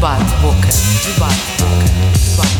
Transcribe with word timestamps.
Debate 0.00 0.32
Boca. 0.40 0.68
Debate 1.04 1.36
Boca. 1.60 1.84
Debate 2.24 2.56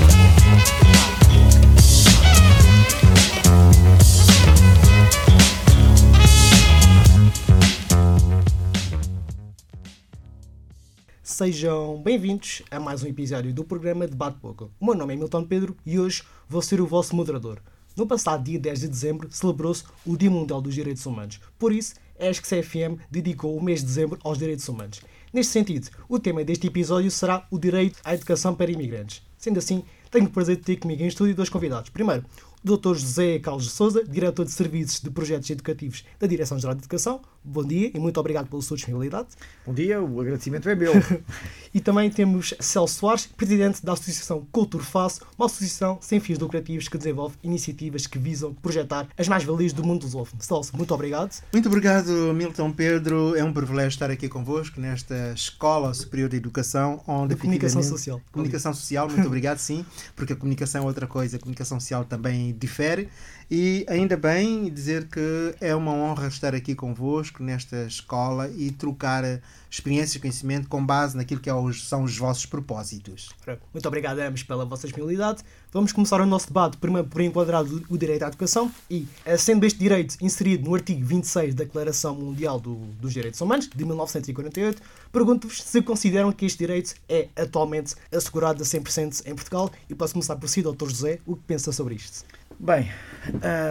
Sejam 11.22 12.02
bem-vindos 12.02 12.60
a 12.70 12.78
mais 12.78 13.02
um 13.02 13.06
episódio 13.06 13.54
do 13.54 13.64
programa 13.64 14.06
Debate 14.06 14.36
Boca. 14.38 14.66
O 14.78 14.84
meu 14.84 14.94
nome 14.94 15.14
é 15.14 15.16
Milton 15.16 15.46
Pedro 15.46 15.74
e 15.86 15.98
hoje 15.98 16.22
vou 16.46 16.60
ser 16.60 16.78
o 16.82 16.86
vosso 16.86 17.16
moderador. 17.16 17.62
No 17.96 18.06
passado 18.06 18.44
dia 18.44 18.58
10 18.58 18.80
de 18.80 18.88
dezembro 18.88 19.28
celebrou-se 19.32 19.84
o 20.04 20.14
Dia 20.14 20.30
Mundial 20.30 20.60
dos 20.60 20.74
Direitos 20.74 21.06
Humanos. 21.06 21.40
Por 21.58 21.72
isso, 21.72 21.94
a 22.20 22.26
ESC 22.26 22.42
CFM 22.42 23.00
dedicou 23.10 23.56
o 23.56 23.64
mês 23.64 23.80
de 23.80 23.86
dezembro 23.86 24.18
aos 24.22 24.36
direitos 24.36 24.68
humanos. 24.68 25.00
Neste 25.32 25.52
sentido, 25.52 25.88
o 26.08 26.18
tema 26.18 26.42
deste 26.42 26.66
episódio 26.66 27.08
será 27.08 27.46
o 27.52 27.58
direito 27.58 28.00
à 28.02 28.12
educação 28.14 28.52
para 28.52 28.70
imigrantes. 28.70 29.22
Sendo 29.38 29.60
assim, 29.60 29.84
tenho 30.10 30.26
o 30.26 30.30
prazer 30.30 30.56
de 30.56 30.62
ter 30.62 30.76
comigo 30.76 31.04
em 31.04 31.06
estúdio 31.06 31.36
dois 31.36 31.48
convidados. 31.48 31.88
Primeiro, 31.88 32.24
o 32.64 32.76
Dr. 32.76 32.94
José 32.96 33.38
Carlos 33.38 33.64
de 33.64 33.70
Souza, 33.70 34.02
Diretor 34.04 34.44
de 34.44 34.50
Serviços 34.50 35.00
de 35.00 35.08
Projetos 35.08 35.48
Educativos 35.48 36.04
da 36.18 36.26
Direção-Geral 36.26 36.74
de 36.74 36.80
Educação. 36.80 37.20
Bom 37.42 37.64
dia 37.64 37.90
e 37.94 37.98
muito 37.98 38.20
obrigado 38.20 38.48
pela 38.48 38.60
sua 38.60 38.76
disponibilidade. 38.76 39.28
Bom 39.66 39.72
dia, 39.72 40.00
o 40.00 40.20
agradecimento 40.20 40.68
é 40.68 40.74
meu. 40.74 40.92
e 41.72 41.80
também 41.80 42.10
temos 42.10 42.52
Celso 42.60 42.94
Soares, 42.94 43.26
Presidente 43.26 43.84
da 43.84 43.94
Associação 43.94 44.46
Cultura 44.52 44.84
Face, 44.84 45.20
uma 45.38 45.46
associação 45.46 45.98
sem 46.02 46.20
fins 46.20 46.38
lucrativos 46.38 46.86
que 46.86 46.98
desenvolve 46.98 47.36
iniciativas 47.42 48.06
que 48.06 48.18
visam 48.18 48.52
projetar 48.52 49.08
as 49.16 49.26
mais-valias 49.26 49.72
do 49.72 49.82
mundo 49.82 50.02
lusófono. 50.02 50.42
Celso, 50.42 50.76
muito 50.76 50.92
obrigado. 50.92 51.42
Muito 51.52 51.66
obrigado, 51.66 52.10
Milton 52.34 52.72
Pedro. 52.72 53.34
É 53.34 53.42
um 53.42 53.52
privilégio 53.52 53.88
estar 53.88 54.10
aqui 54.10 54.28
convosco 54.28 54.78
nesta 54.78 55.32
Escola 55.34 55.94
Superior 55.94 56.28
de 56.28 56.36
Educação, 56.36 57.02
onde 57.06 57.34
de 57.34 57.40
Comunicação 57.40 57.82
Social. 57.82 58.20
Comunicação 58.30 58.74
Social, 58.74 59.08
muito 59.08 59.26
obrigado, 59.28 59.58
sim, 59.58 59.84
porque 60.14 60.34
a 60.34 60.36
comunicação 60.36 60.82
é 60.82 60.86
outra 60.86 61.06
coisa, 61.06 61.36
a 61.36 61.40
comunicação 61.40 61.80
social 61.80 62.04
também 62.04 62.54
difere. 62.58 63.08
E 63.50 63.84
ainda 63.88 64.16
bem 64.16 64.72
dizer 64.72 65.08
que 65.08 65.56
é 65.60 65.74
uma 65.74 65.92
honra 65.92 66.28
estar 66.28 66.54
aqui 66.54 66.72
convosco 66.72 67.42
nesta 67.42 67.84
escola 67.84 68.48
e 68.48 68.70
trocar 68.70 69.24
experiência 69.68 70.18
e 70.18 70.20
conhecimento 70.20 70.68
com 70.68 70.86
base 70.86 71.16
naquilo 71.16 71.40
que 71.40 71.50
é 71.50 71.52
são 71.72 72.04
os 72.04 72.16
vossos 72.16 72.46
propósitos. 72.46 73.30
Muito 73.72 73.88
obrigado 73.88 74.20
a 74.20 74.28
ambos 74.28 74.44
pela 74.44 74.64
vossa 74.64 74.86
disponibilidade. 74.86 75.42
Vamos 75.72 75.90
começar 75.90 76.20
o 76.20 76.26
nosso 76.26 76.46
debate 76.46 76.76
primeiro 76.76 77.08
por 77.08 77.20
enquadrar 77.20 77.64
o 77.64 77.98
direito 77.98 78.22
à 78.22 78.28
educação 78.28 78.70
e, 78.88 79.08
eh, 79.24 79.36
sendo 79.36 79.66
este 79.66 79.80
direito 79.80 80.16
inserido 80.20 80.68
no 80.68 80.74
artigo 80.76 81.04
26 81.04 81.52
da 81.52 81.64
Declaração 81.64 82.14
Mundial 82.14 82.60
do, 82.60 82.76
dos 83.00 83.12
Direitos 83.12 83.40
Humanos, 83.40 83.68
de 83.68 83.84
1948, 83.84 84.80
pergunto-vos 85.10 85.60
se 85.60 85.82
consideram 85.82 86.30
que 86.30 86.46
este 86.46 86.58
direito 86.58 86.94
é 87.08 87.26
atualmente 87.34 87.96
assegurado 88.12 88.62
a 88.62 88.66
100% 88.66 89.26
em 89.26 89.34
Portugal 89.34 89.72
e 89.88 89.94
posso 89.94 90.12
começar 90.12 90.36
por 90.36 90.48
si, 90.48 90.62
Dr. 90.62 90.88
José, 90.88 91.18
o 91.26 91.34
que 91.34 91.42
pensa 91.42 91.72
sobre 91.72 91.96
isto? 91.96 92.24
Bem, 92.62 92.90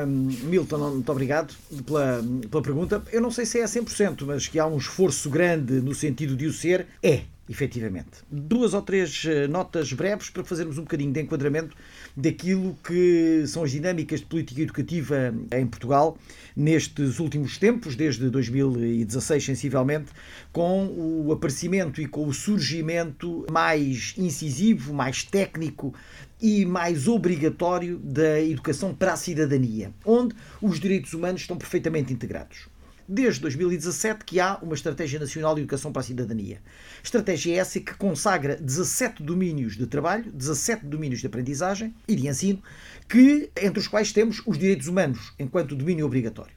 um, 0.08 0.48
Milton, 0.48 0.90
muito 0.90 1.12
obrigado 1.12 1.54
pela, 1.86 2.24
pela 2.50 2.64
pergunta. 2.64 3.04
Eu 3.12 3.22
não 3.22 3.30
sei 3.30 3.46
se 3.46 3.60
é 3.60 3.64
a 3.64 3.68
100%, 3.68 4.26
mas 4.26 4.48
que 4.48 4.58
há 4.58 4.66
um 4.66 4.78
esforço 4.78 5.30
grande 5.30 5.74
no 5.74 5.94
sentido 5.94 6.36
de 6.36 6.48
o 6.48 6.52
ser, 6.52 6.88
é, 7.04 7.22
efetivamente. 7.50 8.24
Duas 8.32 8.76
ou 8.76 8.82
três 8.82 9.26
eh, 9.26 9.48
notas 9.48 9.92
breves 9.92 10.30
para 10.30 10.44
fazermos 10.44 10.78
um 10.78 10.84
bocadinho 10.84 11.12
de 11.12 11.20
enquadramento 11.20 11.76
daquilo 12.16 12.78
que 12.84 13.44
são 13.48 13.64
as 13.64 13.72
dinâmicas 13.72 14.20
de 14.20 14.28
política 14.28 14.62
educativa 14.62 15.34
em 15.52 15.66
Portugal 15.66 16.16
nestes 16.56 17.20
últimos 17.20 17.58
tempos, 17.58 17.96
desde 17.96 18.30
2016 18.30 19.44
sensivelmente, 19.44 20.12
com 20.54 20.86
o 20.86 21.32
aparecimento 21.32 22.00
e 22.00 22.06
com 22.06 22.28
o 22.28 22.34
surgimento 22.34 23.48
mais 23.52 24.14
incisivo, 24.16 24.94
mais 24.94 25.24
técnico 25.24 25.94
e 26.40 26.66
mais 26.66 27.08
obrigatório 27.08 27.98
da 27.98 28.40
educação 28.40 28.94
para 28.94 29.14
a 29.14 29.18
cidadania, 29.18 29.92
onde 30.06 30.36
os 30.62 30.80
direitos 30.80 31.14
humanos 31.14 31.42
estão 31.42 31.58
perfeitamente 31.58 32.14
integrados. 32.14 32.68
Desde 33.12 33.42
2017 33.42 34.24
que 34.24 34.40
há 34.40 34.60
uma 34.62 34.76
Estratégia 34.76 35.20
Nacional 35.20 35.56
de 35.56 35.62
Educação 35.62 35.92
para 35.92 36.02
a 36.02 36.04
Cidadania. 36.04 36.62
Estratégia 37.04 37.60
essa 37.60 37.80
que 37.80 37.96
consagra 37.96 38.56
17 38.56 39.24
domínios 39.24 39.76
de 39.76 39.88
trabalho, 39.88 40.32
17 40.32 40.86
domínios 40.86 41.20
de 41.20 41.26
aprendizagem 41.26 41.92
e 42.08 42.16
de 42.16 42.28
ensino, 42.28 42.62
que, 43.08 43.50
entre 43.60 43.80
os 43.80 43.88
quais 43.88 44.14
temos 44.14 44.44
os 44.46 44.60
direitos 44.60 44.86
humanos 44.86 45.34
enquanto 45.40 45.76
domínio 45.76 46.06
obrigatório. 46.06 46.54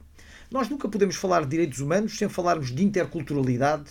Nós 0.50 0.68
nunca 0.68 0.90
podemos 0.90 1.16
falar 1.16 1.40
de 1.40 1.48
direitos 1.48 1.80
humanos 1.80 2.18
sem 2.18 2.28
falarmos 2.28 2.70
de 2.70 2.84
interculturalidade, 2.84 3.88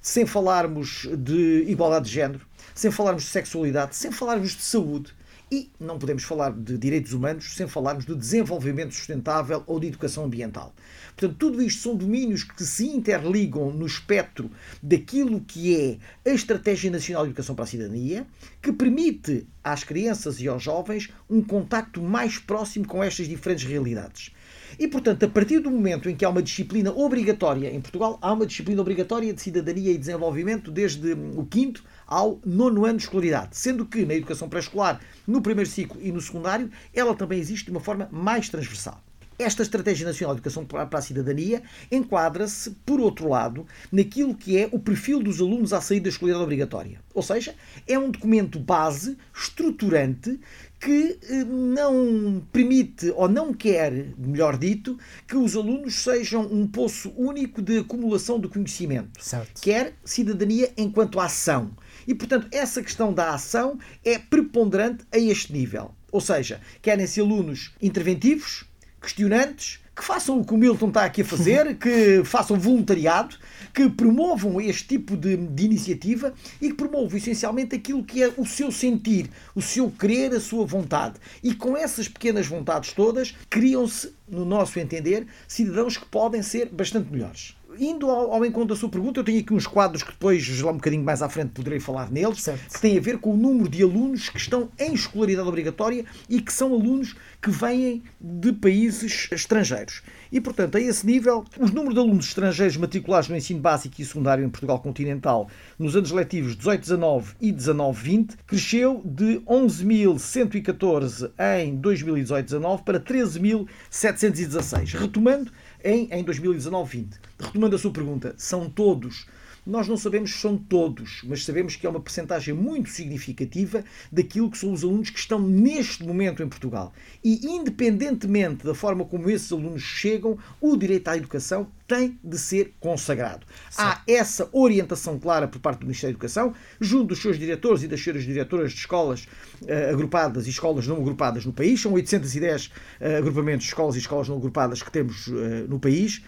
sem 0.00 0.24
falarmos 0.24 1.08
de 1.18 1.64
igualdade 1.66 2.04
de 2.04 2.12
género, 2.12 2.46
sem 2.76 2.92
falarmos 2.92 3.24
de 3.24 3.30
sexualidade, 3.30 3.96
sem 3.96 4.12
falarmos 4.12 4.52
de 4.52 4.62
saúde, 4.62 5.12
e 5.50 5.70
não 5.78 5.98
podemos 5.98 6.24
falar 6.24 6.52
de 6.52 6.76
direitos 6.78 7.12
humanos 7.12 7.54
sem 7.54 7.66
falarmos 7.66 8.04
de 8.04 8.14
desenvolvimento 8.14 8.94
sustentável 8.94 9.62
ou 9.66 9.78
de 9.78 9.88
educação 9.88 10.24
ambiental. 10.24 10.74
Portanto, 11.16 11.36
tudo 11.38 11.62
isto 11.62 11.82
são 11.82 11.96
domínios 11.96 12.42
que 12.42 12.64
se 12.64 12.86
interligam 12.86 13.72
no 13.72 13.86
espectro 13.86 14.50
daquilo 14.82 15.40
que 15.40 15.98
é 16.24 16.30
a 16.30 16.34
Estratégia 16.34 16.90
Nacional 16.90 17.24
de 17.24 17.30
Educação 17.30 17.54
para 17.54 17.64
a 17.64 17.68
Cidadania, 17.68 18.26
que 18.60 18.72
permite 18.72 19.46
às 19.62 19.84
crianças 19.84 20.40
e 20.40 20.48
aos 20.48 20.62
jovens 20.62 21.10
um 21.30 21.42
contacto 21.42 22.02
mais 22.02 22.38
próximo 22.38 22.86
com 22.86 23.02
estas 23.02 23.28
diferentes 23.28 23.64
realidades. 23.64 24.32
E, 24.78 24.88
portanto, 24.88 25.24
a 25.24 25.28
partir 25.28 25.60
do 25.60 25.70
momento 25.70 26.08
em 26.08 26.16
que 26.16 26.24
há 26.24 26.28
uma 26.28 26.42
disciplina 26.42 26.90
obrigatória 26.90 27.72
em 27.72 27.80
Portugal, 27.80 28.18
há 28.20 28.32
uma 28.32 28.46
disciplina 28.46 28.80
obrigatória 28.80 29.32
de 29.32 29.40
cidadania 29.40 29.92
e 29.92 29.98
desenvolvimento 29.98 30.70
desde 30.70 31.12
o 31.12 31.46
quinto 31.46 31.84
ao 32.06 32.40
nono 32.44 32.84
ano 32.84 32.98
de 32.98 33.04
escolaridade, 33.04 33.56
sendo 33.56 33.86
que 33.86 34.04
na 34.04 34.14
educação 34.14 34.48
pré-escolar, 34.48 35.00
no 35.26 35.40
primeiro 35.40 35.68
ciclo 35.68 36.00
e 36.02 36.12
no 36.12 36.20
secundário, 36.20 36.70
ela 36.92 37.14
também 37.14 37.38
existe 37.38 37.66
de 37.66 37.70
uma 37.70 37.80
forma 37.80 38.08
mais 38.10 38.48
transversal. 38.48 39.02
Esta 39.36 39.62
Estratégia 39.62 40.06
Nacional 40.06 40.34
de 40.34 40.40
Educação 40.40 40.64
para 40.64 40.98
a 40.98 41.02
Cidadania 41.02 41.62
enquadra-se, 41.90 42.70
por 42.86 43.00
outro 43.00 43.28
lado, 43.28 43.66
naquilo 43.90 44.34
que 44.34 44.56
é 44.56 44.68
o 44.70 44.78
perfil 44.78 45.20
dos 45.20 45.40
alunos 45.40 45.72
à 45.72 45.80
saída 45.80 46.04
da 46.04 46.10
escolaridade 46.10 46.44
obrigatória. 46.44 47.00
Ou 47.12 47.22
seja, 47.22 47.54
é 47.86 47.98
um 47.98 48.10
documento 48.10 48.60
base, 48.60 49.18
estruturante, 49.34 50.38
que 50.78 51.18
eh, 51.28 51.44
não 51.44 52.42
permite 52.52 53.10
ou 53.16 53.28
não 53.28 53.52
quer, 53.52 54.14
melhor 54.16 54.56
dito, 54.56 54.96
que 55.26 55.36
os 55.36 55.56
alunos 55.56 55.94
sejam 55.94 56.42
um 56.42 56.66
poço 56.66 57.12
único 57.16 57.60
de 57.60 57.78
acumulação 57.78 58.38
de 58.38 58.46
conhecimento. 58.46 59.20
Certo. 59.20 59.60
Quer 59.60 59.94
cidadania 60.04 60.72
enquanto 60.76 61.18
ação. 61.18 61.72
E, 62.06 62.14
portanto, 62.14 62.48
essa 62.52 62.82
questão 62.82 63.12
da 63.12 63.34
ação 63.34 63.78
é 64.04 64.18
preponderante 64.18 65.04
a 65.12 65.18
este 65.18 65.52
nível. 65.52 65.94
Ou 66.10 66.20
seja, 66.20 66.60
querem-se 66.80 67.20
alunos 67.20 67.72
interventivos, 67.82 68.64
questionantes, 69.00 69.80
que 69.94 70.04
façam 70.04 70.40
o 70.40 70.44
que 70.44 70.52
o 70.52 70.56
Milton 70.56 70.88
está 70.88 71.04
aqui 71.04 71.22
a 71.22 71.24
fazer, 71.24 71.76
que 71.78 72.22
façam 72.24 72.58
voluntariado, 72.58 73.36
que 73.72 73.88
promovam 73.88 74.60
este 74.60 74.88
tipo 74.88 75.16
de, 75.16 75.36
de, 75.36 75.64
iniciativa 75.64 76.34
e 76.60 76.68
que 76.68 76.74
promovam 76.74 77.16
essencialmente 77.16 77.76
aquilo 77.76 78.02
que 78.02 78.22
é 78.22 78.32
o 78.36 78.44
seu 78.44 78.72
sentir, 78.72 79.30
o 79.54 79.62
seu 79.62 79.90
querer, 79.90 80.34
a 80.34 80.40
sua 80.40 80.66
vontade. 80.66 81.14
E 81.42 81.54
com 81.54 81.76
essas 81.76 82.08
pequenas 82.08 82.46
vontades 82.46 82.92
todas, 82.92 83.34
criam-se, 83.48 84.12
no 84.28 84.44
nosso 84.44 84.78
entender, 84.80 85.26
cidadãos 85.46 85.96
que 85.96 86.06
podem 86.06 86.42
ser 86.42 86.68
bastante 86.68 87.12
melhores 87.12 87.54
indo 87.78 88.10
ao, 88.10 88.32
ao, 88.32 88.44
encontro 88.44 88.74
da 88.74 88.76
sua 88.76 88.88
pergunta, 88.88 89.20
eu 89.20 89.24
tenho 89.24 89.40
aqui 89.40 89.52
uns 89.52 89.66
quadros 89.66 90.02
que 90.02 90.12
depois, 90.12 90.60
lá 90.60 90.70
um 90.70 90.76
bocadinho 90.76 91.04
mais 91.04 91.22
à 91.22 91.28
frente, 91.28 91.50
poderei 91.50 91.80
falar 91.80 92.10
neles, 92.10 92.42
certo. 92.42 92.72
que 92.72 92.80
têm 92.80 92.98
a 92.98 93.00
ver 93.00 93.18
com 93.18 93.32
o 93.32 93.36
número 93.36 93.68
de 93.68 93.82
alunos 93.82 94.28
que 94.28 94.38
estão 94.38 94.68
em 94.78 94.94
escolaridade 94.94 95.48
obrigatória 95.48 96.04
e 96.28 96.40
que 96.40 96.52
são 96.52 96.72
alunos 96.72 97.16
que 97.40 97.50
vêm 97.50 98.02
de 98.20 98.52
países 98.52 99.28
estrangeiros. 99.30 100.02
E, 100.32 100.40
portanto, 100.40 100.76
a 100.76 100.80
esse 100.80 101.06
nível, 101.06 101.44
os 101.60 101.70
números 101.70 101.94
de 101.94 102.00
alunos 102.00 102.26
estrangeiros 102.26 102.76
matriculados 102.76 103.28
no 103.28 103.36
ensino 103.36 103.60
básico 103.60 104.00
e 104.00 104.04
secundário 104.04 104.44
em 104.44 104.48
Portugal 104.48 104.80
continental 104.80 105.48
nos 105.78 105.94
anos 105.94 106.10
letivos 106.10 106.56
18-19 106.56 107.26
e 107.40 107.52
19-20 107.52 108.30
cresceu 108.46 109.00
de 109.04 109.38
11.114 109.40 111.30
em 111.60 111.78
2018-19 111.80 112.82
para 112.82 112.98
13.716, 112.98 114.98
retomando 114.98 115.52
em, 115.84 116.08
em 116.10 116.24
2019-20. 116.24 117.18
Retomando 117.38 117.76
a 117.76 117.78
sua 117.78 117.92
pergunta, 117.92 118.34
são 118.38 118.68
todos 118.68 119.26
nós 119.66 119.88
não 119.88 119.96
sabemos 119.96 120.32
se 120.32 120.38
são 120.38 120.56
todos, 120.56 121.22
mas 121.24 121.44
sabemos 121.44 121.76
que 121.76 121.86
é 121.86 121.90
uma 121.90 122.00
percentagem 122.00 122.54
muito 122.54 122.90
significativa 122.90 123.84
daquilo 124.12 124.50
que 124.50 124.58
são 124.58 124.72
os 124.72 124.84
alunos 124.84 125.10
que 125.10 125.18
estão 125.18 125.38
neste 125.38 126.04
momento 126.04 126.42
em 126.42 126.48
Portugal. 126.48 126.92
E, 127.22 127.46
independentemente 127.46 128.64
da 128.64 128.74
forma 128.74 129.04
como 129.04 129.30
esses 129.30 129.50
alunos 129.50 129.82
chegam, 129.82 130.38
o 130.60 130.76
direito 130.76 131.08
à 131.08 131.16
educação 131.16 131.68
tem 131.86 132.18
de 132.22 132.38
ser 132.38 132.74
consagrado. 132.80 133.46
Sim. 133.70 133.82
Há 133.82 134.02
essa 134.06 134.48
orientação 134.52 135.18
clara 135.18 135.46
por 135.46 135.60
parte 135.60 135.80
do 135.80 135.86
Ministério 135.86 136.14
da 136.14 136.16
Educação, 136.16 136.54
junto 136.80 137.08
dos 137.08 137.20
seus 137.20 137.38
diretores 137.38 137.82
e 137.82 137.88
das 137.88 138.00
suas 138.00 138.24
diretoras 138.24 138.72
de 138.72 138.78
escolas 138.78 139.26
uh, 139.62 139.92
agrupadas 139.92 140.46
e 140.46 140.50
escolas 140.50 140.86
não 140.86 140.96
agrupadas 140.96 141.44
no 141.44 141.52
país. 141.52 141.80
São 141.80 141.92
810 141.92 142.66
uh, 142.66 142.70
eh, 143.00 143.16
agrupamentos 143.18 143.64
de 143.64 143.70
escolas 143.70 143.96
e 143.96 143.98
escolas 143.98 144.28
não 144.28 144.36
agrupadas 144.36 144.82
que 144.82 144.90
temos 144.90 145.26
uh, 145.26 145.34
no 145.68 145.78
país 145.78 146.22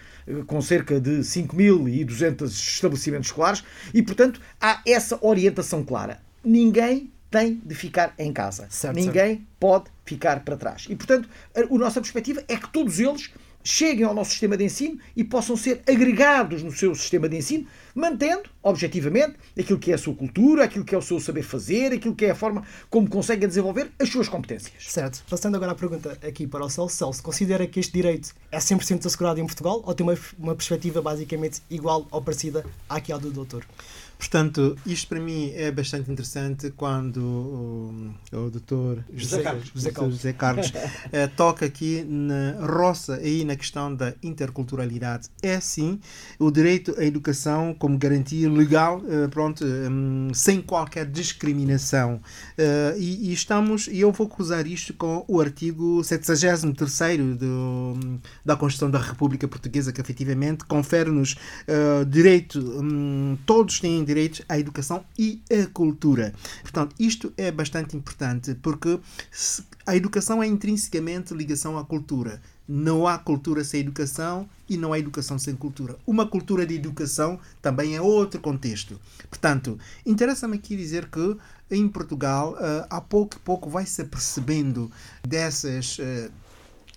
com 0.45 0.61
cerca 0.61 0.99
de 0.99 1.19
5.200 1.19 2.47
estabelecimentos 2.47 3.27
escolares, 3.27 3.63
e, 3.93 4.01
portanto, 4.01 4.41
há 4.59 4.81
essa 4.85 5.17
orientação 5.21 5.83
clara. 5.83 6.19
ninguém 6.43 7.11
tem 7.29 7.61
de 7.65 7.75
ficar 7.75 8.13
em 8.17 8.31
casa. 8.31 8.67
Certo, 8.69 8.95
ninguém 8.95 9.45
pode 9.59 9.85
ficar 10.05 10.45
para 10.45 10.55
trás. 10.55 10.85
E, 10.89 10.95
portanto, 10.95 11.29
a, 11.55 11.59
a 11.59 11.77
nossa 11.77 11.99
perspectiva 11.99 12.43
é 12.47 12.55
que 12.55 12.69
todos 12.69 12.99
eles 12.99 13.31
cheguem 13.67 14.05
ao 14.05 14.13
nosso 14.13 14.31
sistema 14.31 14.55
de 14.55 14.63
ensino 14.63 14.97
e 15.15 15.23
possam 15.23 15.57
ser 15.57 15.81
agregados 15.87 16.63
no 16.63 16.71
seu 16.71 16.95
sistema 16.95 17.27
de 17.27 17.37
ensino, 17.37 17.67
mantendo, 17.93 18.49
objetivamente, 18.63 19.35
aquilo 19.59 19.77
que 19.77 19.91
é 19.91 19.95
a 19.95 19.97
sua 19.97 20.15
cultura, 20.15 20.63
aquilo 20.63 20.85
que 20.85 20.95
é 20.95 20.97
o 20.97 21.01
seu 21.01 21.19
saber 21.19 21.43
fazer, 21.43 21.91
aquilo 21.91 22.15
que 22.15 22.25
é 22.25 22.31
a 22.31 22.35
forma 22.35 22.63
como 22.89 23.09
conseguem 23.09 23.47
desenvolver 23.47 23.91
as 23.99 24.09
suas 24.09 24.29
competências. 24.29 24.73
Certo. 24.87 25.23
Passando 25.29 25.55
agora 25.55 25.73
a 25.73 25.75
pergunta 25.75 26.17
aqui 26.25 26.47
para 26.47 26.63
o 26.63 26.69
Celso. 26.69 26.95
Celso, 26.95 27.21
considera 27.21 27.67
que 27.67 27.79
este 27.79 27.91
direito 27.91 28.33
é 28.51 28.57
100% 28.57 29.05
assegurado 29.05 29.39
em 29.39 29.45
Portugal 29.45 29.83
ou 29.85 29.93
tem 29.93 30.05
uma, 30.05 30.17
uma 30.39 30.55
perspectiva 30.55 31.01
basicamente 31.01 31.61
igual 31.69 32.07
ou 32.09 32.21
parecida 32.21 32.65
ao 32.87 33.19
do 33.19 33.31
doutor? 33.31 33.65
Portanto, 34.17 34.75
isto 34.85 35.07
para 35.07 35.19
mim 35.19 35.51
é 35.55 35.71
bastante 35.71 36.11
interessante 36.11 36.71
quando 36.71 37.17
o, 37.17 38.13
o 38.33 38.49
doutor 38.49 39.03
José 39.13 39.41
Carlos. 39.43 39.71
José 39.73 39.91
Carlos, 39.91 40.15
José 40.15 40.33
Carlos 40.33 40.73
eh, 41.11 41.27
toca 41.27 41.65
aqui 41.65 42.03
na 42.03 42.65
roça 42.65 43.15
aí 43.15 43.45
na 43.45 43.55
questão 43.55 43.93
da 43.93 44.13
interculturalidade. 44.23 45.29
É 45.41 45.59
sim 45.59 45.99
o 46.39 46.49
direito 46.49 46.95
à 46.97 47.03
educação 47.03 47.75
como 47.77 47.97
garantia 47.97 48.49
legal, 48.49 49.01
eh, 49.07 49.27
pronto, 49.27 49.63
hum, 49.63 50.29
sem 50.33 50.61
qualquer 50.61 51.05
discriminação. 51.05 52.19
Eh, 52.57 52.95
e, 52.97 53.29
e 53.29 53.33
estamos, 53.33 53.87
e 53.87 53.99
eu 53.99 54.11
vou 54.11 54.27
cruzar 54.27 54.65
isto 54.65 54.93
com 54.93 55.23
o 55.27 55.39
artigo 55.39 56.03
73 56.03 56.63
do, 57.37 58.19
da 58.43 58.55
Constituição 58.55 58.89
da 58.89 58.99
República 58.99 59.47
Portuguesa, 59.47 59.91
que 59.91 60.01
efetivamente 60.01 60.65
confere-nos 60.65 61.35
eh, 61.67 62.05
direito, 62.05 62.59
hum, 62.59 63.37
todos 63.45 63.79
têm 63.79 64.06
direito 64.07 64.43
à 64.49 64.57
educação 64.57 65.05
e 65.17 65.41
à 65.51 65.67
cultura. 65.67 66.33
Portanto, 66.61 66.95
isto 66.99 67.31
é 67.37 67.51
bastante 67.51 67.95
importante 67.95 68.55
porque 68.55 68.99
a 69.85 69.95
educação 69.95 70.41
é 70.41 70.47
intrinsecamente 70.47 71.33
ligação 71.33 71.77
à 71.77 71.85
cultura. 71.85 72.41
Não 72.67 73.07
há 73.07 73.17
cultura 73.17 73.63
sem 73.63 73.79
educação 73.81 74.49
e 74.67 74.75
não 74.75 74.91
há 74.91 74.99
educação 74.99 75.37
sem 75.39 75.55
cultura. 75.55 75.95
Uma 76.05 76.27
cultura 76.27 76.65
de 76.65 76.75
educação 76.75 77.39
também 77.61 77.95
é 77.95 78.01
outro 78.01 78.41
contexto. 78.41 78.99
Portanto, 79.29 79.77
interessa-me 80.05 80.55
aqui 80.57 80.75
dizer 80.75 81.09
que 81.09 81.37
em 81.69 81.87
Portugal, 81.87 82.57
eh, 82.59 82.85
a 82.89 82.99
pouco 82.99 83.35
e 83.35 83.39
pouco 83.39 83.69
vai 83.69 83.85
se 83.85 84.01
apercebendo 84.01 84.91
dessas. 85.25 85.97
eh, 85.99 86.29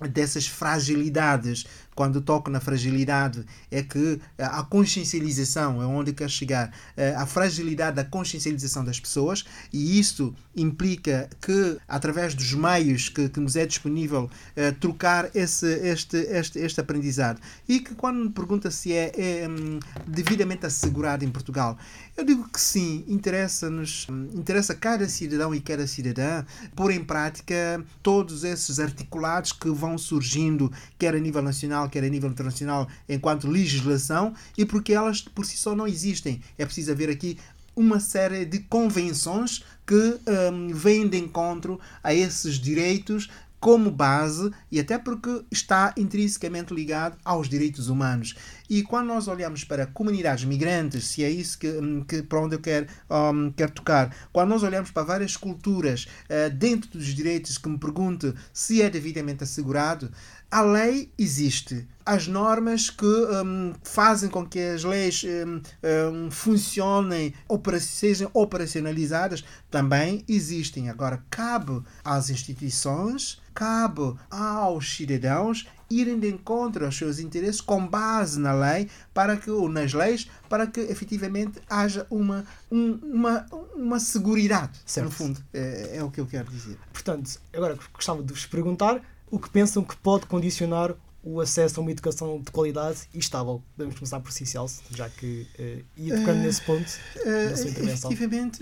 dessas 0.09 0.47
fragilidades. 0.47 1.67
Quando 1.95 2.21
toco 2.23 2.51
na 2.51 2.61
fragilidade, 2.61 3.45
é 3.71 3.83
que 3.83 4.21
eh, 4.39 4.45
a 4.45 4.63
consciencialização 4.63 5.83
é 5.83 5.87
onde 5.87 6.13
eu 6.13 6.15
quero 6.15 6.31
chegar. 6.31 6.73
eh, 6.97 7.15
A 7.15 7.27
fragilidade 7.27 7.97
da 7.97 8.05
consciencialização 8.05 8.85
das 8.85 8.99
pessoas, 8.99 9.45
e 9.73 9.99
isso 9.99 10.35
implica 10.57 11.29
que, 11.43 11.77
através 11.87 12.35
dos 12.35 12.55
meios 12.55 13.09
que, 13.09 13.29
que 13.29 13.41
nos 13.41 13.55
é 13.55 13.67
disponível, 13.67 14.31
eh, 14.57 14.71
trocar 14.71 15.31
esse, 15.35 15.67
este, 15.67 16.17
este, 16.17 16.59
este 16.61 16.81
aprendizado. 16.81 17.39
E 17.69 17.81
que, 17.81 17.95
quando 17.95 18.25
me 18.25 18.31
pergunta 18.31 18.71
se 18.71 18.93
é, 18.95 19.13
é, 19.17 19.49
hum, 19.49 19.79
devidamente 20.07 20.65
assegurado 20.65 21.25
em 21.25 21.31
Portugal, 21.31 21.77
eu 22.21 22.25
digo 22.25 22.47
que 22.51 22.61
sim, 22.61 23.03
interessa-nos, 23.09 24.07
interessa 24.35 24.75
cada 24.75 25.09
cidadão 25.09 25.55
e 25.55 25.61
cada 25.61 25.87
cidadã 25.87 26.45
pôr 26.77 26.91
em 26.91 27.03
prática 27.03 27.83
todos 28.03 28.45
esses 28.45 28.79
articulados 28.79 29.53
que 29.53 29.71
vão 29.71 29.97
surgindo, 29.97 30.71
quer 30.99 31.15
a 31.15 31.19
nível 31.19 31.41
nacional, 31.41 31.89
quer 31.89 32.05
a 32.05 32.09
nível 32.11 32.29
internacional, 32.29 32.87
enquanto 33.09 33.49
legislação, 33.49 34.35
e 34.57 34.67
porque 34.67 34.93
elas 34.93 35.23
por 35.23 35.47
si 35.47 35.57
só 35.57 35.75
não 35.75 35.87
existem. 35.87 36.43
É 36.59 36.67
preciso 36.67 36.93
haver 36.93 37.09
aqui 37.09 37.39
uma 37.75 37.99
série 37.99 38.45
de 38.45 38.59
convenções 38.59 39.65
que 39.87 39.95
hum, 39.95 40.69
vêm 40.75 41.09
de 41.09 41.17
encontro 41.17 41.81
a 42.03 42.13
esses 42.13 42.57
direitos 42.57 43.31
como 43.61 43.91
base 43.91 44.51
e 44.73 44.81
até 44.81 44.99
porque 44.99 45.45
está 45.51 45.93
intrinsecamente 45.97 46.73
ligado 46.75 47.17
aos 47.25 47.49
direitos 47.49 47.89
humanos. 47.89 48.35
E 48.69 48.83
quando 48.83 49.09
nós 49.09 49.29
olhamos 49.29 49.65
para 49.65 49.87
comunidades 49.87 50.45
migrantes, 50.45 51.05
se 51.07 51.23
é 51.23 51.31
isso 51.31 51.59
que, 51.59 51.69
hum, 51.69 52.03
que 52.07 52.23
para 52.23 52.41
onde 52.41 52.57
eu 52.57 52.61
quero, 52.61 52.87
hum, 53.11 53.53
quero 53.55 53.73
tocar, 53.73 54.15
quando 54.33 54.49
nós 54.49 54.63
olhamos 54.63 54.91
para 54.91 55.03
várias 55.03 55.37
culturas 55.37 56.07
eh, 56.29 56.49
dentro 56.49 56.91
dos 56.91 57.07
direitos 57.09 57.59
que 57.59 57.69
me 57.69 57.79
pergunto 57.79 58.35
se 58.53 58.81
é 58.81 58.89
devidamente 58.89 59.45
assegurado, 59.45 60.11
a 60.51 60.63
lei 60.63 61.13
existe. 61.19 61.87
As 62.05 62.27
normas 62.27 62.91
que 62.91 63.05
hum, 63.07 63.73
fazem 63.85 64.29
com 64.29 64.45
que 64.47 64.59
as 64.59 64.83
leis 64.85 65.23
hum, 65.25 65.61
hum, 65.85 66.31
funcionem, 66.31 67.35
opera- 67.49 67.79
sejam 67.79 68.31
operacionalizadas, 68.35 69.45
também 69.71 70.25
existem. 70.29 70.89
Agora, 70.89 71.23
cabe 71.31 71.81
às 72.05 72.31
instituições, 72.31 73.41
cabe 73.65 74.15
aos 74.31 74.97
cidadãos 74.97 75.67
irem 75.91 76.19
de 76.19 76.29
encontro 76.31 76.87
aos 76.87 76.97
seus 76.97 77.19
interesses 77.19 77.61
com 77.61 77.87
base 77.87 78.41
na 78.41 78.55
lei 78.55 78.89
para 79.13 79.37
que 79.37 79.51
ou 79.51 79.69
nas 79.69 79.93
leis 79.93 80.31
para 80.49 80.67
que 80.67 80.81
efetivamente 80.81 81.61
haja 81.69 82.07
uma 82.11 82.47
um- 82.73 82.99
uma 83.03 83.47
uma 83.77 84.01
seguridade 84.01 84.79
Certo. 84.87 85.05
no 85.05 85.11
fundo 85.11 85.41
é, 85.53 85.97
é 85.99 86.03
o 86.03 86.11
que 86.11 86.21
eu 86.23 86.27
quero 86.27 86.51
dizer 86.51 86.79
Portanto, 86.91 87.39
agora 87.53 87.77
gostava 87.93 88.23
de 88.23 88.33
vos 88.33 88.47
perguntar 88.47 89.03
o 89.31 89.39
que 89.39 89.51
pensam 89.51 89.85
que 89.85 89.97
pode 89.97 90.25
condicionar 90.27 90.95
o 91.23 91.41
acesso 91.41 91.81
a 91.81 91.83
uma 91.83 91.91
educação 91.91 92.41
de 92.41 92.51
qualidade 92.51 93.01
e 93.13 93.19
estável. 93.19 93.63
Podemos 93.77 93.97
começar 93.99 94.21
por 94.21 94.33
si, 94.33 94.47
Celso, 94.47 94.83
já 94.95 95.09
que 95.09 95.47
eh, 95.59 95.83
ia 95.97 96.19
tocando 96.19 96.39
nesse 96.41 96.63
ponto 96.63 96.91
da 97.25 97.57
sua 97.57 97.71
intervenção. 97.71 98.11
efetivamente, 98.11 98.61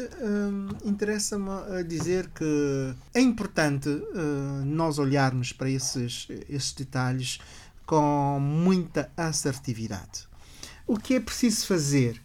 interessa-me 0.85 1.85
dizer 1.87 2.29
que 2.31 2.95
é 3.15 3.21
importante 3.21 3.89
eh, 3.89 4.65
nós 4.65 4.99
olharmos 4.99 5.53
para 5.53 5.71
esses, 5.71 6.27
esses 6.49 6.73
detalhes 6.73 7.39
com 7.87 8.39
muita 8.41 9.11
assertividade. 9.17 10.27
O 10.87 10.99
que 10.99 11.15
é 11.15 11.21
preciso 11.21 11.67
fazer? 11.67 12.21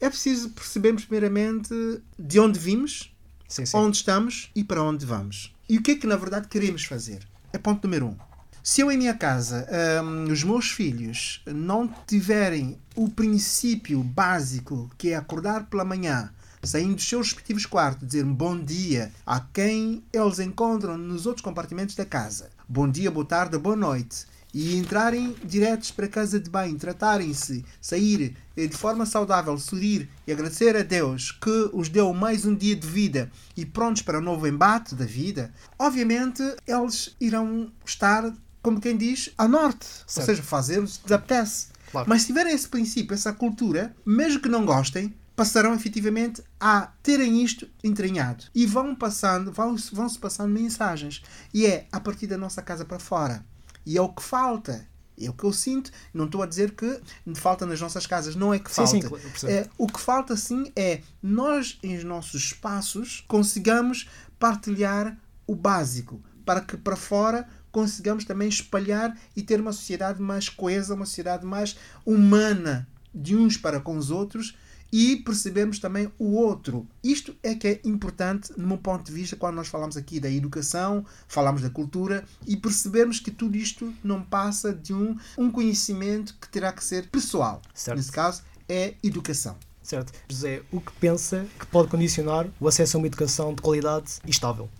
É 0.00 0.08
preciso 0.08 0.50
percebermos 0.50 1.04
primeiramente 1.04 1.72
de 2.18 2.40
onde 2.40 2.58
vimos, 2.58 3.14
Sim, 3.48 3.66
sim. 3.66 3.76
onde 3.76 3.98
estamos 3.98 4.50
e 4.54 4.64
para 4.64 4.82
onde 4.82 5.04
vamos. 5.04 5.54
E 5.68 5.78
o 5.78 5.82
que 5.82 5.92
é 5.92 5.94
que 5.96 6.06
na 6.06 6.16
verdade 6.16 6.48
queremos 6.48 6.84
fazer? 6.84 7.26
É 7.52 7.58
ponto 7.58 7.84
número 7.84 8.06
um. 8.06 8.16
Se 8.66 8.80
eu 8.80 8.90
em 8.90 8.96
minha 8.96 9.12
casa, 9.12 9.68
hum, 10.02 10.32
os 10.32 10.42
meus 10.42 10.70
filhos 10.70 11.42
não 11.46 11.86
tiverem 12.06 12.78
o 12.96 13.10
princípio 13.10 14.02
básico 14.02 14.90
que 14.96 15.10
é 15.10 15.16
acordar 15.16 15.66
pela 15.66 15.84
manhã, 15.84 16.32
saindo 16.62 16.94
dos 16.94 17.06
seus 17.06 17.26
respectivos 17.26 17.66
quartos, 17.66 18.08
dizer 18.08 18.24
bom 18.24 18.58
dia 18.58 19.12
a 19.26 19.38
quem 19.38 20.02
eles 20.10 20.38
encontram 20.38 20.96
nos 20.96 21.26
outros 21.26 21.44
compartimentos 21.44 21.94
da 21.94 22.06
casa, 22.06 22.48
bom 22.66 22.90
dia, 22.90 23.10
boa 23.10 23.26
tarde, 23.26 23.58
boa 23.58 23.76
noite, 23.76 24.24
e 24.54 24.76
entrarem 24.76 25.34
diretos 25.44 25.90
para 25.90 26.06
a 26.06 26.08
casa 26.08 26.38
de 26.38 26.48
banho, 26.48 26.78
tratarem-se, 26.78 27.64
sair 27.80 28.36
eh, 28.56 28.68
de 28.68 28.76
forma 28.76 29.04
saudável, 29.04 29.58
sorrir 29.58 30.08
e 30.26 30.32
agradecer 30.32 30.76
a 30.76 30.82
Deus 30.82 31.32
que 31.32 31.70
os 31.72 31.88
deu 31.88 32.14
mais 32.14 32.46
um 32.46 32.54
dia 32.54 32.76
de 32.76 32.86
vida 32.86 33.30
e 33.56 33.66
prontos 33.66 34.00
para 34.00 34.18
o 34.18 34.22
novo 34.22 34.46
embate 34.46 34.94
da 34.94 35.04
vida, 35.04 35.52
obviamente 35.76 36.40
eles 36.66 37.16
irão 37.20 37.70
estar, 37.84 38.32
como 38.64 38.80
quem 38.80 38.96
diz, 38.96 39.30
a 39.36 39.46
norte. 39.46 39.84
Certo. 39.84 40.18
Ou 40.20 40.24
seja, 40.24 40.42
fazer 40.42 40.78
o 40.78 40.86
que 40.86 41.02
lhes 41.02 41.12
apetece. 41.12 41.66
Claro. 41.92 42.08
Mas 42.08 42.22
se 42.22 42.28
tiverem 42.28 42.54
esse 42.54 42.66
princípio, 42.66 43.12
essa 43.12 43.30
cultura, 43.30 43.94
mesmo 44.06 44.40
que 44.40 44.48
não 44.48 44.64
gostem, 44.64 45.14
passarão 45.36 45.74
efetivamente 45.74 46.42
a 46.58 46.90
terem 47.02 47.44
isto 47.44 47.68
entranhado. 47.84 48.44
E 48.54 48.64
vão 48.64 48.94
passando, 48.94 49.52
vão, 49.52 49.76
vão 49.92 50.08
passando 50.14 50.50
mensagens. 50.50 51.22
E 51.52 51.66
é 51.66 51.86
a 51.92 52.00
partir 52.00 52.26
da 52.26 52.38
nossa 52.38 52.62
casa 52.62 52.86
para 52.86 52.98
fora. 52.98 53.44
E 53.84 53.98
é 53.98 54.00
o 54.00 54.08
que 54.08 54.22
falta. 54.22 54.88
É 55.20 55.28
o 55.28 55.34
que 55.34 55.44
eu 55.44 55.52
sinto. 55.52 55.90
Não 56.14 56.24
estou 56.24 56.42
a 56.42 56.46
dizer 56.46 56.70
que 56.72 57.00
falta 57.34 57.66
nas 57.66 57.80
nossas 57.82 58.06
casas. 58.06 58.34
Não 58.34 58.54
é 58.54 58.58
que 58.58 58.70
Sim, 58.70 58.76
falta. 58.76 58.90
sim, 58.90 59.08
percebo. 59.28 59.52
É, 59.52 59.68
o 59.76 59.86
que 59.86 60.00
falta 60.00 60.36
sim 60.36 60.72
é 60.74 61.02
nós, 61.22 61.78
em 61.82 62.02
nossos 62.02 62.46
espaços, 62.46 63.22
consigamos 63.28 64.08
partilhar 64.38 65.18
o 65.46 65.54
básico 65.54 66.22
para 66.46 66.62
que 66.62 66.76
para 66.76 66.96
fora 66.96 67.46
consigamos 67.74 68.24
também 68.24 68.48
espalhar 68.48 69.18
e 69.34 69.42
ter 69.42 69.60
uma 69.60 69.72
sociedade 69.72 70.22
mais 70.22 70.48
coesa, 70.48 70.94
uma 70.94 71.04
sociedade 71.04 71.44
mais 71.44 71.76
humana 72.06 72.86
de 73.12 73.34
uns 73.34 73.56
para 73.56 73.80
com 73.80 73.96
os 73.96 74.12
outros 74.12 74.56
e 74.92 75.16
percebemos 75.16 75.80
também 75.80 76.08
o 76.16 76.34
outro. 76.34 76.86
Isto 77.02 77.34
é 77.42 77.52
que 77.56 77.66
é 77.66 77.80
importante, 77.84 78.52
no 78.56 78.64
meu 78.64 78.78
ponto 78.78 79.04
de 79.04 79.10
vista, 79.10 79.34
quando 79.34 79.56
nós 79.56 79.66
falamos 79.66 79.96
aqui 79.96 80.20
da 80.20 80.30
educação, 80.30 81.04
falamos 81.26 81.62
da 81.62 81.68
cultura 81.68 82.24
e 82.46 82.56
percebermos 82.56 83.18
que 83.18 83.32
tudo 83.32 83.56
isto 83.56 83.92
não 84.04 84.22
passa 84.22 84.72
de 84.72 84.94
um, 84.94 85.16
um 85.36 85.50
conhecimento 85.50 86.36
que 86.40 86.48
terá 86.48 86.72
que 86.72 86.84
ser 86.84 87.08
pessoal. 87.08 87.60
Certo. 87.74 87.96
Nesse 87.96 88.12
caso, 88.12 88.44
é 88.68 88.94
educação. 89.02 89.56
Certo. 89.82 90.12
José, 90.28 90.62
o 90.70 90.80
que 90.80 90.92
pensa 90.92 91.44
que 91.58 91.66
pode 91.66 91.88
condicionar 91.88 92.46
o 92.60 92.68
acesso 92.68 92.96
a 92.96 92.98
uma 92.98 93.08
educação 93.08 93.52
de 93.52 93.60
qualidade 93.60 94.12
e 94.24 94.30
estável? 94.30 94.70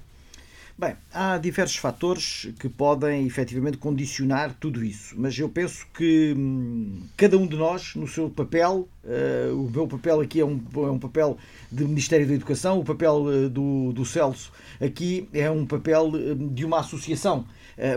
Bem, 0.76 0.96
há 1.12 1.38
diversos 1.38 1.76
fatores 1.76 2.48
que 2.58 2.68
podem 2.68 3.24
efetivamente 3.28 3.78
condicionar 3.78 4.56
tudo 4.58 4.84
isso, 4.84 5.14
mas 5.16 5.38
eu 5.38 5.48
penso 5.48 5.86
que 5.94 6.34
hum, 6.36 7.00
cada 7.16 7.38
um 7.38 7.46
de 7.46 7.54
nós, 7.54 7.94
no 7.94 8.08
seu 8.08 8.28
papel, 8.28 8.88
uh, 9.04 9.54
o 9.54 9.70
meu 9.70 9.86
papel 9.86 10.20
aqui 10.20 10.40
é 10.40 10.44
um, 10.44 10.60
é 10.78 10.90
um 10.90 10.98
papel 10.98 11.38
de 11.70 11.84
Ministério 11.84 12.26
da 12.26 12.34
Educação, 12.34 12.80
o 12.80 12.84
papel 12.84 13.22
uh, 13.22 13.48
do, 13.48 13.92
do 13.92 14.04
Celso 14.04 14.50
aqui 14.80 15.28
é 15.32 15.48
um 15.48 15.64
papel 15.64 16.08
uh, 16.08 16.34
de 16.34 16.64
uma 16.64 16.80
associação, 16.80 17.46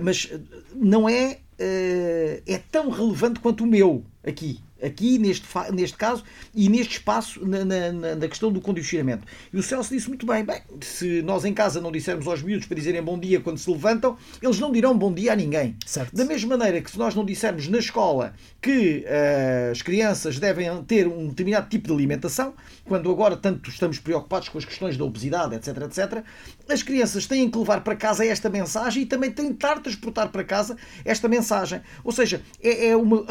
mas 0.01 0.31
não 0.75 1.07
é, 1.07 1.39
é 1.59 2.61
tão 2.71 2.89
relevante 2.89 3.39
quanto 3.39 3.63
o 3.63 3.67
meu 3.67 4.03
aqui 4.23 4.59
aqui 4.81 5.17
neste, 5.17 5.45
neste 5.73 5.97
caso 5.97 6.23
e 6.53 6.69
neste 6.69 6.93
espaço 6.93 7.45
na, 7.45 7.65
na, 7.65 8.15
na, 8.15 8.27
questão 8.27 8.51
do 8.51 8.61
condicionamento. 8.61 9.25
E 9.51 9.57
o 9.57 9.63
Celso 9.63 9.93
disse 9.93 10.07
muito 10.07 10.25
bem, 10.25 10.43
bem, 10.43 10.61
se 10.81 11.21
nós 11.21 11.45
em 11.45 11.53
casa 11.53 11.81
não 11.81 11.91
dissermos 11.91 12.27
aos 12.27 12.41
miúdos 12.41 12.67
para 12.67 12.75
dizerem 12.75 13.01
bom 13.01 13.19
dia 13.19 13.39
quando 13.39 13.57
se 13.57 13.69
levantam, 13.69 14.17
eles 14.41 14.59
não 14.59 14.71
dirão 14.71 14.97
bom 14.97 15.13
dia 15.13 15.33
a 15.33 15.35
ninguém. 15.35 15.75
Certo. 15.85 16.15
Da 16.15 16.25
mesma 16.25 16.57
maneira 16.57 16.81
que 16.81 16.91
se 16.91 16.97
nós 16.97 17.15
não 17.15 17.25
dissermos 17.25 17.67
na 17.67 17.79
escola 17.79 18.33
que 18.61 19.05
uh, 19.05 19.71
as 19.71 19.81
crianças 19.81 20.39
devem 20.39 20.83
ter 20.83 21.07
um 21.07 21.27
determinado 21.27 21.69
tipo 21.69 21.87
de 21.87 21.93
alimentação, 21.93 22.53
quando 22.85 23.11
agora 23.11 23.35
tanto 23.35 23.69
estamos 23.69 23.99
preocupados 23.99 24.49
com 24.49 24.57
as 24.57 24.65
questões 24.65 24.97
da 24.97 25.03
obesidade, 25.03 25.55
etc, 25.55 25.77
etc, 25.83 26.23
as 26.69 26.83
crianças 26.83 27.25
têm 27.25 27.49
que 27.49 27.57
levar 27.57 27.81
para 27.83 27.95
casa 27.95 28.25
esta 28.25 28.49
mensagem 28.49 29.03
e 29.03 29.05
também 29.05 29.31
têm 29.31 29.47
que 29.47 29.57
tentar 29.57 29.79
transportar 29.81 30.29
para 30.29 30.43
casa 30.43 30.77
esta 31.03 31.27
mensagem. 31.27 31.81
Ou 32.03 32.11
seja, 32.11 32.41
é, 32.61 32.89
é 32.89 32.95
uma, 32.95 33.23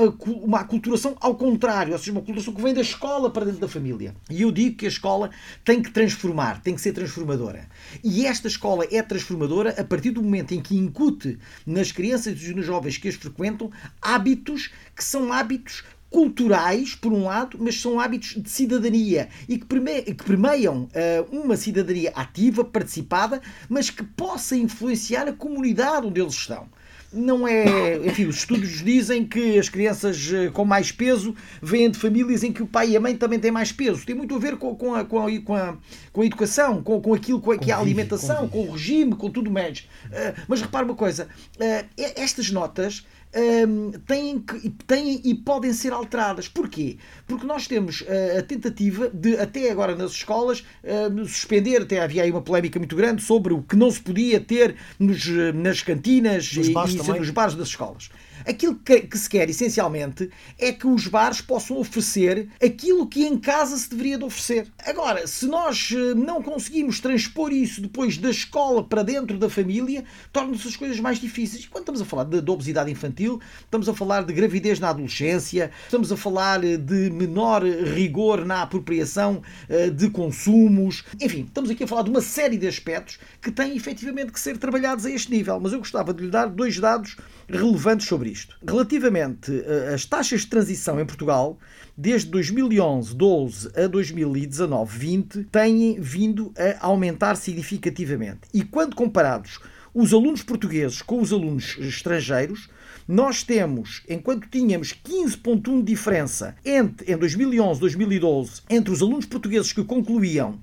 uma 0.42 0.60
aculturação 0.60 1.16
ao 1.20 1.35
contrário, 1.36 1.92
ou 1.92 1.98
seja, 1.98 2.12
uma 2.12 2.20
aculturação 2.20 2.54
que 2.54 2.62
vem 2.62 2.74
da 2.74 2.80
escola 2.80 3.30
para 3.30 3.44
dentro 3.44 3.60
da 3.60 3.68
família. 3.68 4.14
E 4.30 4.42
eu 4.42 4.50
digo 4.50 4.76
que 4.76 4.86
a 4.86 4.88
escola 4.88 5.30
tem 5.64 5.82
que 5.82 5.90
transformar, 5.90 6.62
tem 6.62 6.74
que 6.74 6.80
ser 6.80 6.92
transformadora. 6.92 7.68
E 8.02 8.26
esta 8.26 8.48
escola 8.48 8.86
é 8.90 9.02
transformadora 9.02 9.74
a 9.78 9.84
partir 9.84 10.10
do 10.10 10.22
momento 10.22 10.52
em 10.52 10.60
que 10.60 10.76
incute 10.76 11.38
nas 11.66 11.92
crianças 11.92 12.40
e 12.42 12.54
nos 12.54 12.64
jovens 12.64 12.98
que 12.98 13.08
as 13.08 13.14
frequentam 13.14 13.70
hábitos 14.00 14.70
que 14.94 15.04
são 15.04 15.32
hábitos 15.32 15.84
culturais, 16.08 16.94
por 16.94 17.12
um 17.12 17.24
lado, 17.24 17.58
mas 17.60 17.80
são 17.80 18.00
hábitos 18.00 18.40
de 18.40 18.48
cidadania 18.48 19.28
e 19.48 19.58
que, 19.58 19.66
que 19.66 20.24
permeiam 20.24 20.84
uh, 20.84 21.36
uma 21.36 21.56
cidadania 21.56 22.12
ativa, 22.14 22.64
participada, 22.64 23.40
mas 23.68 23.90
que 23.90 24.02
possa 24.02 24.56
influenciar 24.56 25.28
a 25.28 25.32
comunidade 25.32 26.06
onde 26.06 26.20
eles 26.20 26.34
estão 26.34 26.68
não 27.16 27.48
é. 27.48 27.96
Enfim, 28.06 28.26
os 28.26 28.36
estudos 28.36 28.84
dizem 28.84 29.24
que 29.24 29.58
as 29.58 29.68
crianças 29.68 30.32
eh, 30.32 30.50
com 30.50 30.64
mais 30.64 30.92
peso 30.92 31.34
vêm 31.62 31.90
de 31.90 31.98
famílias 31.98 32.44
em 32.44 32.52
que 32.52 32.62
o 32.62 32.66
pai 32.66 32.90
e 32.90 32.96
a 32.96 33.00
mãe 33.00 33.16
também 33.16 33.38
têm 33.38 33.50
mais 33.50 33.72
peso. 33.72 34.04
Tem 34.04 34.14
muito 34.14 34.34
a 34.34 34.38
ver 34.38 34.56
com, 34.56 34.74
com, 34.74 34.94
a, 34.94 35.04
com, 35.04 35.26
a, 35.26 35.40
com, 35.40 35.54
a, 35.54 35.76
com 36.12 36.20
a 36.20 36.26
educação, 36.26 36.82
com, 36.82 37.00
com 37.00 37.14
aquilo 37.14 37.40
que 37.58 37.70
é 37.70 37.74
a 37.74 37.78
alimentação, 37.78 38.48
com 38.48 38.66
o 38.66 38.72
regime, 38.72 39.14
com 39.14 39.30
tudo 39.30 39.50
mais. 39.50 39.80
Uh, 40.06 40.40
mas 40.46 40.60
repare 40.60 40.84
uma 40.84 40.94
coisa: 40.94 41.28
uh, 41.56 41.86
estas 41.96 42.50
notas 42.50 43.06
um, 43.36 43.90
têm, 44.06 44.38
que, 44.38 44.70
têm 44.86 45.20
e 45.24 45.34
podem 45.34 45.72
ser 45.72 45.92
alteradas. 45.92 46.48
Porquê? 46.48 46.96
Porque 47.26 47.46
nós 47.46 47.66
temos 47.66 48.00
uh, 48.02 48.38
a 48.38 48.42
tentativa 48.42 49.10
de, 49.12 49.36
até 49.36 49.70
agora 49.70 49.94
nas 49.94 50.12
escolas, 50.12 50.60
uh, 50.82 51.26
suspender, 51.26 51.82
até 51.82 52.00
havia 52.00 52.22
aí 52.22 52.30
uma 52.30 52.42
polémica 52.42 52.78
muito 52.78 52.96
grande 52.96 53.22
sobre 53.22 53.52
o 53.52 53.62
que 53.62 53.76
não 53.76 53.90
se 53.90 54.00
podia 54.00 54.40
ter 54.40 54.76
nos, 54.98 55.26
nas 55.54 55.82
cantinas 55.82 56.52
nos 56.52 56.68
e, 56.68 56.72
e 56.72 57.18
nos 57.18 57.30
bares 57.30 57.54
das 57.54 57.68
escolas. 57.68 58.10
Aquilo 58.46 58.76
que, 58.76 59.00
que, 59.00 59.18
se 59.18 59.28
quer, 59.28 59.50
essencialmente, 59.50 60.30
é 60.56 60.70
que 60.70 60.86
os 60.86 61.08
bares 61.08 61.40
possam 61.40 61.78
oferecer 61.78 62.48
aquilo 62.62 63.06
que 63.08 63.26
em 63.26 63.36
casa 63.36 63.76
se 63.76 63.90
deveria 63.90 64.16
de 64.16 64.24
oferecer. 64.24 64.72
Agora, 64.86 65.26
se 65.26 65.46
nós 65.46 65.92
eh, 65.92 66.14
não 66.14 66.40
conseguimos 66.40 67.00
transpor 67.00 67.52
isso 67.52 67.80
depois 67.80 68.16
da 68.16 68.30
escola 68.30 68.84
para 68.84 69.02
dentro 69.02 69.36
da 69.36 69.50
família, 69.50 70.04
tornam-se 70.32 70.68
as 70.68 70.76
coisas 70.76 71.00
mais 71.00 71.18
difíceis. 71.18 71.64
E 71.64 71.68
quando 71.68 71.82
estamos 71.82 72.00
a 72.00 72.04
falar 72.04 72.24
de, 72.24 72.40
de 72.40 72.50
obesidade 72.50 72.88
infantil, 72.88 73.40
estamos 73.64 73.88
a 73.88 73.94
falar 73.94 74.22
de 74.24 74.32
gravidez 74.32 74.78
na 74.78 74.90
adolescência, 74.90 75.72
estamos 75.82 76.12
a 76.12 76.16
falar 76.16 76.62
eh, 76.62 76.76
de 76.76 77.10
menor 77.10 77.64
rigor 77.64 78.44
na 78.44 78.62
apropriação 78.62 79.42
eh, 79.68 79.90
de 79.90 80.08
consumos. 80.08 81.04
Enfim, 81.20 81.46
estamos 81.48 81.68
aqui 81.68 81.82
a 81.82 81.88
falar 81.88 82.02
de 82.02 82.10
uma 82.10 82.20
série 82.20 82.56
de 82.56 82.68
aspectos 82.68 83.18
que 83.42 83.50
têm 83.50 83.76
efetivamente 83.76 84.30
que 84.30 84.38
ser 84.38 84.56
trabalhados 84.56 85.04
a 85.04 85.10
este 85.10 85.32
nível. 85.32 85.58
Mas 85.58 85.72
eu 85.72 85.80
gostava 85.80 86.14
de 86.14 86.22
lhe 86.22 86.30
dar 86.30 86.46
dois 86.46 86.78
dados 86.78 87.16
relevantes 87.48 88.06
sobre 88.06 88.30
isto. 88.30 88.56
Relativamente 88.66 89.52
às 89.92 90.04
taxas 90.04 90.42
de 90.42 90.48
transição 90.48 91.00
em 91.00 91.06
Portugal, 91.06 91.58
desde 91.96 92.30
2011, 92.30 93.14
12 93.14 93.70
a 93.76 93.86
2019, 93.86 94.98
20, 94.98 95.44
têm 95.44 96.00
vindo 96.00 96.52
a 96.56 96.86
aumentar 96.86 97.36
significativamente. 97.36 98.40
E 98.52 98.62
quando 98.62 98.94
comparados 98.94 99.58
os 99.94 100.12
alunos 100.12 100.42
portugueses 100.42 101.00
com 101.00 101.20
os 101.20 101.32
alunos 101.32 101.76
estrangeiros, 101.78 102.68
nós 103.08 103.42
temos, 103.42 104.02
enquanto 104.08 104.48
tínhamos 104.48 104.92
15,1 104.92 105.78
de 105.78 105.82
diferença 105.84 106.56
entre, 106.64 107.10
em 107.10 107.16
2011 107.16 107.80
2012 107.80 108.62
entre 108.68 108.92
os 108.92 109.00
alunos 109.00 109.26
portugueses 109.26 109.72
que 109.72 109.84
concluíam 109.84 110.58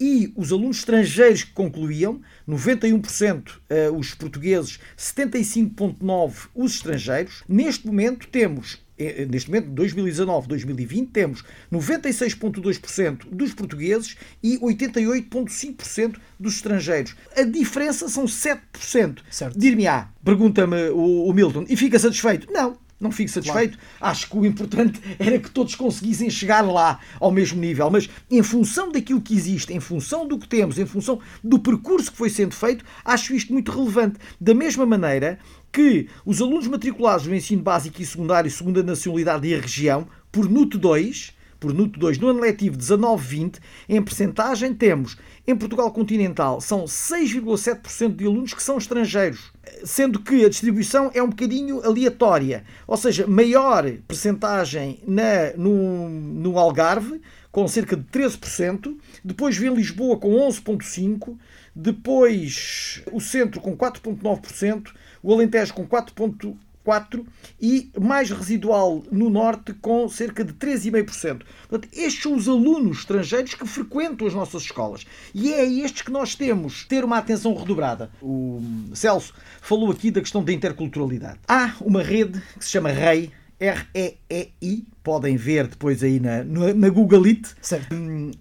e 0.00 0.32
os 0.36 0.52
alunos 0.52 0.78
estrangeiros 0.78 1.44
que 1.44 1.52
concluíam, 1.52 2.20
91% 2.48 3.50
eh, 3.68 3.90
os 3.90 4.14
portugueses, 4.14 4.78
75,9% 4.96 6.48
os 6.54 6.74
estrangeiros. 6.74 7.42
Neste 7.48 7.86
momento 7.86 8.28
temos 8.28 8.78
eh, 8.98 9.22
eh, 9.22 9.26
neste 9.26 9.50
momento, 9.50 9.70
2019-2020, 9.70 11.08
temos 11.12 11.44
96,2% 11.72 13.26
dos 13.30 13.52
portugueses 13.52 14.16
e 14.42 14.58
88,5% 14.58 16.16
dos 16.38 16.54
estrangeiros. 16.54 17.14
A 17.36 17.42
diferença 17.42 18.08
são 18.08 18.24
7%. 18.24 19.18
Dir-me-á, 19.54 20.08
pergunta-me 20.24 20.90
o 20.90 21.32
Milton, 21.32 21.66
e 21.68 21.76
fica 21.76 21.98
satisfeito? 21.98 22.50
Não, 22.50 22.78
não 23.00 23.10
fico 23.10 23.30
satisfeito. 23.30 23.76
Claro. 23.76 24.12
Acho 24.12 24.30
que 24.30 24.36
o 24.36 24.46
importante 24.46 25.00
era 25.18 25.38
que 25.38 25.50
todos 25.50 25.74
conseguissem 25.74 26.30
chegar 26.30 26.62
lá 26.62 27.00
ao 27.20 27.30
mesmo 27.30 27.60
nível. 27.60 27.90
Mas 27.90 28.08
em 28.30 28.42
função 28.42 28.90
daquilo 28.90 29.20
que 29.20 29.34
existe, 29.34 29.72
em 29.72 29.80
função 29.80 30.26
do 30.26 30.38
que 30.38 30.48
temos, 30.48 30.78
em 30.78 30.86
função 30.86 31.20
do 31.42 31.58
percurso 31.58 32.10
que 32.10 32.16
foi 32.16 32.30
sendo 32.30 32.54
feito, 32.54 32.84
acho 33.04 33.34
isto 33.34 33.52
muito 33.52 33.70
relevante. 33.70 34.18
Da 34.40 34.54
mesma 34.54 34.86
maneira 34.86 35.38
que 35.72 36.08
os 36.24 36.40
alunos 36.40 36.66
matriculados 36.66 37.26
no 37.26 37.34
ensino 37.34 37.62
básico 37.62 38.00
e 38.00 38.06
secundário, 38.06 38.50
segunda 38.50 38.82
nacionalidade 38.82 39.46
e 39.46 39.54
a 39.54 39.60
região, 39.60 40.08
por 40.32 40.48
NUT 40.48 40.78
2, 40.78 41.34
por 41.60 41.74
NUT 41.74 41.98
2 41.98 42.18
no 42.18 42.28
ano 42.28 42.40
letivo 42.40 42.76
19-20, 42.76 43.56
em 43.88 44.02
percentagem 44.02 44.72
temos 44.74 45.16
em 45.46 45.56
Portugal 45.56 45.90
continental 45.90 46.60
são 46.60 46.84
6,7% 46.84 48.16
de 48.16 48.26
alunos 48.26 48.52
que 48.52 48.62
são 48.62 48.78
estrangeiros, 48.78 49.52
sendo 49.84 50.20
que 50.20 50.44
a 50.44 50.48
distribuição 50.48 51.10
é 51.14 51.22
um 51.22 51.28
bocadinho 51.28 51.84
aleatória, 51.84 52.64
ou 52.86 52.96
seja, 52.96 53.26
maior 53.26 53.90
percentagem 54.06 55.00
na, 55.06 55.52
no, 55.56 56.08
no 56.08 56.58
Algarve, 56.58 57.20
com 57.50 57.66
cerca 57.66 57.96
de 57.96 58.04
13%, 58.04 58.96
depois 59.24 59.56
vem 59.56 59.72
Lisboa 59.72 60.18
com 60.18 60.30
11,5%, 60.48 61.36
depois 61.74 63.02
o 63.12 63.20
centro 63.20 63.60
com 63.60 63.76
4,9%, 63.76 64.88
o 65.22 65.32
Alentejo 65.32 65.74
com 65.74 65.86
4,8%, 65.86 66.54
4 66.86 67.26
e 67.60 67.90
mais 68.00 68.30
residual 68.30 69.02
no 69.10 69.28
norte 69.28 69.72
com 69.72 70.08
cerca 70.08 70.44
de 70.44 70.52
3,5%. 70.52 71.42
Portanto, 71.68 71.88
estes 71.92 72.22
são 72.22 72.36
os 72.36 72.48
alunos 72.48 72.98
estrangeiros 72.98 73.54
que 73.54 73.66
frequentam 73.66 74.24
as 74.24 74.32
nossas 74.32 74.62
escolas 74.62 75.04
e 75.34 75.52
é 75.52 75.62
a 75.62 75.64
estes 75.64 76.02
que 76.02 76.12
nós 76.12 76.36
temos 76.36 76.84
ter 76.84 77.04
uma 77.04 77.18
atenção 77.18 77.52
redobrada. 77.56 78.08
O 78.22 78.62
Celso 78.94 79.34
falou 79.60 79.90
aqui 79.90 80.12
da 80.12 80.20
questão 80.20 80.44
da 80.44 80.52
interculturalidade. 80.52 81.40
Há 81.48 81.74
uma 81.80 82.04
rede 82.04 82.40
que 82.56 82.64
se 82.64 82.70
chama 82.70 82.90
REI, 82.90 83.32
R-E-E-I, 83.58 84.86
podem 85.02 85.36
ver 85.36 85.66
depois 85.66 86.04
aí 86.04 86.20
na, 86.20 86.44
na 86.44 86.88
Google 86.88 87.24
It, 87.24 87.56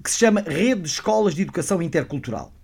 que 0.04 0.12
se 0.12 0.20
chama 0.20 0.42
Rede 0.42 0.82
de 0.82 0.90
Escolas 0.90 1.34
de 1.34 1.42
Educação 1.42 1.82
Intercultural. 1.82 2.55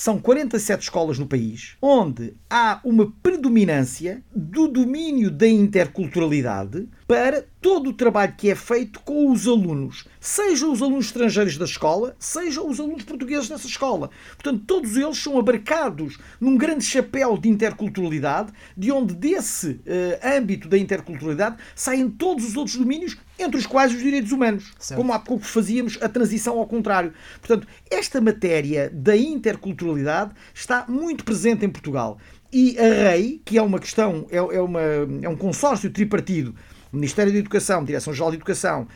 São 0.00 0.18
47 0.18 0.84
escolas 0.84 1.18
no 1.18 1.26
país 1.26 1.76
onde 1.82 2.32
há 2.48 2.80
uma 2.82 3.12
predominância 3.22 4.24
do 4.34 4.66
domínio 4.66 5.30
da 5.30 5.46
interculturalidade 5.46 6.88
para 7.10 7.44
todo 7.60 7.90
o 7.90 7.92
trabalho 7.92 8.34
que 8.38 8.48
é 8.48 8.54
feito 8.54 9.00
com 9.00 9.32
os 9.32 9.48
alunos, 9.48 10.04
sejam 10.20 10.70
os 10.70 10.80
alunos 10.80 11.06
estrangeiros 11.06 11.58
da 11.58 11.64
escola, 11.64 12.14
sejam 12.20 12.68
os 12.68 12.78
alunos 12.78 13.02
portugueses 13.02 13.48
dessa 13.48 13.66
escola. 13.66 14.10
Portanto, 14.36 14.62
todos 14.64 14.96
eles 14.96 15.18
são 15.18 15.36
abarcados 15.36 16.20
num 16.40 16.56
grande 16.56 16.84
chapéu 16.84 17.36
de 17.36 17.48
interculturalidade, 17.48 18.52
de 18.76 18.92
onde 18.92 19.12
desse 19.12 19.70
uh, 19.70 20.36
âmbito 20.38 20.68
da 20.68 20.78
interculturalidade 20.78 21.56
saem 21.74 22.08
todos 22.08 22.44
os 22.44 22.56
outros 22.56 22.76
domínios, 22.76 23.16
entre 23.36 23.58
os 23.58 23.66
quais 23.66 23.92
os 23.92 24.00
direitos 24.00 24.30
humanos, 24.30 24.72
certo. 24.78 25.00
como 25.00 25.12
há 25.12 25.18
pouco 25.18 25.44
fazíamos 25.44 25.98
a 26.00 26.08
transição 26.08 26.60
ao 26.60 26.66
contrário. 26.68 27.12
Portanto, 27.40 27.66
esta 27.90 28.20
matéria 28.20 28.88
da 28.88 29.16
interculturalidade 29.16 30.30
está 30.54 30.84
muito 30.86 31.24
presente 31.24 31.66
em 31.66 31.70
Portugal. 31.70 32.18
E 32.52 32.76
a 32.78 33.10
REI, 33.10 33.40
que 33.44 33.58
é 33.58 33.62
uma 33.62 33.80
questão, 33.80 34.26
é, 34.30 34.36
é, 34.36 34.60
uma, 34.60 34.80
é 35.22 35.28
um 35.28 35.36
consórcio 35.36 35.90
tripartido 35.90 36.54
Ministério 36.92 37.32
da 37.32 37.38
Educação, 37.38 37.84
Direção-Geral 37.84 38.30
de 38.30 38.36
Educação, 38.36 38.88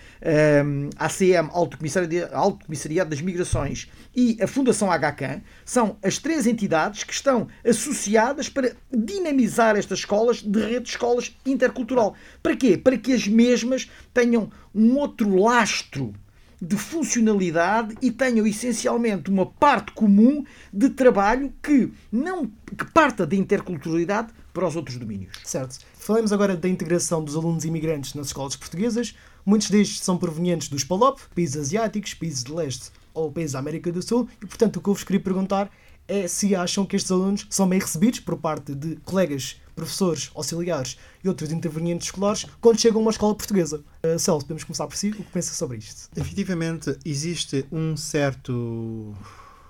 um, 0.64 0.90
ACM, 0.96 1.48
Alto 1.52 1.78
Comissariado, 1.78 2.34
Alto 2.34 2.64
Comissariado 2.66 3.10
das 3.10 3.20
Migrações 3.20 3.88
e 4.14 4.36
a 4.40 4.46
Fundação 4.46 4.88
HCAN, 4.88 5.42
são 5.64 5.96
as 6.02 6.18
três 6.18 6.46
entidades 6.46 7.04
que 7.04 7.12
estão 7.12 7.46
associadas 7.64 8.48
para 8.48 8.72
dinamizar 8.92 9.76
estas 9.76 10.00
escolas 10.00 10.42
de 10.42 10.60
rede 10.60 10.84
de 10.84 10.90
escolas 10.90 11.36
intercultural. 11.46 12.14
Para 12.42 12.56
quê? 12.56 12.76
Para 12.76 12.98
que 12.98 13.12
as 13.12 13.28
mesmas 13.28 13.88
tenham 14.12 14.50
um 14.74 14.96
outro 14.96 15.36
lastro 15.36 16.12
de 16.60 16.76
funcionalidade 16.76 17.94
e 18.00 18.10
tenham 18.10 18.46
essencialmente 18.46 19.30
uma 19.30 19.46
parte 19.46 19.92
comum 19.92 20.44
de 20.72 20.88
trabalho 20.90 21.52
que 21.62 21.92
não 22.10 22.46
que 22.46 22.90
parta 22.92 23.26
da 23.26 23.36
interculturalidade 23.36 24.32
para 24.54 24.66
os 24.66 24.76
outros 24.76 24.96
domínios. 24.96 25.34
Certo. 25.44 25.80
Falamos 25.98 26.32
agora 26.32 26.56
da 26.56 26.68
integração 26.68 27.22
dos 27.22 27.34
alunos 27.34 27.64
imigrantes 27.64 28.14
nas 28.14 28.28
escolas 28.28 28.54
portuguesas. 28.54 29.14
Muitos 29.44 29.68
destes 29.68 30.00
são 30.00 30.16
provenientes 30.16 30.68
dos 30.68 30.84
PALOP, 30.84 31.20
países 31.34 31.56
asiáticos, 31.56 32.14
países 32.14 32.44
de 32.44 32.52
leste 32.52 32.90
ou 33.12 33.30
países 33.30 33.52
da 33.52 33.58
América 33.58 33.92
do 33.92 34.00
Sul, 34.00 34.28
e 34.42 34.46
portanto 34.46 34.76
o 34.76 34.80
que 34.80 34.88
eu 34.88 34.94
vos 34.94 35.04
queria 35.04 35.20
perguntar 35.20 35.70
é 36.06 36.28
se 36.28 36.54
acham 36.54 36.84
que 36.84 36.96
estes 36.96 37.10
alunos 37.10 37.46
são 37.50 37.68
bem 37.68 37.78
recebidos 37.78 38.20
por 38.20 38.36
parte 38.36 38.74
de 38.74 38.96
colegas, 38.96 39.60
professores, 39.74 40.30
auxiliares 40.34 40.98
e 41.22 41.28
outros 41.28 41.50
intervenientes 41.50 42.08
escolares 42.08 42.46
quando 42.60 42.80
chegam 42.80 43.00
a 43.00 43.02
uma 43.02 43.10
escola 43.10 43.34
portuguesa. 43.34 43.82
Uh, 44.04 44.18
Celso, 44.18 44.44
podemos 44.44 44.64
começar 44.64 44.86
por 44.86 44.96
si. 44.96 45.10
O 45.10 45.14
que 45.14 45.22
pensa 45.24 45.54
sobre 45.54 45.78
isto? 45.78 46.10
Efetivamente, 46.16 46.96
existe 47.04 47.66
um 47.72 47.96
certo, 47.96 49.14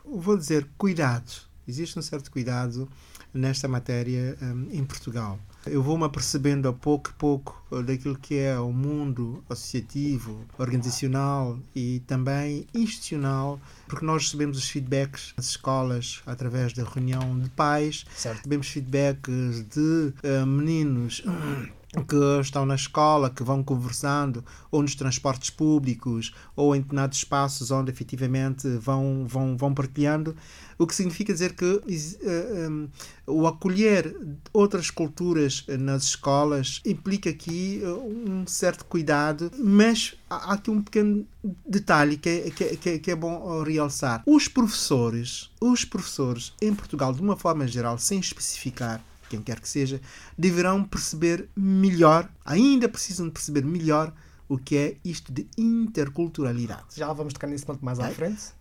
vou 0.04 0.36
dizer, 0.36 0.66
cuidado. 0.76 1.30
Existe 1.66 1.98
um 1.98 2.02
certo 2.02 2.30
cuidado 2.30 2.88
nesta 3.34 3.66
matéria 3.68 4.36
um, 4.40 4.68
em 4.70 4.84
Portugal. 4.84 5.38
Eu 5.66 5.82
vou-me 5.82 6.04
apercebendo 6.04 6.68
a 6.68 6.72
pouco 6.72 7.10
e 7.10 7.12
pouco 7.14 7.64
daquilo 7.82 8.16
que 8.16 8.36
é 8.36 8.58
o 8.58 8.70
mundo 8.70 9.42
associativo, 9.48 10.44
organizacional 10.58 11.58
e 11.74 12.00
também 12.06 12.66
institucional, 12.74 13.58
porque 13.88 14.04
nós 14.04 14.24
recebemos 14.24 14.58
os 14.58 14.68
feedbacks 14.68 15.32
nas 15.36 15.46
escolas 15.46 16.22
através 16.26 16.72
da 16.74 16.84
reunião 16.84 17.38
de 17.38 17.48
pais, 17.50 18.04
Certo. 18.14 18.36
recebemos 18.36 18.68
feedbacks 18.68 19.64
de 19.70 20.12
uh, 20.22 20.46
meninos 20.46 21.22
que 22.08 22.40
estão 22.40 22.66
na 22.66 22.74
escola, 22.74 23.30
que 23.30 23.42
vão 23.42 23.62
conversando, 23.62 24.44
ou 24.70 24.82
nos 24.82 24.94
transportes 24.94 25.50
públicos, 25.50 26.34
ou 26.56 26.74
em 26.74 26.80
determinados 26.80 27.18
espaços 27.18 27.70
onde 27.70 27.90
efetivamente 27.90 28.68
vão, 28.78 29.24
vão, 29.26 29.56
vão 29.56 29.72
partilhando, 29.72 30.36
o 30.78 30.86
que 30.86 30.94
significa 30.94 31.32
dizer 31.32 31.54
que 31.54 31.64
uh, 31.64 32.70
um, 32.70 32.88
o 33.26 33.46
acolher 33.46 34.16
outras 34.52 34.90
culturas 34.90 35.64
nas 35.78 36.04
escolas 36.04 36.80
implica 36.84 37.30
aqui 37.30 37.80
um 37.84 38.46
certo 38.46 38.84
cuidado, 38.84 39.50
mas 39.58 40.14
há 40.28 40.54
aqui 40.54 40.70
um 40.70 40.82
pequeno 40.82 41.26
detalhe 41.66 42.16
que 42.16 42.28
é, 42.28 42.50
que 42.50 42.88
é, 42.88 42.98
que 42.98 43.10
é 43.10 43.16
bom 43.16 43.62
realçar. 43.62 44.22
Os 44.26 44.48
professores, 44.48 45.50
os 45.60 45.84
professores 45.84 46.52
em 46.60 46.74
Portugal, 46.74 47.12
de 47.12 47.20
uma 47.20 47.36
forma 47.36 47.66
geral, 47.66 47.98
sem 47.98 48.18
especificar, 48.18 49.02
quem 49.28 49.40
quer 49.40 49.60
que 49.60 49.68
seja, 49.68 50.00
deverão 50.36 50.84
perceber 50.84 51.48
melhor, 51.56 52.28
ainda 52.44 52.88
precisam 52.88 53.26
de 53.26 53.32
perceber 53.32 53.64
melhor 53.64 54.12
o 54.48 54.58
que 54.58 54.76
é 54.76 54.96
isto 55.04 55.32
de 55.32 55.46
interculturalidade. 55.56 56.96
Já 56.96 57.12
vamos 57.12 57.32
tocar 57.32 57.46
nesse 57.46 57.64
ponto 57.64 57.84
mais 57.84 57.98
à 57.98 58.10
frente. 58.10 58.52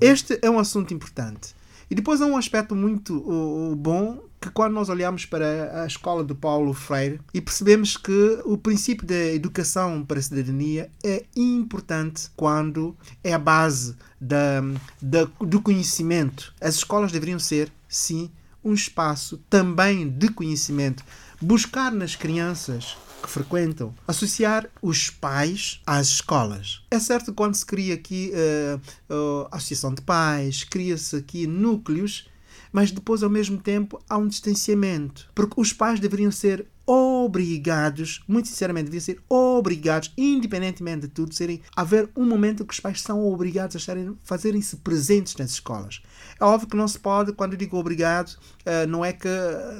Este 0.00 0.38
é 0.42 0.50
um 0.50 0.58
assunto 0.58 0.92
importante. 0.92 1.54
E 1.90 1.94
depois 1.94 2.22
há 2.22 2.26
um 2.26 2.36
aspecto 2.36 2.76
muito 2.76 3.18
uh, 3.18 3.74
bom 3.74 4.22
que 4.40 4.48
quando 4.48 4.72
nós 4.72 4.88
olhamos 4.88 5.26
para 5.26 5.82
a 5.82 5.86
escola 5.86 6.24
de 6.24 6.32
Paulo 6.34 6.72
Freire 6.72 7.20
e 7.34 7.40
percebemos 7.40 7.96
que 7.96 8.40
o 8.44 8.56
princípio 8.56 9.06
da 9.06 9.14
educação 9.14 10.04
para 10.04 10.18
a 10.18 10.22
cidadania 10.22 10.88
é 11.04 11.24
importante 11.36 12.30
quando 12.36 12.96
é 13.22 13.34
a 13.34 13.38
base 13.38 13.96
da, 14.20 14.62
da, 15.02 15.28
do 15.40 15.60
conhecimento. 15.60 16.54
As 16.60 16.76
escolas 16.76 17.12
deveriam 17.12 17.38
ser, 17.38 17.70
sim, 17.88 18.30
um 18.64 18.72
espaço 18.72 19.38
também 19.50 20.08
de 20.08 20.28
conhecimento. 20.28 21.04
Buscar 21.40 21.90
nas 21.90 22.14
crianças 22.14 22.96
que 23.22 23.30
frequentam, 23.30 23.94
associar 24.06 24.68
os 24.82 25.10
pais 25.10 25.80
às 25.86 26.08
escolas. 26.08 26.82
É 26.90 26.98
certo 26.98 27.26
que 27.26 27.36
quando 27.36 27.54
se 27.54 27.64
cria 27.64 27.94
aqui 27.94 28.32
uh, 28.32 29.14
uh, 29.14 29.48
associação 29.50 29.94
de 29.94 30.02
pais, 30.02 30.64
cria-se 30.64 31.16
aqui 31.16 31.46
núcleos, 31.46 32.28
mas 32.72 32.90
depois 32.90 33.22
ao 33.22 33.30
mesmo 33.30 33.58
tempo 33.58 34.02
há 34.08 34.16
um 34.16 34.28
distanciamento, 34.28 35.28
porque 35.34 35.60
os 35.60 35.72
pais 35.72 36.00
deveriam 36.00 36.30
ser 36.30 36.66
obrigados, 36.92 38.20
muito 38.26 38.48
sinceramente, 38.48 38.86
deveriam 38.90 39.04
ser 39.04 39.22
obrigados, 39.28 40.12
independentemente 40.18 41.02
de 41.02 41.08
tudo, 41.08 41.32
serem 41.32 41.60
haver 41.76 42.10
um 42.16 42.24
momento 42.26 42.64
que 42.64 42.74
os 42.74 42.80
pais 42.80 43.00
são 43.00 43.24
obrigados 43.24 43.76
a 43.76 43.78
estarem, 43.78 44.18
fazerem-se 44.24 44.76
presentes 44.78 45.36
nas 45.36 45.50
escolas. 45.52 46.02
É 46.40 46.44
óbvio 46.44 46.68
que 46.68 46.76
não 46.76 46.88
se 46.88 46.98
pode, 46.98 47.32
quando 47.32 47.52
eu 47.52 47.58
digo 47.58 47.76
obrigado, 47.76 48.30
uh, 48.30 48.88
não 48.88 49.04
é 49.04 49.12
que 49.12 49.28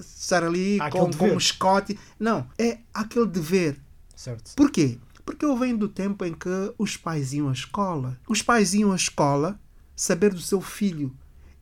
estar 0.01 0.45
ali 0.45 0.81
Há 0.81 0.89
com, 0.89 0.99
aquele 0.99 1.17
com 1.17 1.25
dever. 1.25 1.35
um 1.35 1.39
escote, 1.39 1.99
não, 2.19 2.47
é 2.57 2.79
aquele 2.95 3.27
dever. 3.27 3.81
certo. 4.15 4.53
Porquê? 4.55 4.99
Porque 5.25 5.45
eu 5.45 5.57
venho 5.57 5.79
do 5.79 5.89
tempo 5.89 6.25
em 6.25 6.33
que 6.33 6.49
os 6.79 6.97
pais 6.97 7.33
iam 7.33 7.49
à 7.49 7.53
escola. 7.53 8.19
Os 8.29 8.41
pais 8.41 8.73
iam 8.73 8.93
à 8.93 8.97
escola 8.97 9.59
saber 9.97 10.33
do 10.33 10.41
seu 10.41 10.61
filho. 10.61 11.13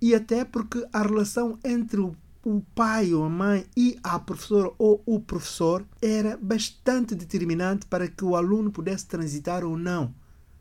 E 0.01 0.15
até 0.15 0.45
porque 0.45 0.87
a 0.93 1.03
relação 1.03 1.59
entre 1.65 2.01
o, 2.01 2.15
o 2.49 2.63
pai 2.75 3.13
ou 3.13 3.25
a 3.25 3.29
mãe 3.29 3.67
e 3.77 3.99
a 4.03 4.19
professora 4.19 4.71
ou 4.79 5.03
o 5.05 5.21
professor 5.21 5.85
era 6.01 6.39
bastante 6.41 7.15
determinante 7.15 7.85
para 7.85 8.09
que 8.09 8.25
o 8.25 8.35
aluno 8.35 8.71
pudesse 8.71 9.07
transitar 9.07 9.65
ou 9.65 9.77
não. 9.77 10.15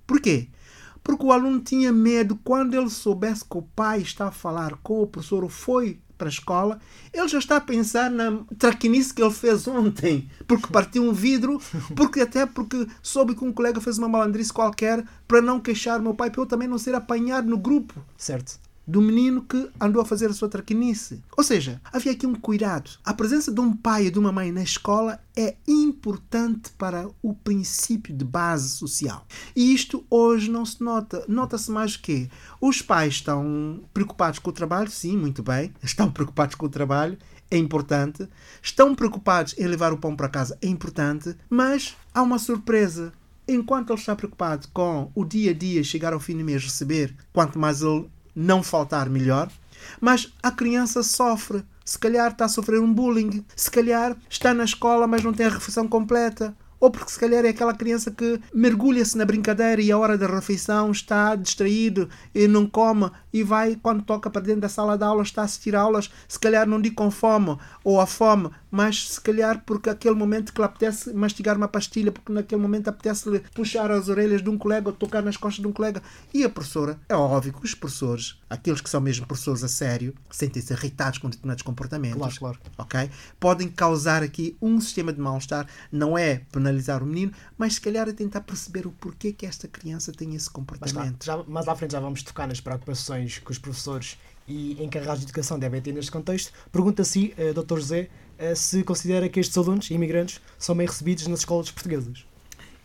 Porquê? 0.06 0.50
Porque 1.02 1.26
o 1.26 1.32
aluno 1.32 1.62
tinha 1.62 1.94
medo 1.94 2.38
quando 2.44 2.74
ele 2.74 2.90
soubesse 2.90 3.46
que 3.46 3.58
o 3.58 3.62
pai 3.62 4.02
está 4.02 4.28
a 4.28 4.32
falar 4.32 4.76
com 4.84 5.02
o 5.02 5.08
professor 5.08 5.46
ou 5.46 5.50
foi 5.50 5.98
para 6.18 6.28
a 6.28 6.30
escola, 6.30 6.80
ele 7.14 7.28
já 7.30 7.38
está 7.38 7.56
a 7.56 7.62
pensar 7.62 8.12
na 8.12 8.40
traquinice 8.58 9.14
que 9.14 9.22
ele 9.22 9.34
fez 9.34 9.66
ontem, 9.66 10.30
porque 10.46 10.68
partiu 10.68 11.04
um 11.04 11.14
vidro, 11.14 11.62
porque 11.96 12.20
até 12.20 12.46
porque 12.46 12.86
soube 13.02 13.34
que 13.34 13.46
um 13.46 13.54
colega 13.54 13.80
fez 13.80 13.98
uma 13.98 14.10
malandrice 14.10 14.52
qualquer 14.52 15.06
para 15.26 15.42
não 15.42 15.60
queixar 15.62 16.02
o 16.02 16.04
meu 16.04 16.14
pai, 16.14 16.30
para 16.30 16.42
eu 16.42 16.48
também 16.48 16.68
não 16.68 16.78
ser 16.78 16.96
apanhado 16.96 17.48
no 17.48 17.58
grupo 17.58 18.04
Certo. 18.18 18.67
Do 18.88 19.02
menino 19.02 19.42
que 19.42 19.70
andou 19.80 20.02
a 20.02 20.06
fazer 20.06 20.30
a 20.30 20.34
sua 20.34 20.48
traquinice. 20.48 21.22
Ou 21.36 21.44
seja, 21.44 21.82
havia 21.92 22.14
aqui 22.14 22.26
um 22.26 22.34
cuidado. 22.34 22.90
A 23.04 23.14
presença 23.14 23.52
de 23.52 23.60
um 23.60 23.76
pai 23.76 24.06
e 24.06 24.12
de 24.12 24.18
uma 24.18 24.32
mãe 24.32 24.50
na 24.50 24.64
escola 24.64 25.20
é 25.36 25.56
importante 25.68 26.72
para 26.78 27.10
o 27.22 27.34
princípio 27.34 28.16
de 28.16 28.24
base 28.24 28.70
social. 28.70 29.28
E 29.54 29.74
isto 29.74 30.06
hoje 30.10 30.50
não 30.50 30.66
se 30.66 30.82
nota. 30.82 31.26
Nota-se 31.28 31.70
mais 31.70 31.98
que 31.98 32.30
os 32.62 32.82
pais 32.82 33.16
estão 33.16 33.82
preocupados 33.94 34.40
com 34.40 34.50
o 34.50 34.54
trabalho, 34.54 34.90
sim, 34.90 35.18
muito 35.18 35.44
bem, 35.44 35.74
estão 35.84 36.10
preocupados 36.10 36.56
com 36.56 36.66
o 36.66 36.70
trabalho, 36.70 37.18
é 37.52 37.58
importante. 37.58 38.28
Estão 38.62 38.96
preocupados 38.96 39.54
em 39.58 39.68
levar 39.68 39.92
o 39.92 39.98
pão 39.98 40.16
para 40.16 40.30
casa, 40.30 40.58
é 40.62 40.68
importante, 40.68 41.36
mas 41.50 41.96
há 42.14 42.22
uma 42.22 42.40
surpresa. 42.40 43.12
Enquanto 43.50 43.92
ele 43.92 44.00
está 44.00 44.14
preocupado 44.14 44.68
com 44.74 45.10
o 45.16 45.24
dia 45.24 45.52
a 45.52 45.54
dia, 45.54 45.82
chegar 45.82 46.12
ao 46.12 46.20
fim 46.20 46.38
do 46.38 46.44
mês, 46.44 46.64
receber, 46.64 47.16
quanto 47.32 47.58
mais 47.58 47.82
ele 47.82 48.10
não 48.38 48.62
faltar, 48.62 49.10
melhor. 49.10 49.50
Mas 50.00 50.32
a 50.44 50.52
criança 50.52 51.02
sofre. 51.02 51.64
Se 51.84 51.98
calhar 51.98 52.32
está 52.32 52.46
a 52.46 52.50
sofrer 52.50 52.80
um 52.80 52.94
bullying. 52.94 53.44
Se 53.56 53.72
calhar 53.72 54.16
está 54.30 54.54
na 54.54 54.64
escola, 54.64 55.08
mas 55.08 55.24
não 55.24 55.34
tem 55.34 55.48
a 55.48 55.50
refeição 55.50 55.88
completa. 55.88 56.56
Ou 56.80 56.92
porque 56.92 57.12
se 57.12 57.20
calhar 57.20 57.44
é 57.44 57.50
aquela 57.50 57.74
criança 57.74 58.12
que 58.12 58.40
mergulha-se 58.54 59.18
na 59.18 59.26
brincadeira 59.26 59.82
e 59.82 59.92
a 59.92 59.98
hora 59.98 60.16
da 60.16 60.28
refeição 60.28 60.92
está 60.92 61.36
distraído 61.36 62.08
e 62.36 62.48
não 62.48 62.68
come 62.68 63.10
e 63.40 63.44
vai, 63.44 63.76
quando 63.76 64.04
toca 64.04 64.30
para 64.30 64.42
dentro 64.42 64.62
da 64.62 64.70
sala 64.70 64.98
de 64.98 65.04
aula, 65.04 65.24
está 65.24 65.42
a 65.42 65.46
assistir 65.46 65.76
aulas, 65.76 66.10
se 66.28 66.40
calhar 66.40 66.68
não 66.68 66.82
digo 66.82 66.96
com 66.96 67.10
fome 67.12 67.58
ou 67.84 68.00
a 68.02 68.06
fome, 68.06 68.50
mas 68.72 69.10
se 69.10 69.22
calhar 69.22 69.64
porque 69.66 69.90
aquele 69.90 70.16
momento 70.16 70.52
que 70.54 70.60
lhe 70.60 70.66
apetece 70.66 71.14
mastigar 71.14 71.56
uma 71.58 71.68
pastilha, 71.68 72.12
porque 72.12 72.32
naquele 72.32 72.62
momento 72.62 72.88
apetece-lhe 72.88 73.40
puxar 73.54 73.92
as 73.92 74.10
orelhas 74.10 74.42
de 74.42 74.50
um 74.50 74.58
colega 74.58 74.90
ou 74.90 74.94
tocar 74.96 75.22
nas 75.22 75.38
costas 75.38 75.62
de 75.62 75.68
um 75.68 75.72
colega. 75.74 76.02
E 76.34 76.44
a 76.44 76.50
professora, 76.50 77.00
é 77.10 77.16
óbvio 77.16 77.54
que 77.54 77.66
os 77.66 77.74
professores, 77.76 78.40
aqueles 78.50 78.82
que 78.82 78.90
são 78.90 79.00
mesmo 79.02 79.26
professores 79.26 79.64
a 79.64 79.68
sério, 79.68 80.14
sentem-se 80.30 80.74
irritados 80.74 81.20
com 81.20 81.30
determinados 81.30 81.64
comportamentos 81.64 82.38
Claro, 82.38 82.58
claro. 82.58 82.60
ok? 82.78 83.10
Podem 83.40 83.68
causar 83.70 84.24
aqui 84.24 84.58
um 84.62 84.80
sistema 84.82 85.12
de 85.14 85.20
mal-estar. 85.20 85.68
Não 85.92 86.18
é 86.18 86.42
penalizar 86.52 87.04
o 87.04 87.06
menino, 87.06 87.32
mas 87.58 87.76
se 87.76 87.82
calhar 87.82 88.08
é 88.08 88.14
tentar 88.14 88.42
perceber 88.42 88.86
o 88.88 88.92
porquê 88.92 89.32
que 89.32 89.46
esta 89.46 89.68
criança 89.68 90.12
tem 90.12 90.30
esse 90.36 90.46
Mas, 90.48 90.54
comportamento. 90.54 91.26
já, 91.26 91.38
mais 91.44 91.68
à 91.68 91.76
frente 91.76 91.92
já 91.92 92.00
vamos 92.00 92.24
tocar 92.24 92.48
nas 92.48 92.60
preocupações 92.62 93.27
que 93.36 93.52
os 93.52 93.58
professores 93.58 94.18
e 94.48 94.82
encarregados 94.82 95.22
de 95.22 95.26
educação 95.26 95.60
devem 95.60 95.82
ter 95.82 95.92
neste 95.92 96.12
contexto. 96.12 96.54
Pergunta 96.72 97.04
se, 97.04 97.34
uh, 97.38 97.54
Dr. 97.54 97.76
José, 97.76 98.10
uh, 98.40 98.56
se 98.56 98.84
considera 98.84 99.28
que 99.28 99.40
estes 99.40 99.58
alunos 99.58 99.92
imigrantes 99.92 100.40
são 100.58 100.76
bem 100.76 100.88
recebidos 100.88 101.28
nas 101.28 101.40
escolas 101.40 101.70
portuguesas. 101.70 102.26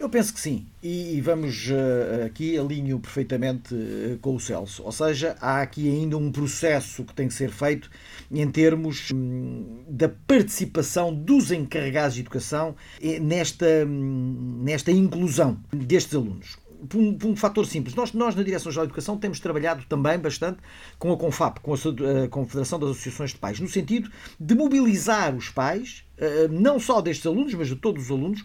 Eu 0.03 0.09
penso 0.09 0.35
que 0.35 0.41
sim. 0.41 0.67
E 0.83 1.21
vamos 1.21 1.69
uh, 1.69 2.27
aqui 2.27 2.59
alinho 2.59 2.99
perfeitamente 2.99 3.73
uh, 3.73 4.19
com 4.21 4.35
o 4.35 4.41
Celso. 4.41 4.83
Ou 4.83 4.91
seja, 4.91 5.37
há 5.41 5.63
aqui 5.63 5.89
ainda 5.89 6.19
um 6.19 6.33
processo 6.33 7.05
que 7.05 7.15
tem 7.15 7.29
que 7.29 7.35
ser 7.35 7.53
feito 7.53 7.89
em 8.29 8.51
termos 8.51 9.13
um, 9.15 9.85
da 9.87 10.09
participação 10.09 11.15
dos 11.15 11.53
encarregados 11.53 12.15
de 12.15 12.23
educação 12.23 12.75
nesta, 13.21 13.87
um, 13.87 14.63
nesta 14.65 14.91
inclusão 14.91 15.57
destes 15.73 16.17
alunos 16.17 16.57
por 16.89 16.99
um, 16.99 17.15
por 17.15 17.29
um 17.29 17.37
fator 17.37 17.67
simples. 17.67 17.95
Nós, 17.95 18.13
nós, 18.13 18.35
na 18.35 18.43
Direção-Geral 18.43 18.87
de 18.87 18.91
Educação, 18.91 19.17
temos 19.17 19.41
trabalhado 19.41 19.85
também 19.89 20.19
bastante 20.19 20.59
com 20.99 21.13
a 21.13 21.17
CONFAP, 21.17 21.61
com 21.61 21.75
a 21.75 22.29
Confederação 22.29 22.79
das 22.79 22.91
Associações 22.91 23.31
de 23.31 23.39
Pais, 23.39 23.61
no 23.61 23.69
sentido 23.69 24.11
de 24.39 24.55
mobilizar 24.55 25.35
os 25.35 25.49
pais, 25.49 26.05
eh, 26.19 26.49
não 26.49 26.79
só 26.79 27.01
destes 27.01 27.27
alunos, 27.27 27.55
mas 27.55 27.69
de 27.69 27.77
todos 27.77 28.05
os 28.05 28.11
alunos, 28.11 28.45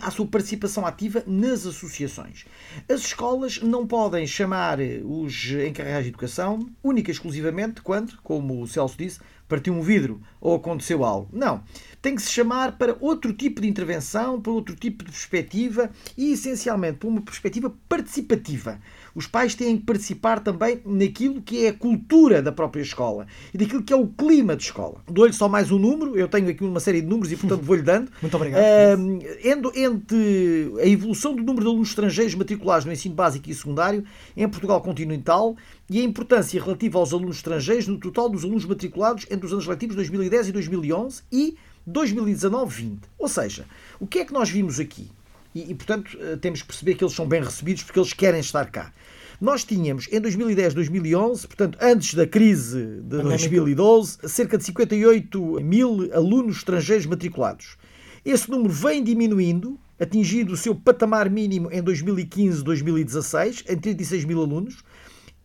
à 0.00 0.10
sua 0.10 0.26
participação 0.26 0.86
ativa 0.86 1.22
nas 1.26 1.66
associações. 1.66 2.44
As 2.88 3.00
escolas 3.00 3.60
não 3.62 3.86
podem 3.86 4.26
chamar 4.26 4.78
os 5.04 5.46
encarregados 5.50 6.04
de 6.04 6.10
educação 6.10 6.68
única 6.82 7.10
e 7.10 7.12
exclusivamente 7.12 7.80
quando, 7.82 8.16
como 8.22 8.62
o 8.62 8.66
Celso 8.66 8.96
disse, 8.98 9.20
partiu 9.48 9.74
um 9.74 9.82
vidro 9.82 10.20
ou 10.40 10.56
aconteceu 10.56 11.04
algo. 11.04 11.28
Não. 11.32 11.62
Tem 12.06 12.14
que 12.14 12.22
se 12.22 12.30
chamar 12.30 12.78
para 12.78 12.96
outro 13.00 13.32
tipo 13.32 13.60
de 13.60 13.66
intervenção, 13.66 14.40
para 14.40 14.52
outro 14.52 14.76
tipo 14.76 15.02
de 15.02 15.10
perspectiva 15.10 15.90
e, 16.16 16.30
essencialmente, 16.30 16.98
para 16.98 17.08
uma 17.08 17.20
perspectiva 17.20 17.74
participativa. 17.88 18.78
Os 19.12 19.26
pais 19.26 19.56
têm 19.56 19.76
que 19.76 19.82
participar 19.82 20.38
também 20.38 20.80
naquilo 20.86 21.42
que 21.42 21.66
é 21.66 21.70
a 21.70 21.72
cultura 21.72 22.40
da 22.40 22.52
própria 22.52 22.80
escola 22.80 23.26
e 23.52 23.58
daquilo 23.58 23.82
que 23.82 23.92
é 23.92 23.96
o 23.96 24.06
clima 24.06 24.54
de 24.54 24.62
escola. 24.62 25.02
Dou-lhe 25.10 25.32
só 25.32 25.48
mais 25.48 25.72
um 25.72 25.80
número, 25.80 26.16
eu 26.16 26.28
tenho 26.28 26.48
aqui 26.48 26.62
uma 26.62 26.78
série 26.78 27.00
de 27.00 27.08
números 27.08 27.32
e, 27.32 27.36
portanto, 27.36 27.62
vou-lhe 27.62 27.82
dando. 27.82 28.08
Muito 28.22 28.36
obrigado. 28.36 28.62
Uh, 28.62 29.72
entre 29.74 30.74
a 30.80 30.86
evolução 30.86 31.34
do 31.34 31.42
número 31.42 31.64
de 31.64 31.70
alunos 31.72 31.88
estrangeiros 31.88 32.36
matriculados 32.36 32.84
no 32.84 32.92
ensino 32.92 33.16
básico 33.16 33.50
e 33.50 33.54
secundário 33.54 34.04
em 34.36 34.48
Portugal 34.48 34.80
continental 34.80 35.56
e 35.90 35.98
a 35.98 36.04
importância 36.04 36.62
relativa 36.62 37.00
aos 37.00 37.12
alunos 37.12 37.38
estrangeiros 37.38 37.88
no 37.88 37.98
total 37.98 38.28
dos 38.28 38.44
alunos 38.44 38.64
matriculados 38.64 39.26
entre 39.28 39.44
os 39.46 39.52
anos 39.52 39.66
letivos 39.66 39.96
2010 39.96 40.50
e 40.50 40.52
2011 40.52 41.22
e 41.32 41.56
2019-20. 41.88 42.98
Ou 43.18 43.28
seja, 43.28 43.66
o 44.00 44.06
que 44.06 44.20
é 44.20 44.24
que 44.24 44.32
nós 44.32 44.50
vimos 44.50 44.80
aqui? 44.80 45.10
E, 45.54 45.70
e, 45.70 45.74
portanto, 45.74 46.16
eh, 46.20 46.36
temos 46.36 46.60
que 46.60 46.68
perceber 46.68 46.94
que 46.94 47.04
eles 47.04 47.14
são 47.14 47.26
bem 47.26 47.42
recebidos 47.42 47.82
porque 47.82 47.98
eles 47.98 48.12
querem 48.12 48.40
estar 48.40 48.70
cá. 48.70 48.92
Nós 49.40 49.64
tínhamos 49.64 50.08
em 50.10 50.20
2010, 50.20 50.74
2011, 50.74 51.46
portanto, 51.46 51.78
antes 51.80 52.14
da 52.14 52.26
crise 52.26 53.00
de 53.02 53.22
2012, 53.22 54.18
cerca 54.24 54.56
de 54.56 54.64
58 54.64 55.60
mil 55.62 56.10
alunos 56.14 56.58
estrangeiros 56.58 57.06
matriculados. 57.06 57.76
Esse 58.24 58.50
número 58.50 58.72
vem 58.72 59.04
diminuindo, 59.04 59.78
atingindo 60.00 60.52
o 60.52 60.56
seu 60.56 60.74
patamar 60.74 61.30
mínimo 61.30 61.70
em 61.70 61.82
2015, 61.82 62.64
2016, 62.64 63.64
em 63.68 63.76
36 63.76 64.24
mil 64.24 64.42
alunos 64.42 64.82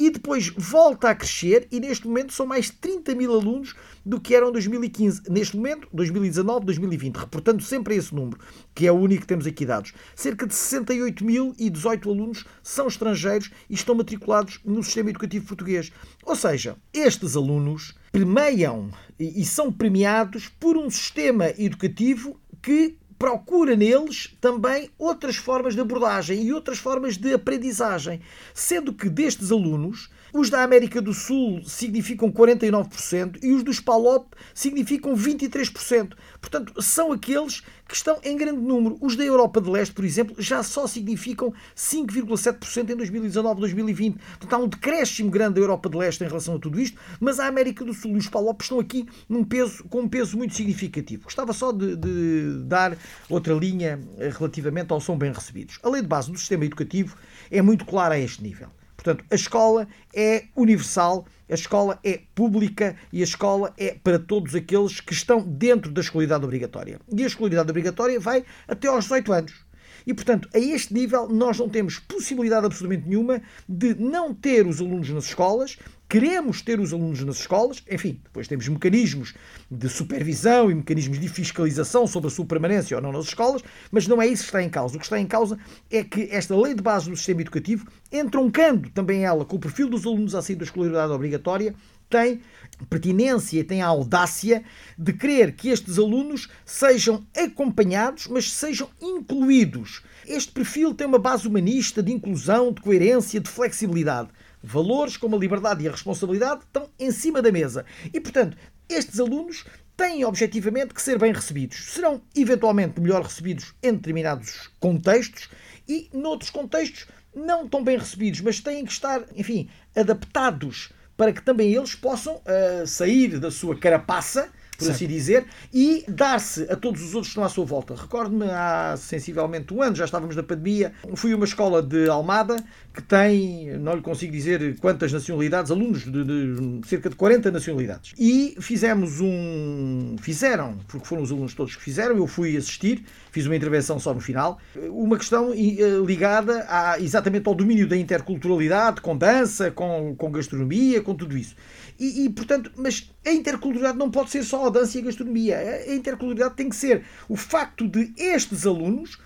e 0.02 0.10
depois 0.10 0.50
volta 0.58 1.10
a 1.10 1.16
crescer 1.16 1.68
e 1.72 1.80
neste 1.80 2.08
momento 2.08 2.34
são 2.34 2.48
mais 2.48 2.72
30 2.72 3.14
mil 3.14 3.32
alunos 3.34 3.76
do 4.06 4.20
que 4.20 4.36
eram 4.36 4.50
em 4.50 4.54
2015. 4.54 5.24
Neste 5.30 5.56
momento, 5.56 5.88
2019, 5.94 6.66
2020, 6.66 7.16
reportando 7.16 7.64
sempre 7.64 7.96
esse 7.96 8.14
número, 8.14 8.40
que 8.74 8.88
é 8.88 8.92
o 8.92 8.96
único 8.96 9.22
que 9.22 9.28
temos 9.28 9.46
aqui 9.46 9.66
dados. 9.66 9.94
Cerca 10.16 10.48
de 10.48 10.54
68 10.54 11.24
mil 11.24 11.54
e 11.58 11.70
18 11.70 12.10
alunos 12.10 12.46
são 12.64 12.88
estrangeiros 12.88 13.52
e 13.70 13.74
estão 13.74 13.96
matriculados 13.96 14.60
no 14.66 14.84
sistema 14.84 15.10
educativo 15.10 15.48
português. 15.48 15.92
Ou 16.26 16.36
seja, 16.36 16.76
estes 16.94 17.36
alunos 17.36 17.94
premiam 18.12 18.92
e 19.20 19.46
são 19.46 19.72
premiados 19.72 20.48
por 20.48 20.78
um 20.78 20.90
sistema 20.90 21.50
educativo 21.58 22.40
que 22.62 22.98
procura 23.22 23.76
neles 23.76 24.36
também 24.42 24.90
outras 24.98 25.36
formas 25.36 25.76
de 25.76 25.82
abordagem 25.82 26.44
e 26.44 26.52
outras 26.52 26.80
formas 26.80 27.18
de 27.18 27.32
aprendizagem, 27.32 28.20
sendo 28.52 28.92
que 28.92 29.08
destes 29.08 29.52
alunos, 29.52 30.10
os 30.34 30.50
da 30.50 30.64
América 30.64 31.02
do 31.02 31.14
Sul 31.14 31.62
significam 31.64 32.32
49% 32.32 33.40
e 33.44 33.52
os 33.52 33.64
dos 33.64 33.80
PALOP 33.80 34.34
significam 34.54 35.16
23%. 35.16 36.14
Portanto, 36.40 36.82
são 36.82 37.12
aqueles 37.12 37.62
que 37.88 37.96
estão 37.96 38.18
em 38.24 38.38
grande 38.38 38.62
número. 38.62 38.98
Os 39.02 39.18
da 39.18 39.24
Europa 39.24 39.60
de 39.60 39.70
Leste, 39.70 39.94
por 39.94 40.06
exemplo, 40.06 40.36
já 40.40 40.64
só 40.64 40.88
significam 40.88 41.54
5,7% 41.76 42.90
em 42.90 42.96
2019-2020. 42.96 44.16
Portanto, 44.40 44.54
há 44.54 44.58
um 44.58 44.68
decréscimo 44.68 45.30
grande 45.30 45.56
da 45.56 45.62
Europa 45.62 45.90
de 45.90 45.98
Leste 45.98 46.24
em 46.24 46.28
relação 46.28 46.56
a 46.56 46.60
tudo 46.60 46.80
isto, 46.80 46.98
mas 47.20 47.40
a 47.40 47.48
América 47.48 47.84
do 47.84 47.94
Sul 47.94 48.12
e 48.12 48.18
os 48.18 48.30
PALOP 48.30 48.62
estão 48.62 48.80
aqui 48.80 49.06
num 49.28 49.44
peso, 49.44 49.84
com 49.86 50.02
um 50.02 50.08
peso 50.08 50.38
muito 50.38 50.56
significativo. 50.56 51.24
Gostava 51.24 51.52
só 51.52 51.72
de, 51.74 51.98
de 51.98 52.64
dar 52.66 52.98
outra 53.30 53.54
linha 53.54 54.00
eh, 54.18 54.30
relativamente 54.30 54.92
ao 54.94 55.02
som 55.02 55.18
bem 55.18 55.32
recebidos. 55.32 55.78
A 55.84 55.90
lei 55.90 56.02
de 56.02 56.08
base 56.08 56.32
do 56.32 56.38
sistema 56.38 56.66
educativo 56.66 57.18
é 57.50 57.62
muito 57.62 57.86
clara 57.86 58.16
a 58.16 58.20
este 58.20 58.42
nível. 58.42 58.70
Portanto, 59.04 59.26
a 59.32 59.36
escola 59.36 59.88
é 60.14 60.44
universal, 60.56 61.26
a 61.50 61.56
escola 61.56 62.00
é 62.04 62.22
pública 62.36 62.96
e 63.12 63.22
a 63.22 63.24
escola 63.24 63.74
é 63.76 63.96
para 63.96 64.20
todos 64.20 64.54
aqueles 64.54 65.00
que 65.00 65.12
estão 65.12 65.42
dentro 65.42 65.92
da 65.92 66.02
escolaridade 66.02 66.46
obrigatória. 66.46 67.00
E 67.12 67.24
a 67.24 67.28
escolaridade 67.28 67.72
obrigatória 67.72 68.20
vai 68.20 68.46
até 68.68 68.88
aos 68.88 69.06
18 69.06 69.34
anos. 69.34 69.71
E, 70.06 70.14
portanto, 70.14 70.50
a 70.54 70.60
este 70.60 70.94
nível, 70.94 71.28
nós 71.28 71.58
não 71.58 71.70
temos 71.70 72.00
possibilidade 72.00 72.66
absolutamente 72.66 73.08
nenhuma 73.08 73.42
de 73.68 73.96
não 73.96 74.34
ter 74.34 74.66
os 74.68 74.80
alunos 74.80 75.10
nas 75.10 75.26
escolas 75.26 75.78
queremos 76.12 76.62
ter 76.62 76.78
os 76.78 76.92
alunos 76.92 77.24
nas 77.24 77.38
escolas, 77.38 77.82
enfim, 77.90 78.20
depois 78.22 78.46
temos 78.46 78.68
mecanismos 78.68 79.34
de 79.72 79.88
supervisão 79.88 80.70
e 80.70 80.76
mecanismos 80.76 81.18
de 81.18 81.30
fiscalização 81.30 82.06
sobre 82.06 82.28
a 82.28 82.30
sua 82.30 82.46
permanência 82.46 82.98
ou 82.98 83.02
não 83.02 83.14
nas 83.14 83.28
escolas, 83.28 83.64
mas 83.90 84.10
não 84.10 84.22
é 84.22 84.28
isso 84.28 84.44
que 84.44 84.50
está 84.50 84.62
em 84.62 84.70
causa. 84.70 84.98
O 84.98 85.00
que 85.00 85.06
está 85.06 85.18
em 85.18 85.26
causa 85.26 85.58
é 85.90 86.04
que 86.04 86.28
esta 86.30 86.54
lei 86.54 86.74
de 86.74 86.82
base 86.82 87.10
do 87.10 87.16
sistema 87.16 87.40
educativo, 87.40 87.88
entroncando 88.12 88.90
também 88.90 89.24
ela 89.24 89.46
com 89.46 89.56
o 89.56 89.60
perfil 89.60 89.88
dos 89.88 90.06
alunos 90.06 90.36
a 90.36 90.42
sair 90.42 90.58
da 90.58 90.66
escolaridade 90.66 91.14
obrigatória, 91.14 91.74
tem 92.12 92.42
pertinência 92.90 93.60
e 93.60 93.64
tem 93.64 93.82
a 93.82 93.88
audácia 93.88 94.64
de 94.98 95.14
querer 95.14 95.54
que 95.54 95.70
estes 95.70 95.98
alunos 95.98 96.50
sejam 96.66 97.26
acompanhados, 97.36 98.28
mas 98.28 98.52
sejam 98.52 98.90
incluídos. 99.02 100.04
Este 100.28 100.52
perfil 100.52 100.94
tem 100.94 101.08
uma 101.08 101.20
base 101.20 101.48
humanista 101.48 102.04
de 102.04 102.12
inclusão, 102.12 102.72
de 102.74 102.82
coerência, 102.82 103.40
de 103.40 103.50
flexibilidade. 103.50 104.30
Valores 104.62 105.18
como 105.18 105.36
a 105.36 105.40
liberdade 105.40 105.84
e 105.84 105.88
a 105.88 105.92
responsabilidade 105.92 106.62
estão 106.62 106.90
em 107.00 107.12
cima 107.12 107.42
da 107.42 107.52
mesa. 107.52 107.86
E, 108.14 108.20
portanto, 108.20 108.58
estes 108.90 109.20
alunos 109.20 109.64
têm 109.96 110.26
objetivamente 110.26 110.94
que 110.94 111.02
ser 111.02 111.18
bem 111.18 111.32
recebidos. 111.32 111.94
Serão 111.94 112.22
eventualmente 112.36 113.00
melhor 113.00 113.24
recebidos 113.24 113.74
em 113.82 113.94
determinados 113.94 114.70
contextos 114.80 115.50
e, 115.88 116.10
noutros 116.14 116.50
contextos, 116.50 117.08
não 117.34 117.68
tão 117.68 117.84
bem 117.84 117.98
recebidos, 117.98 118.42
mas 118.42 118.60
têm 118.60 118.86
que 118.86 118.92
estar, 118.92 119.24
enfim, 119.36 119.70
adaptados 119.96 120.92
para 121.22 121.32
que 121.32 121.44
também 121.44 121.72
eles 121.72 121.94
possam 121.94 122.38
uh, 122.38 122.88
sair 122.88 123.38
da 123.38 123.52
sua 123.52 123.78
carapaça 123.78 124.50
por 124.76 124.86
certo. 124.86 124.96
assim 124.96 125.08
dizer, 125.08 125.46
e 125.72 126.04
dar-se 126.08 126.64
a 126.64 126.76
todos 126.76 127.04
os 127.04 127.14
outros 127.14 127.28
que 127.28 127.34
estão 127.34 127.44
à 127.44 127.50
sua 127.50 127.64
volta. 127.64 127.94
Recordo-me 127.94 128.50
há 128.50 128.96
sensivelmente 128.98 129.72
um 129.72 129.84
ano, 129.84 129.96
já 129.96 130.06
estávamos 130.06 130.36
na 130.36 130.42
pandemia, 130.42 130.92
fui 131.16 131.32
a 131.32 131.36
uma 131.36 131.46
escola 131.46 131.84
de 131.84 132.10
Almada 132.10 132.56
que 132.94 133.02
tem, 133.02 133.78
não 133.78 133.96
lhe 133.96 134.02
consigo 134.02 134.34
dizer 134.34 134.78
quantas 134.80 135.14
nacionalidades, 135.14 135.72
alunos 135.72 136.04
de, 136.04 136.24
de, 136.24 136.88
cerca 136.88 137.10
de 137.10 137.16
40 137.16 137.50
nacionalidades. 137.50 138.14
E 138.20 138.56
fizemos 138.60 139.22
um. 139.22 140.18
Fizeram, 140.22 140.78
porque 140.88 141.08
foram 141.08 141.24
os 141.24 141.32
alunos 141.32 141.54
todos 141.54 141.76
que 141.76 141.82
fizeram, 141.82 142.18
eu 142.18 142.28
fui 142.28 142.58
assistir, 142.58 143.04
fiz 143.32 143.46
uma 143.46 143.56
intervenção 143.56 143.98
só 143.98 144.14
no 144.14 144.20
final, 144.20 144.60
uma 144.90 145.18
questão 145.18 145.54
eh, 145.54 146.06
ligada 146.06 146.66
a, 146.68 147.00
exatamente 147.00 147.48
ao 147.48 147.56
domínio 147.56 147.88
da 147.88 147.96
interculturalidade, 147.96 149.00
com 149.00 149.18
dança, 149.18 149.72
com, 149.72 150.14
com 150.18 150.30
gastronomia, 150.30 151.02
com 151.02 151.16
tudo 151.16 151.38
isso. 151.38 151.56
E, 151.98 152.26
e, 152.26 152.30
portanto, 152.30 152.72
mas 152.76 153.10
a 153.26 153.32
interculturalidade 153.32 153.98
não 153.98 154.12
pode 154.12 154.32
ser 154.32 154.44
só 154.44 154.68
a 154.68 154.70
dança 154.70 154.98
e 154.98 155.02
a 155.02 155.06
gastronomia. 155.06 155.58
A 155.58 155.94
interculturalidade 155.94 156.56
tem 156.56 156.68
que 156.68 156.76
ser 156.76 157.04
o 157.30 157.38
facto 157.38 157.88
de 157.88 158.12
estes 158.18 158.66
alunos 158.66 159.18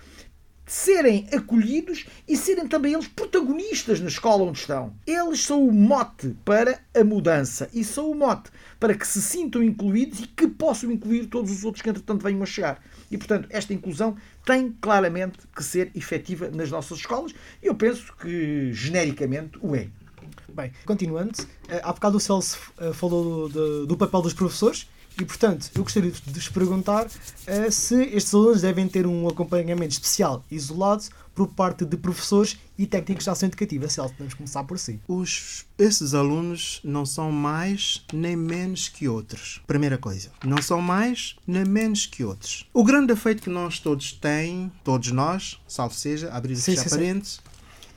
serem 0.66 1.28
acolhidos 1.32 2.04
e 2.26 2.36
serem 2.36 2.66
também 2.66 2.92
eles 2.92 3.06
protagonistas 3.06 4.00
na 4.00 4.08
escola 4.08 4.42
onde 4.42 4.58
estão. 4.58 4.92
Eles 5.06 5.44
são 5.44 5.66
o 5.66 5.72
mote 5.72 6.36
para 6.44 6.80
a 6.92 7.04
mudança 7.04 7.70
e 7.72 7.84
são 7.84 8.10
o 8.10 8.14
mote 8.14 8.50
para 8.80 8.94
que 8.94 9.06
se 9.06 9.22
sintam 9.22 9.62
incluídos 9.62 10.20
e 10.20 10.26
que 10.26 10.48
possam 10.48 10.90
incluir 10.90 11.26
todos 11.26 11.52
os 11.52 11.64
outros 11.64 11.82
que 11.82 11.88
entretanto 11.88 12.22
venham 12.22 12.42
a 12.42 12.46
chegar. 12.46 12.82
E 13.08 13.16
portanto, 13.16 13.46
esta 13.50 13.72
inclusão 13.72 14.16
tem 14.44 14.76
claramente 14.80 15.38
que 15.54 15.62
ser 15.62 15.92
efetiva 15.94 16.50
nas 16.50 16.70
nossas 16.70 16.98
escolas 16.98 17.32
e 17.62 17.66
eu 17.66 17.74
penso 17.74 18.12
que 18.20 18.72
genericamente 18.72 19.58
o 19.62 19.76
é. 19.76 19.88
Bem, 20.48 20.72
continuando, 20.84 21.32
eh, 21.68 21.80
há 21.82 21.92
bocado 21.92 22.16
o 22.16 22.20
Celso 22.20 22.58
eh, 22.78 22.92
falou 22.92 23.48
do, 23.48 23.86
do 23.86 23.96
papel 23.96 24.22
dos 24.22 24.32
professores 24.32 24.88
E 25.18 25.24
portanto, 25.24 25.70
eu 25.74 25.82
gostaria 25.82 26.10
de 26.10 26.20
vos 26.32 26.48
perguntar 26.48 27.06
eh, 27.46 27.70
se 27.70 28.02
estes 28.04 28.34
alunos 28.34 28.60
devem 28.60 28.86
ter 28.86 29.06
um 29.06 29.26
acompanhamento 29.26 29.92
especial 29.92 30.44
isolado 30.50 31.04
por 31.34 31.48
parte 31.48 31.84
de 31.84 31.96
professores 31.96 32.58
e 32.78 32.86
técnicos 32.86 33.24
de 33.24 33.30
ação 33.30 33.46
educativa. 33.46 33.88
Celso, 33.88 34.12
podemos 34.12 34.34
começar 34.34 34.64
por 34.64 34.78
si. 34.78 35.00
Os, 35.08 35.64
esses 35.78 36.12
alunos 36.12 36.80
não 36.84 37.06
são 37.06 37.32
mais 37.32 38.04
nem 38.12 38.36
menos 38.36 38.88
que 38.88 39.08
outros. 39.08 39.62
Primeira 39.66 39.96
coisa, 39.96 40.30
não 40.44 40.60
são 40.60 40.82
mais 40.82 41.36
nem 41.46 41.64
menos 41.64 42.06
que 42.06 42.22
outros. 42.22 42.66
O 42.72 42.84
grande 42.84 43.08
defeito 43.08 43.42
que 43.42 43.50
nós 43.50 43.78
todos 43.78 44.12
têm, 44.12 44.70
todos 44.84 45.10
nós, 45.12 45.58
salvo 45.66 45.94
seja, 45.94 46.30
abrir 46.30 46.54
e 46.54 46.60
fechar 46.60 46.88
parênteses, 46.90 47.40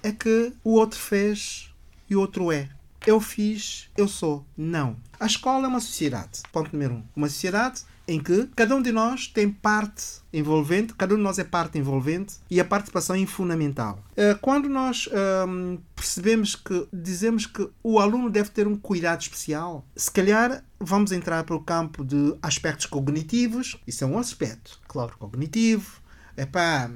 é 0.01 0.11
que 0.11 0.53
o 0.63 0.71
outro 0.75 0.99
fez 0.99 1.69
e 2.09 2.15
o 2.15 2.19
outro 2.21 2.51
é. 2.51 2.69
Eu 3.05 3.19
fiz, 3.19 3.89
eu 3.97 4.07
sou. 4.07 4.45
Não. 4.57 4.95
A 5.19 5.25
escola 5.25 5.65
é 5.65 5.67
uma 5.67 5.79
sociedade. 5.79 6.41
Ponto 6.51 6.71
número 6.73 6.95
um. 6.95 7.03
Uma 7.15 7.27
sociedade 7.29 7.81
em 8.07 8.19
que 8.19 8.49
cada 8.55 8.75
um 8.75 8.81
de 8.81 8.91
nós 8.91 9.27
tem 9.27 9.47
parte 9.49 10.03
envolvente, 10.33 10.93
cada 10.95 11.13
um 11.13 11.17
de 11.17 11.23
nós 11.23 11.37
é 11.37 11.43
parte 11.43 11.77
envolvente 11.77 12.35
e 12.49 12.59
a 12.59 12.65
participação 12.65 13.15
é 13.15 13.23
fundamental. 13.25 14.03
Eh, 14.17 14.33
Quando 14.41 14.67
nós 14.67 15.07
hum, 15.47 15.77
percebemos 15.95 16.55
que 16.55 16.87
dizemos 16.91 17.45
que 17.45 17.69
o 17.83 17.99
aluno 17.99 18.29
deve 18.29 18.49
ter 18.49 18.67
um 18.67 18.75
cuidado 18.75 19.21
especial, 19.21 19.85
se 19.95 20.09
calhar 20.09 20.63
vamos 20.79 21.11
entrar 21.11 21.43
para 21.43 21.55
o 21.55 21.61
campo 21.63 22.03
de 22.03 22.35
aspectos 22.41 22.87
cognitivos, 22.87 23.77
isso 23.85 24.03
é 24.03 24.07
um 24.07 24.17
aspecto 24.17 24.79
Claro. 24.87 25.15
cognitivo, 25.19 26.01
epá, 26.35 26.89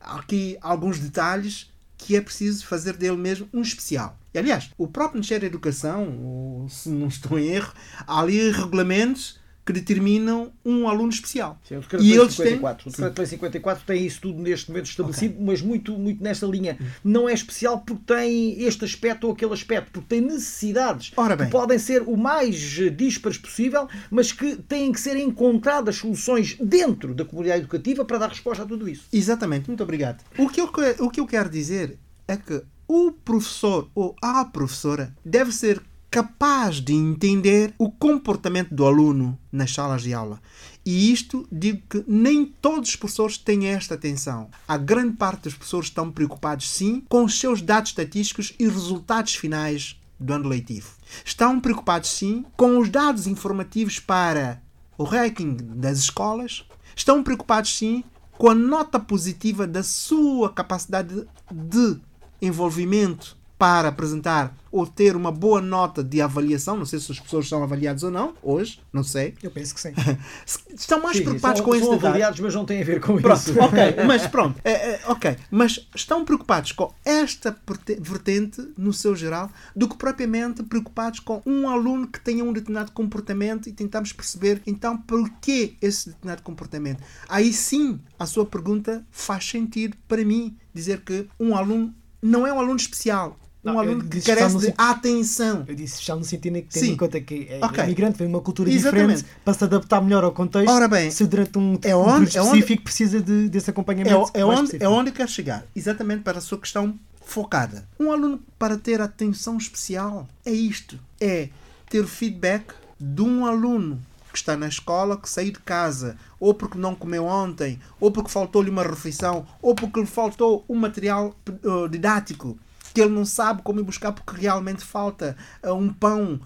há 0.00 0.16
aqui 0.16 0.58
alguns 0.60 0.98
detalhes 0.98 1.70
que 1.96 2.16
é 2.16 2.20
preciso 2.20 2.66
fazer 2.66 2.96
dele 2.96 3.16
mesmo 3.16 3.48
um 3.52 3.62
especial. 3.62 4.18
E, 4.32 4.38
aliás, 4.38 4.70
o 4.76 4.86
próprio 4.86 5.14
Ministério 5.14 5.42
da 5.42 5.46
Educação, 5.46 6.66
se 6.68 6.88
não 6.88 7.08
estou 7.08 7.38
em 7.38 7.48
erro, 7.48 7.72
há 8.06 8.20
ali 8.20 8.50
regulamentos 8.50 9.38
que 9.66 9.72
determinam 9.72 10.52
um 10.64 10.88
aluno 10.88 11.08
especial. 11.10 11.60
Sim, 11.64 11.78
o 11.78 11.80
E 12.00 12.12
eles 12.12 12.36
têm- 12.36 12.46
54. 12.46 12.88
O 12.88 12.90
decreto 12.92 13.18
lei 13.18 13.26
54 13.26 13.84
tem 13.84 14.06
isso 14.06 14.20
tudo 14.20 14.40
neste 14.40 14.70
momento 14.70 14.86
estabelecido, 14.86 15.36
mas 15.40 15.60
muito, 15.60 15.98
muito 15.98 16.22
nesta 16.22 16.46
linha. 16.46 16.78
Não 17.02 17.28
é 17.28 17.32
especial 17.34 17.80
porque 17.80 18.14
tem 18.14 18.62
este 18.62 18.84
aspecto 18.84 19.26
ou 19.26 19.32
aquele 19.32 19.52
aspecto, 19.52 19.90
porque 19.90 20.06
tem 20.08 20.20
necessidades 20.20 21.10
que 21.10 21.46
podem 21.50 21.78
ser 21.80 22.02
o 22.02 22.16
mais 22.16 22.78
eh, 22.78 22.90
díspares 22.90 23.38
possível, 23.38 23.88
mas 24.08 24.30
que 24.30 24.54
têm 24.54 24.92
que 24.92 25.00
ser 25.00 25.16
encontradas 25.16 25.96
soluções 25.96 26.56
dentro 26.60 27.12
da 27.12 27.24
comunidade 27.24 27.62
educativa 27.62 28.04
para 28.04 28.18
dar 28.18 28.28
resposta 28.28 28.62
a 28.62 28.66
tudo 28.66 28.88
isso. 28.88 29.06
Exatamente, 29.12 29.66
muito 29.66 29.82
obrigado. 29.82 30.22
O 30.38 30.48
que 30.48 30.60
eu, 30.60 30.70
o 31.00 31.10
que 31.10 31.18
eu 31.18 31.26
quero 31.26 31.50
dizer 31.50 31.98
é 32.28 32.36
que 32.36 32.62
o 32.86 33.10
professor 33.10 33.90
ou 33.96 34.14
a 34.22 34.44
professora 34.44 35.12
deve 35.24 35.50
ser 35.50 35.82
capaz 36.16 36.80
de 36.80 36.94
entender 36.94 37.74
o 37.76 37.90
comportamento 37.90 38.74
do 38.74 38.86
aluno 38.86 39.38
nas 39.52 39.74
salas 39.74 40.00
de 40.00 40.14
aula. 40.14 40.40
E 40.82 41.12
isto 41.12 41.46
digo 41.52 41.82
que 41.90 42.02
nem 42.08 42.46
todos 42.46 42.88
os 42.88 42.96
professores 42.96 43.36
têm 43.36 43.66
esta 43.66 43.96
atenção. 43.96 44.48
A 44.66 44.78
grande 44.78 45.14
parte 45.14 45.42
dos 45.42 45.52
professores 45.52 45.88
estão 45.88 46.10
preocupados 46.10 46.70
sim 46.70 47.02
com 47.06 47.22
os 47.22 47.38
seus 47.38 47.60
dados 47.60 47.90
estatísticos 47.90 48.54
e 48.58 48.66
resultados 48.66 49.34
finais 49.34 50.00
do 50.18 50.32
ano 50.32 50.48
letivo. 50.48 50.88
Estão 51.22 51.60
preocupados 51.60 52.08
sim 52.08 52.46
com 52.56 52.78
os 52.78 52.88
dados 52.88 53.26
informativos 53.26 53.98
para 53.98 54.62
o 54.96 55.04
ranking 55.04 55.54
das 55.74 55.98
escolas. 55.98 56.64
Estão 56.96 57.22
preocupados 57.22 57.76
sim 57.76 58.02
com 58.38 58.48
a 58.48 58.54
nota 58.54 58.98
positiva 58.98 59.66
da 59.66 59.82
sua 59.82 60.50
capacidade 60.50 61.28
de 61.52 62.00
envolvimento 62.40 63.35
para 63.58 63.88
apresentar 63.88 64.54
ou 64.70 64.86
ter 64.86 65.16
uma 65.16 65.32
boa 65.32 65.62
nota 65.62 66.04
de 66.04 66.20
avaliação. 66.20 66.76
Não 66.76 66.84
sei 66.84 66.98
se 66.98 67.10
as 67.10 67.18
pessoas 67.18 67.48
são 67.48 67.62
avaliadas 67.62 68.02
ou 68.02 68.10
não, 68.10 68.34
hoje, 68.42 68.78
não 68.92 69.02
sei. 69.02 69.34
Eu 69.42 69.50
penso 69.50 69.74
que 69.74 69.80
sim. 69.80 69.94
Estão 70.74 71.02
mais 71.02 71.16
Sim, 71.16 71.22
preocupados 71.24 71.58
são, 71.58 71.64
com 71.64 71.74
esse 71.74 71.84
são 71.84 71.94
detalhe. 71.94 72.08
avaliados, 72.08 72.40
mas 72.40 72.54
não 72.54 72.66
têm 72.66 72.82
a 72.82 72.84
ver 72.84 73.00
com 73.00 73.16
Pronto, 73.16 73.38
isso. 73.38 73.58
ok, 73.58 73.78
mas 74.06 74.26
pronto, 74.26 74.60
é, 74.62 74.70
é, 74.72 75.00
ok, 75.06 75.36
mas 75.50 75.88
estão 75.94 76.24
preocupados 76.24 76.72
com 76.72 76.92
esta 77.04 77.56
verte- 77.66 77.98
vertente 77.98 78.68
no 78.76 78.92
seu 78.92 79.16
geral 79.16 79.50
do 79.74 79.88
que 79.88 79.96
propriamente 79.96 80.62
preocupados 80.62 81.20
com 81.20 81.40
um 81.46 81.68
aluno 81.68 82.06
que 82.06 82.20
tenha 82.20 82.44
um 82.44 82.52
determinado 82.52 82.92
comportamento 82.92 83.68
e 83.68 83.72
tentamos 83.72 84.12
perceber 84.12 84.60
então 84.66 84.98
por 84.98 85.30
que 85.40 85.76
esse 85.80 86.10
determinado 86.10 86.42
comportamento. 86.42 87.02
Aí 87.28 87.52
sim 87.54 87.98
a 88.18 88.26
sua 88.26 88.44
pergunta 88.44 89.06
faz 89.10 89.48
sentido 89.48 89.96
para 90.06 90.22
mim 90.24 90.54
dizer 90.74 91.00
que 91.00 91.26
um 91.40 91.56
aluno 91.56 91.94
não 92.20 92.46
é 92.46 92.52
um 92.52 92.58
aluno 92.58 92.76
especial, 92.76 93.38
um 93.70 93.72
Não, 93.74 93.80
aluno 93.80 94.04
que 94.04 94.20
carece 94.20 94.56
especial 94.56 94.58
de 94.60 94.74
atenção. 94.76 95.64
Eu 95.66 95.74
disse 95.74 96.02
já 96.04 96.14
no 96.16 96.24
sentido 96.24 96.56
em 96.56 96.62
que 96.62 96.68
tendo 96.68 96.84
Sim. 96.84 96.92
em 96.92 96.96
conta 96.96 97.20
que 97.20 97.46
é 97.50 97.58
Ok. 97.62 97.82
imigrante, 97.84 98.18
vem 98.18 98.26
de 98.28 98.34
uma 98.34 98.40
cultura 98.40 98.70
Exatamente. 98.70 99.16
diferente, 99.16 99.40
para 99.44 99.54
se 99.54 99.64
adaptar 99.64 100.00
melhor 100.02 100.24
ao 100.24 100.32
contexto, 100.32 100.70
Ora 100.70 100.88
bem, 100.88 101.10
se 101.10 101.26
durante 101.26 101.58
um, 101.58 101.78
é 101.82 101.94
um 101.96 102.00
onde- 102.00 102.26
período 102.26 102.36
é 102.36 102.40
onde- 102.42 102.48
específico 102.58 102.82
precisa 102.84 103.20
de, 103.20 103.48
desse 103.48 103.70
acompanhamento 103.70 104.30
É, 104.34 104.40
é, 104.40 104.44
onde, 104.44 104.54
específico. 104.54 104.84
é 104.84 104.88
onde 104.88 105.10
eu 105.10 105.14
quero 105.14 105.28
chegar. 105.30 105.64
Exatamente 105.74 106.22
para 106.22 106.38
a 106.38 106.40
sua 106.40 106.58
questão 106.58 106.94
focada. 107.24 107.84
Um 107.98 108.12
aluno, 108.12 108.40
para 108.58 108.76
ter 108.76 109.00
atenção 109.00 109.56
especial, 109.56 110.28
é 110.44 110.52
isto: 110.52 110.98
é 111.20 111.48
ter 111.90 112.00
o 112.00 112.06
feedback 112.08 112.72
de 113.00 113.22
um 113.22 113.44
aluno 113.44 114.00
que 114.32 114.38
está 114.38 114.54
na 114.56 114.68
escola, 114.68 115.16
que 115.16 115.28
saiu 115.30 115.50
de 115.52 115.60
casa, 115.60 116.16
ou 116.38 116.52
porque 116.52 116.76
não 116.76 116.94
comeu 116.94 117.24
ontem, 117.24 117.80
ou 117.98 118.10
porque 118.10 118.30
faltou-lhe 118.30 118.68
uma 118.68 118.82
refeição, 118.82 119.46
ou 119.62 119.74
porque 119.74 119.98
lhe 120.00 120.06
faltou 120.06 120.62
um 120.68 120.74
material 120.76 121.34
eh, 121.48 121.88
didático 121.88 122.58
que 122.96 123.02
ele 123.02 123.14
não 123.14 123.26
sabe 123.26 123.60
como 123.60 123.78
ir 123.78 123.82
buscar 123.82 124.10
porque 124.10 124.40
realmente 124.40 124.82
falta 124.82 125.36
eh, 125.62 125.70
um 125.70 125.92
pão. 125.92 126.40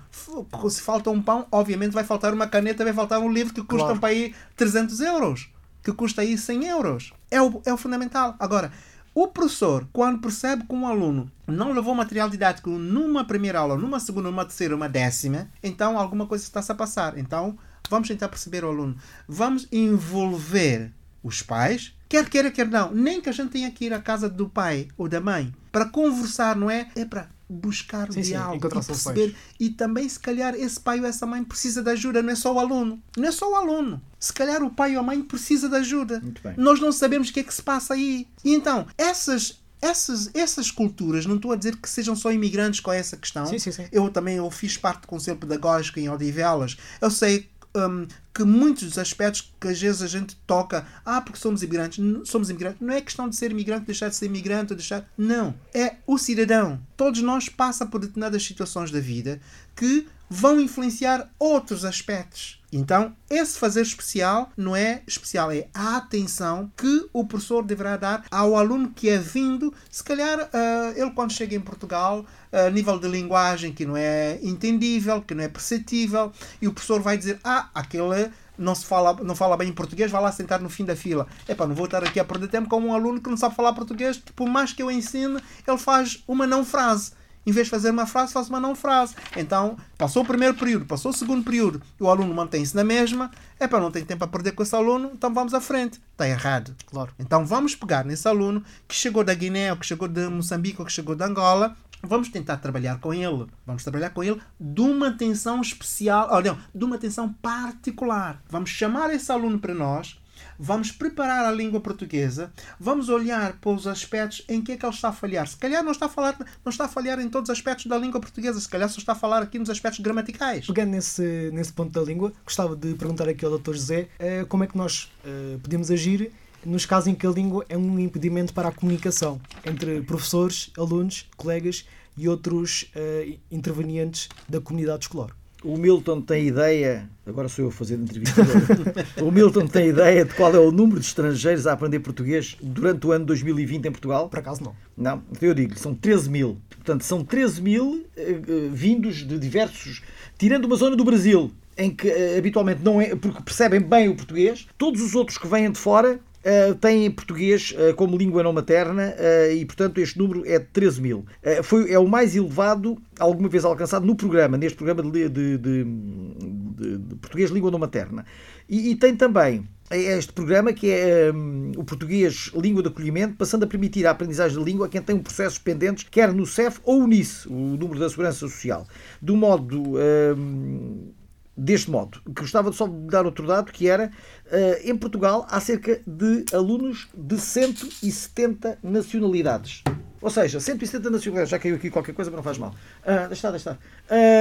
Se 0.68 0.82
falta 0.82 1.08
um 1.08 1.22
pão, 1.22 1.46
obviamente 1.52 1.92
vai 1.92 2.02
faltar 2.02 2.34
uma 2.34 2.48
caneta, 2.48 2.82
vai 2.82 2.92
faltar 2.92 3.20
um 3.20 3.32
livro 3.32 3.54
que 3.54 3.62
custa 3.62 3.84
Claro. 3.84 4.00
para 4.00 4.08
aí 4.08 4.34
300 4.56 4.98
euros, 4.98 5.48
que 5.80 5.92
custa 5.92 6.22
aí 6.22 6.36
100 6.36 6.64
euros. 6.66 7.12
É 7.30 7.40
o, 7.40 7.62
é 7.64 7.72
o 7.72 7.76
fundamental. 7.76 8.34
Agora, 8.36 8.72
o 9.14 9.28
professor, 9.28 9.86
quando 9.92 10.20
percebe 10.20 10.64
que 10.66 10.74
um 10.74 10.88
aluno 10.88 11.30
não 11.46 11.72
levou 11.72 11.94
material 11.94 12.28
didático 12.28 12.70
numa 12.70 13.24
primeira 13.24 13.60
aula, 13.60 13.76
numa 13.76 14.00
segunda, 14.00 14.28
numa 14.28 14.44
terceira, 14.44 14.74
uma 14.74 14.88
décima, 14.88 15.46
então 15.62 15.96
alguma 15.96 16.26
coisa 16.26 16.42
está-se 16.42 16.72
a 16.72 16.74
passar. 16.74 17.16
Então, 17.16 17.56
vamos 17.88 18.08
tentar 18.08 18.28
perceber 18.28 18.64
o 18.64 18.68
aluno. 18.70 18.96
Vamos 19.28 19.68
envolver 19.70 20.90
os 21.22 21.42
pais, 21.42 21.94
quer 22.10 22.28
queira, 22.28 22.50
quer 22.50 22.68
não. 22.68 22.92
Nem 22.92 23.20
que 23.20 23.28
a 23.28 23.32
gente 23.32 23.50
tenha 23.50 23.70
que 23.70 23.86
ir 23.86 23.94
à 23.94 24.00
casa 24.02 24.28
do 24.28 24.48
pai 24.48 24.88
ou 24.98 25.08
da 25.08 25.20
mãe 25.20 25.54
para 25.70 25.86
conversar, 25.86 26.56
não 26.56 26.68
é? 26.68 26.90
É 26.96 27.04
para 27.04 27.28
buscar 27.48 28.10
o 28.10 28.12
Sim, 28.12 28.20
diálogo 28.20 28.66
e 28.66 28.84
perceber. 28.84 29.36
E 29.58 29.70
também, 29.70 30.08
se 30.08 30.18
calhar, 30.18 30.54
esse 30.54 30.78
pai 30.78 31.00
ou 31.00 31.06
essa 31.06 31.24
mãe 31.24 31.42
precisa 31.42 31.82
de 31.82 31.90
ajuda, 31.90 32.20
não 32.20 32.30
é 32.30 32.34
só 32.34 32.52
o 32.52 32.58
aluno. 32.58 33.00
Não 33.16 33.28
é 33.28 33.32
só 33.32 33.50
o 33.50 33.54
aluno. 33.54 34.02
Se 34.18 34.32
calhar 34.32 34.62
o 34.62 34.70
pai 34.70 34.94
ou 34.94 35.00
a 35.00 35.02
mãe 35.02 35.22
precisa 35.22 35.68
de 35.68 35.76
ajuda. 35.76 36.22
Nós 36.56 36.80
não 36.80 36.92
sabemos 36.92 37.28
o 37.28 37.32
que 37.32 37.40
é 37.40 37.44
que 37.44 37.54
se 37.54 37.62
passa 37.62 37.94
aí. 37.94 38.26
E 38.44 38.54
então, 38.54 38.86
essas, 38.96 39.60
essas, 39.80 40.30
essas 40.34 40.70
culturas, 40.70 41.26
não 41.26 41.36
estou 41.36 41.52
a 41.52 41.56
dizer 41.56 41.76
que 41.76 41.88
sejam 41.88 42.14
só 42.14 42.32
imigrantes 42.32 42.80
com 42.80 42.92
essa 42.92 43.16
questão. 43.16 43.46
Sim, 43.46 43.58
sim, 43.58 43.72
sim. 43.72 43.86
Eu 43.90 44.08
também 44.10 44.36
eu 44.36 44.50
fiz 44.50 44.76
parte 44.76 45.02
do 45.02 45.08
Conselho 45.08 45.38
Pedagógico 45.38 45.98
em 45.98 46.08
Odivelas. 46.08 46.76
Eu 47.00 47.10
sei 47.10 47.49
hum, 47.74 48.06
que 48.34 48.44
muitos 48.44 48.84
dos 48.84 48.98
aspectos 48.98 49.52
que 49.60 49.68
às 49.68 49.80
vezes 49.80 50.02
a 50.02 50.06
gente 50.06 50.36
toca, 50.46 50.86
ah, 51.04 51.20
porque 51.20 51.38
somos 51.38 51.62
imigrantes, 51.62 52.00
somos 52.24 52.50
imigrantes. 52.50 52.80
Não 52.80 52.94
é 52.94 53.00
questão 53.00 53.28
de 53.28 53.36
ser 53.36 53.50
imigrante, 53.50 53.86
deixar 53.86 54.08
de 54.08 54.16
ser 54.16 54.26
imigrante, 54.26 54.74
deixar. 54.74 55.08
Não. 55.16 55.54
É 55.74 55.96
o 56.06 56.18
cidadão. 56.18 56.80
Todos 56.96 57.22
nós 57.22 57.48
passam 57.48 57.86
por 57.86 58.00
determinadas 58.00 58.44
situações 58.44 58.90
da 58.90 59.00
vida 59.00 59.40
que 59.74 60.06
vão 60.28 60.60
influenciar 60.60 61.28
outros 61.38 61.84
aspectos. 61.84 62.59
Então, 62.72 63.14
esse 63.28 63.58
fazer 63.58 63.82
especial 63.82 64.50
não 64.56 64.76
é 64.76 65.02
especial, 65.06 65.50
é 65.50 65.68
a 65.74 65.96
atenção 65.96 66.70
que 66.76 67.08
o 67.12 67.26
professor 67.26 67.64
deverá 67.64 67.96
dar 67.96 68.24
ao 68.30 68.56
aluno 68.56 68.92
que 68.94 69.08
é 69.08 69.18
vindo. 69.18 69.74
Se 69.90 70.04
calhar, 70.04 70.48
ah, 70.52 70.92
ele 70.94 71.10
quando 71.10 71.32
chega 71.32 71.56
em 71.56 71.60
Portugal, 71.60 72.24
a 72.52 72.70
nível 72.70 72.98
de 72.98 73.08
linguagem 73.08 73.72
que 73.72 73.84
não 73.84 73.96
é 73.96 74.38
entendível, 74.42 75.20
que 75.22 75.34
não 75.34 75.44
é 75.44 75.48
perceptível, 75.48 76.32
e 76.62 76.68
o 76.68 76.72
professor 76.72 77.00
vai 77.00 77.18
dizer: 77.18 77.40
Ah, 77.42 77.68
aquele 77.74 78.30
não 78.60 78.74
se 78.74 78.84
fala, 78.84 79.14
não 79.24 79.34
fala 79.34 79.56
bem 79.56 79.70
em 79.70 79.72
português, 79.72 80.10
vai 80.10 80.22
lá 80.22 80.30
sentar 80.30 80.60
no 80.60 80.68
fim 80.68 80.84
da 80.84 80.94
fila. 80.94 81.26
Epá, 81.48 81.66
não 81.66 81.74
vou 81.74 81.86
estar 81.86 82.04
aqui 82.04 82.20
a 82.20 82.24
perder 82.24 82.48
tempo 82.48 82.68
com 82.68 82.78
um 82.80 82.94
aluno 82.94 83.20
que 83.20 83.30
não 83.30 83.36
sabe 83.36 83.54
falar 83.54 83.72
português, 83.72 84.18
que 84.18 84.32
por 84.32 84.48
mais 84.48 84.72
que 84.72 84.82
eu 84.82 84.90
ensine, 84.90 85.40
ele 85.66 85.78
faz 85.78 86.22
uma 86.28 86.46
não 86.46 86.64
frase. 86.64 87.12
Em 87.46 87.52
vez 87.52 87.66
de 87.66 87.70
fazer 87.70 87.90
uma 87.90 88.06
frase, 88.06 88.32
faz 88.32 88.48
uma 88.48 88.60
não 88.60 88.74
frase. 88.74 89.14
Então, 89.36 89.76
passou 89.96 90.22
o 90.22 90.26
primeiro 90.26 90.54
período, 90.54 90.84
passou 90.84 91.10
o 91.10 91.14
segundo 91.14 91.42
período, 91.42 91.80
e 91.98 92.02
o 92.02 92.08
aluno 92.08 92.34
mantém-se 92.34 92.76
na 92.76 92.84
mesma, 92.84 93.30
epá, 93.58 93.80
não 93.80 93.90
tem 93.90 94.04
tempo 94.04 94.24
a 94.24 94.28
perder 94.28 94.52
com 94.52 94.62
esse 94.62 94.74
aluno, 94.74 95.10
então 95.14 95.32
vamos 95.32 95.54
à 95.54 95.60
frente. 95.60 96.00
Está 96.12 96.28
errado. 96.28 96.74
Claro. 96.86 97.12
Então 97.18 97.46
vamos 97.46 97.74
pegar 97.74 98.04
nesse 98.04 98.28
aluno 98.28 98.62
que 98.86 98.94
chegou 98.94 99.24
da 99.24 99.34
Guiné, 99.34 99.72
ou 99.72 99.78
que 99.78 99.86
chegou 99.86 100.06
de 100.06 100.28
Moçambique, 100.28 100.80
ou 100.80 100.86
que 100.86 100.92
chegou 100.92 101.14
de 101.14 101.24
Angola, 101.24 101.76
vamos 102.02 102.28
tentar 102.28 102.58
trabalhar 102.58 102.98
com 102.98 103.12
ele. 103.12 103.46
Vamos 103.66 103.82
trabalhar 103.82 104.10
com 104.10 104.22
ele 104.22 104.40
de 104.58 104.80
uma 104.80 105.08
atenção 105.08 105.60
especial, 105.60 106.28
ou 106.32 106.42
não, 106.42 106.58
de 106.74 106.84
uma 106.84 106.96
atenção 106.96 107.32
particular. 107.32 108.42
Vamos 108.48 108.70
chamar 108.70 109.10
esse 109.10 109.30
aluno 109.32 109.58
para 109.58 109.74
nós 109.74 110.19
vamos 110.60 110.92
preparar 110.92 111.46
a 111.46 111.50
língua 111.50 111.80
portuguesa, 111.80 112.52
vamos 112.78 113.08
olhar 113.08 113.54
para 113.54 113.70
os 113.70 113.86
aspectos 113.86 114.44
em 114.46 114.60
que 114.60 114.72
é 114.72 114.76
que 114.76 114.84
ele 114.84 114.94
está 114.94 115.08
a 115.08 115.12
falhar. 115.12 115.46
Se 115.48 115.56
calhar 115.56 115.82
não 115.82 115.90
está 115.90 116.04
a, 116.04 116.08
falar, 116.08 116.36
não 116.38 116.70
está 116.70 116.84
a 116.84 116.88
falhar 116.88 117.18
em 117.18 117.30
todos 117.30 117.48
os 117.48 117.56
aspectos 117.56 117.86
da 117.86 117.96
língua 117.96 118.20
portuguesa, 118.20 118.60
se 118.60 118.68
calhar 118.68 118.88
só 118.90 118.98
está 118.98 119.12
a 119.12 119.14
falar 119.14 119.42
aqui 119.42 119.58
nos 119.58 119.70
aspectos 119.70 120.00
gramaticais. 120.00 120.66
Pegando 120.66 120.90
nesse, 120.90 121.50
nesse 121.54 121.72
ponto 121.72 121.90
da 121.90 122.04
língua, 122.06 122.32
gostava 122.44 122.76
de 122.76 122.92
perguntar 122.94 123.26
aqui 123.26 123.42
ao 123.42 123.58
Dr. 123.58 123.72
José 123.72 124.08
uh, 124.20 124.46
como 124.46 124.62
é 124.62 124.66
que 124.66 124.76
nós 124.76 125.10
uh, 125.24 125.58
podemos 125.60 125.90
agir 125.90 126.30
nos 126.64 126.84
casos 126.84 127.06
em 127.06 127.14
que 127.14 127.26
a 127.26 127.30
língua 127.30 127.64
é 127.70 127.78
um 127.78 127.98
impedimento 127.98 128.52
para 128.52 128.68
a 128.68 128.72
comunicação 128.72 129.40
entre 129.64 130.02
professores, 130.02 130.70
alunos, 130.76 131.26
colegas 131.38 131.86
e 132.18 132.28
outros 132.28 132.92
uh, 132.94 133.38
intervenientes 133.50 134.28
da 134.46 134.60
comunidade 134.60 135.04
escolar. 135.04 135.39
O 135.62 135.76
Milton 135.76 136.22
tem 136.22 136.46
ideia, 136.46 137.08
agora 137.26 137.46
sou 137.46 137.66
eu 137.66 137.68
a 137.68 137.72
fazer 137.72 137.94
a 137.94 137.98
entrevista. 137.98 138.40
o 139.22 139.30
Milton 139.30 139.66
tem 139.66 139.88
ideia 139.88 140.24
de 140.24 140.32
qual 140.32 140.54
é 140.54 140.58
o 140.58 140.72
número 140.72 140.98
de 140.98 141.04
estrangeiros 141.04 141.66
a 141.66 141.72
aprender 141.72 142.00
português 142.00 142.56
durante 142.62 143.06
o 143.06 143.12
ano 143.12 143.26
2020 143.26 143.86
em 143.86 143.90
Portugal? 143.90 144.28
Por 144.30 144.38
acaso 144.38 144.62
não. 144.64 144.74
Não, 144.96 145.22
então 145.30 145.48
eu 145.48 145.54
digo, 145.54 145.78
são 145.78 145.94
13 145.94 146.30
mil. 146.30 146.58
Portanto, 146.70 147.04
são 147.04 147.22
13 147.22 147.60
mil 147.60 148.06
uh, 148.16 148.70
vindos 148.72 149.16
de 149.16 149.38
diversos. 149.38 150.00
Tirando 150.38 150.64
uma 150.64 150.76
zona 150.76 150.96
do 150.96 151.04
Brasil, 151.04 151.50
em 151.76 151.90
que 151.90 152.08
uh, 152.08 152.38
habitualmente 152.38 152.80
não 152.82 152.98
é. 152.98 153.14
porque 153.14 153.42
percebem 153.42 153.80
bem 153.80 154.08
o 154.08 154.16
português, 154.16 154.66
todos 154.78 155.02
os 155.02 155.14
outros 155.14 155.36
que 155.36 155.46
vêm 155.46 155.70
de 155.70 155.78
fora 155.78 156.18
Uh, 156.40 156.74
tem 156.76 157.10
português 157.10 157.72
uh, 157.72 157.94
como 157.94 158.16
língua 158.16 158.42
não 158.42 158.50
materna 158.50 159.14
uh, 159.14 159.52
e, 159.52 159.62
portanto, 159.66 159.98
este 159.98 160.18
número 160.18 160.42
é 160.46 160.58
de 160.58 160.64
13 160.66 161.02
mil. 161.02 161.26
foi, 161.62 161.92
é 161.92 161.98
o 161.98 162.08
mais 162.08 162.34
elevado 162.34 162.96
alguma 163.18 163.46
vez 163.46 163.62
alcançado 163.62 164.06
no 164.06 164.16
programa, 164.16 164.56
neste 164.56 164.76
programa 164.76 165.02
de, 165.02 165.28
de, 165.28 165.58
de, 165.58 165.84
de 165.84 167.14
português 167.16 167.50
língua 167.50 167.70
não 167.70 167.78
materna. 167.78 168.24
E, 168.66 168.90
e, 168.90 168.96
tem 168.96 169.14
também 169.14 169.68
este 169.90 170.32
programa 170.32 170.72
que 170.72 170.90
é 170.90 171.30
um, 171.30 171.72
o 171.76 171.84
português 171.84 172.50
língua 172.54 172.82
de 172.82 172.88
acolhimento, 172.88 173.34
passando 173.34 173.64
a 173.64 173.66
permitir 173.66 174.06
a 174.06 174.12
aprendizagem 174.12 174.56
da 174.56 174.64
língua 174.64 174.86
a 174.86 174.88
quem 174.88 175.02
tem 175.02 175.16
um 175.16 175.22
processo 175.22 175.60
pendentes, 175.60 176.06
quer 176.10 176.32
no 176.32 176.46
CEF 176.46 176.80
ou 176.84 177.02
o 177.02 177.06
NIS, 177.06 177.44
o 177.44 177.76
número 177.76 178.00
da 178.00 178.08
Segurança 178.08 178.38
Social. 178.38 178.86
Do 179.20 179.36
modo. 179.36 179.94
Um, 180.36 181.19
deste 181.60 181.90
modo. 181.90 182.20
Gostava 182.26 182.72
só 182.72 182.86
de 182.86 183.06
dar 183.08 183.26
outro 183.26 183.46
dado, 183.46 183.70
que 183.70 183.86
era, 183.86 184.10
uh, 184.46 184.88
em 184.88 184.96
Portugal 184.96 185.46
há 185.50 185.60
cerca 185.60 186.00
de 186.06 186.46
alunos 186.54 187.08
de 187.14 187.38
170 187.38 188.78
nacionalidades. 188.82 189.82
Ou 190.22 190.30
seja, 190.30 190.58
170 190.58 191.10
nacionalidades, 191.10 191.50
já 191.50 191.58
caiu 191.58 191.76
aqui 191.76 191.90
qualquer 191.90 192.14
coisa, 192.14 192.30
mas 192.30 192.38
não 192.38 192.42
faz 192.42 192.56
mal. 192.56 192.70
Uh, 192.70 193.32
estar, 193.32 193.50
deixa 193.50 193.72
estar. 193.72 193.78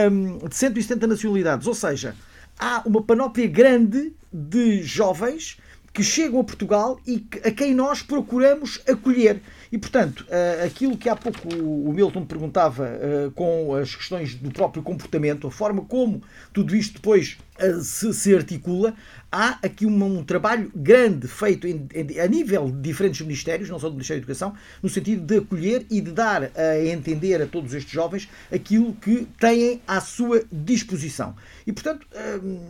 Uh, 0.10 0.48
de 0.48 0.56
170 0.56 1.08
nacionalidades, 1.08 1.68
ou 1.68 1.76
seja, 1.76 2.16
há 2.58 2.84
uma 2.86 3.04
panóplia 3.04 3.48
grande 3.48 4.14
de 4.32 4.82
jovens 4.84 5.58
que 5.92 6.04
chegam 6.04 6.40
a 6.40 6.44
Portugal 6.44 7.00
e 7.06 7.26
a 7.44 7.52
quem 7.52 7.74
nós 7.74 8.02
procuramos 8.02 8.82
acolher. 8.88 9.42
E, 9.72 9.78
portanto, 9.78 10.26
eh, 10.30 10.64
aquilo 10.66 10.98
que 10.98 11.08
há 11.08 11.16
pouco 11.16 11.48
o 11.54 11.94
Milton 11.94 12.26
perguntava 12.26 12.88
eh, 12.88 13.30
com 13.36 13.76
as 13.76 13.96
questões 13.96 14.34
do 14.34 14.50
próprio 14.50 14.82
comportamento, 14.82 15.48
a 15.48 15.52
forma 15.52 15.84
como 15.84 16.24
tudo 16.52 16.76
isto 16.76 16.96
depois 16.96 17.38
eh, 17.60 17.80
se, 17.82 18.12
se 18.14 18.36
articula, 18.36 18.96
há 19.32 19.60
aqui 19.62 19.86
um, 19.86 20.04
um 20.04 20.24
trabalho 20.24 20.72
grande 20.76 21.28
feito 21.28 21.68
em, 21.68 21.88
em, 21.94 22.20
a 22.20 22.28
nível 22.28 22.70
de 22.72 22.82
diferentes 22.82 23.22
ministérios, 23.22 23.70
não 23.70 23.80
só 23.80 23.88
do 23.88 23.94
Ministério 23.94 24.22
da 24.22 24.26
Educação, 24.26 24.54
no 24.82 24.90
sentido 24.90 25.26
de 25.26 25.38
acolher 25.38 25.86
e 25.90 26.02
de 26.02 26.12
dar 26.12 26.52
a 26.56 26.86
entender 26.86 27.42
a 27.42 27.46
todos 27.46 27.74
estes 27.74 27.92
jovens 27.92 28.30
aquilo 28.52 28.94
que 28.94 29.28
têm 29.40 29.82
à 29.88 30.02
sua 30.02 30.44
disposição. 30.52 31.36
E, 31.66 31.72
portanto, 31.72 32.08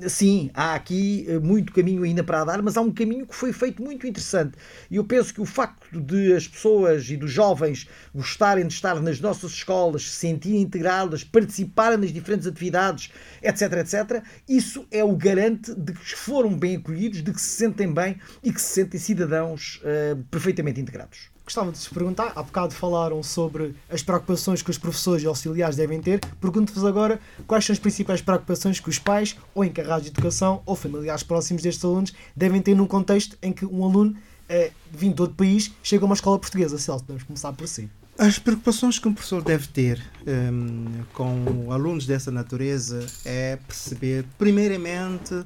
sim, 0.07 0.49
há 0.53 0.75
aqui 0.75 1.25
muito 1.41 1.71
caminho 1.71 2.03
ainda 2.03 2.23
para 2.23 2.43
dar, 2.43 2.61
mas 2.61 2.77
há 2.77 2.81
um 2.81 2.91
caminho 2.91 3.25
que 3.25 3.35
foi 3.35 3.53
feito 3.53 3.81
muito 3.81 4.05
interessante. 4.05 4.57
E 4.89 4.97
eu 4.97 5.03
penso 5.03 5.33
que 5.33 5.41
o 5.41 5.45
facto 5.45 5.99
de 5.99 6.33
as 6.33 6.47
pessoas 6.47 7.09
e 7.09 7.17
dos 7.17 7.31
jovens 7.31 7.87
gostarem 8.13 8.67
de 8.67 8.73
estar 8.73 9.01
nas 9.01 9.19
nossas 9.19 9.51
escolas, 9.51 10.03
se 10.03 10.17
sentirem 10.17 10.61
integradas, 10.61 11.23
participarem 11.23 11.97
nas 11.97 12.11
diferentes 12.11 12.47
atividades, 12.47 13.11
etc, 13.41 13.73
etc, 13.73 14.23
isso 14.47 14.85
é 14.91 15.03
o 15.03 15.15
garante 15.15 15.73
de 15.73 15.93
que 15.93 16.15
foram 16.15 16.48
bem 16.57 16.75
acolhidos, 16.75 17.23
de 17.23 17.33
que 17.33 17.41
se 17.41 17.49
sentem 17.49 17.91
bem 17.91 18.17
e 18.43 18.51
que 18.51 18.61
se 18.61 18.73
sentem 18.73 18.99
cidadãos 18.99 19.81
uh, 19.83 20.23
perfeitamente 20.31 20.79
integrados. 20.79 21.29
Gostava 21.43 21.71
de 21.71 21.79
te 21.79 21.89
perguntar, 21.89 22.31
há 22.35 22.43
bocado 22.43 22.75
falaram 22.75 23.23
sobre 23.23 23.73
as 23.89 24.03
preocupações 24.03 24.61
que 24.61 24.69
os 24.69 24.77
professores 24.77 25.23
e 25.23 25.25
auxiliares 25.25 25.75
devem 25.75 25.99
ter. 25.99 26.19
Pergunto-vos 26.39 26.85
agora 26.85 27.19
quais 27.47 27.65
são 27.65 27.73
as 27.73 27.79
principais 27.79 28.21
preocupações 28.21 28.79
que 28.79 28.87
os 28.87 28.99
pais, 28.99 29.35
ou 29.55 29.65
encarregados 29.65 30.03
de 30.03 30.11
educação, 30.11 30.61
ou 30.63 30.75
familiares 30.75 31.23
próximos 31.23 31.63
destes 31.63 31.83
alunos, 31.83 32.13
devem 32.35 32.61
ter 32.61 32.75
num 32.75 32.85
contexto 32.85 33.35
em 33.41 33.51
que 33.51 33.65
um 33.65 33.83
aluno 33.83 34.15
é, 34.49 34.71
vindo 34.91 35.15
de 35.15 35.21
outro 35.21 35.37
país, 35.37 35.71
chega 35.81 36.03
a 36.03 36.07
uma 36.07 36.15
escola 36.15 36.37
portuguesa. 36.37 36.77
Celso, 36.77 37.03
podemos 37.03 37.23
começar 37.23 37.53
por 37.53 37.67
si. 37.67 37.89
As 38.17 38.37
preocupações 38.37 38.99
que 38.99 39.07
um 39.07 39.13
professor 39.13 39.41
deve 39.41 39.67
ter 39.67 40.03
um, 40.27 41.03
com 41.13 41.71
alunos 41.71 42.05
dessa 42.05 42.29
natureza 42.29 43.07
é 43.23 43.55
perceber, 43.55 44.25
primeiramente, 44.37 45.45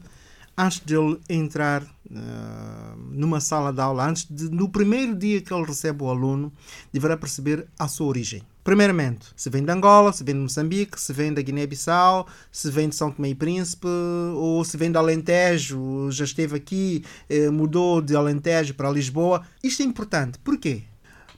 antes 0.57 0.81
de 0.85 0.95
ele 0.95 1.19
entrar 1.29 1.83
uh, 1.83 2.97
numa 3.11 3.39
sala 3.39 3.71
de 3.73 3.81
aula, 3.81 4.07
antes 4.07 4.25
de, 4.29 4.49
no 4.49 4.69
primeiro 4.69 5.15
dia 5.15 5.41
que 5.41 5.53
ele 5.53 5.65
recebe 5.65 6.03
o 6.03 6.09
aluno, 6.09 6.51
deverá 6.91 7.17
perceber 7.17 7.67
a 7.77 7.87
sua 7.87 8.07
origem. 8.07 8.43
Primeiramente, 8.63 9.27
se 9.35 9.49
vem 9.49 9.63
de 9.63 9.71
Angola, 9.71 10.13
se 10.13 10.23
vem 10.23 10.35
de 10.35 10.41
Moçambique, 10.41 10.99
se 10.99 11.11
vem 11.11 11.33
da 11.33 11.41
Guiné-Bissau, 11.41 12.27
se 12.49 12.71
vem 12.71 12.87
de 12.87 12.95
São 12.95 13.11
Tomé 13.11 13.29
e 13.29 13.35
Príncipe, 13.35 13.87
ou 14.35 14.63
se 14.63 14.77
vem 14.77 14.89
de 14.89 14.97
Alentejo, 14.97 16.09
já 16.09 16.23
esteve 16.23 16.55
aqui, 16.55 17.03
eh, 17.29 17.49
mudou 17.49 18.01
de 18.01 18.15
Alentejo 18.15 18.73
para 18.73 18.89
Lisboa. 18.89 19.41
Isto 19.61 19.83
é 19.83 19.85
importante. 19.85 20.39
Porquê? 20.39 20.83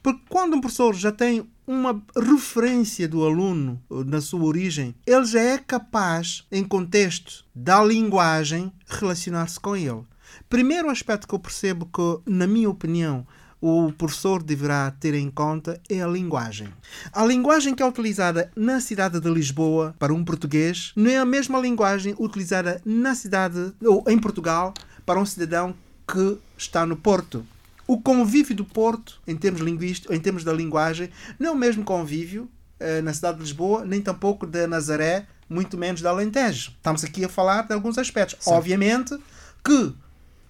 Porque 0.04 0.22
quando 0.30 0.56
um 0.56 0.62
professor 0.62 0.94
já 0.94 1.12
tem 1.12 1.48
uma 1.68 2.02
referência 2.16 3.08
do 3.08 3.24
aluno 3.24 3.82
eh, 3.90 4.04
na 4.06 4.22
sua 4.22 4.44
origem, 4.44 4.96
ele 5.06 5.26
já 5.26 5.42
é 5.42 5.58
capaz, 5.58 6.46
em 6.52 6.64
contexto 6.64 7.46
da 7.54 7.84
linguagem, 7.84 8.72
relacionar-se 8.88 9.60
com 9.60 9.76
ele. 9.76 10.04
Primeiro 10.50 10.90
aspecto 10.90 11.28
que 11.28 11.34
eu 11.34 11.40
percebo 11.40 11.86
que, 11.86 12.32
na 12.32 12.46
minha 12.46 12.70
opinião, 12.70 13.26
o 13.62 13.92
professor 13.92 14.44
deverá 14.44 14.92
ter 14.92 15.16
em 15.16 15.30
conta 15.30 15.82
é 15.90 16.02
a 16.02 16.08
linguagem. 16.08 16.68
A 17.12 17.26
linguagem 17.26 17.74
que 17.74 17.82
é 17.82 17.88
utilizada 17.88 18.52
na 18.56 18.80
cidade 18.80 19.20
de 19.20 19.30
Lisboa 19.30 19.96
para 19.98 20.14
um 20.14 20.24
português 20.24 20.92
não 20.96 21.10
é 21.10 21.18
a 21.18 21.26
mesma 21.26 21.60
linguagem 21.60 22.14
utilizada 22.20 22.80
na 22.86 23.16
cidade 23.16 23.74
ou 23.84 24.04
em 24.08 24.20
Portugal 24.20 24.74
para 25.06 25.20
um 25.20 25.26
cidadão 25.26 25.74
que 26.08 26.38
está 26.58 26.86
no 26.86 26.96
Porto. 26.96 27.46
O 27.88 28.02
convívio 28.02 28.56
do 28.56 28.66
Porto, 28.66 29.22
em 29.28 29.36
termos 29.36 29.62
em 30.10 30.20
termos 30.20 30.44
da 30.44 30.52
linguagem, 30.52 31.10
não 31.40 31.50
é 31.50 31.52
o 31.52 31.56
mesmo 31.56 31.84
convívio 31.84 32.50
eh, 32.80 33.02
na 33.02 33.14
cidade 33.14 33.38
de 33.38 33.44
Lisboa, 33.44 33.86
nem 33.86 34.02
tampouco 34.02 34.46
de 34.46 34.66
Nazaré, 34.68 35.28
muito 35.50 35.78
menos 35.78 36.02
de 36.02 36.08
Alentejo. 36.08 36.72
Estamos 36.72 37.04
aqui 37.04 37.24
a 37.24 37.30
falar 37.30 37.68
de 37.68 37.74
alguns 37.74 37.98
aspectos. 37.98 38.44
Sim. 38.44 38.52
Obviamente 38.52 39.16
que 39.64 39.94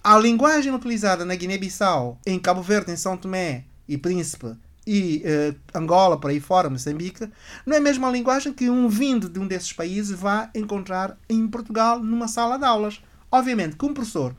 a 0.03 0.17
linguagem 0.17 0.73
utilizada 0.73 1.25
na 1.25 1.35
Guiné-Bissau, 1.35 2.19
em 2.25 2.39
Cabo 2.39 2.61
Verde, 2.61 2.91
em 2.91 2.95
São 2.95 3.17
Tomé 3.17 3.65
e 3.87 3.97
Príncipe 3.97 4.55
e 4.85 5.23
uh, 5.25 5.77
Angola, 5.77 6.19
por 6.19 6.29
aí 6.29 6.39
fora, 6.39 6.69
Moçambique, 6.69 7.27
não 7.65 7.75
é 7.75 7.79
a 7.79 8.11
linguagem 8.11 8.53
que 8.53 8.69
um 8.69 8.87
vindo 8.87 9.27
de 9.27 9.39
um 9.39 9.47
desses 9.47 9.73
países 9.73 10.17
vai 10.17 10.49
encontrar 10.53 11.17
em 11.27 11.47
Portugal 11.47 11.99
numa 11.99 12.27
sala 12.27 12.57
de 12.57 12.65
aulas. 12.65 13.01
Obviamente 13.31 13.75
que 13.75 13.85
um 13.85 13.93
professor 13.93 14.35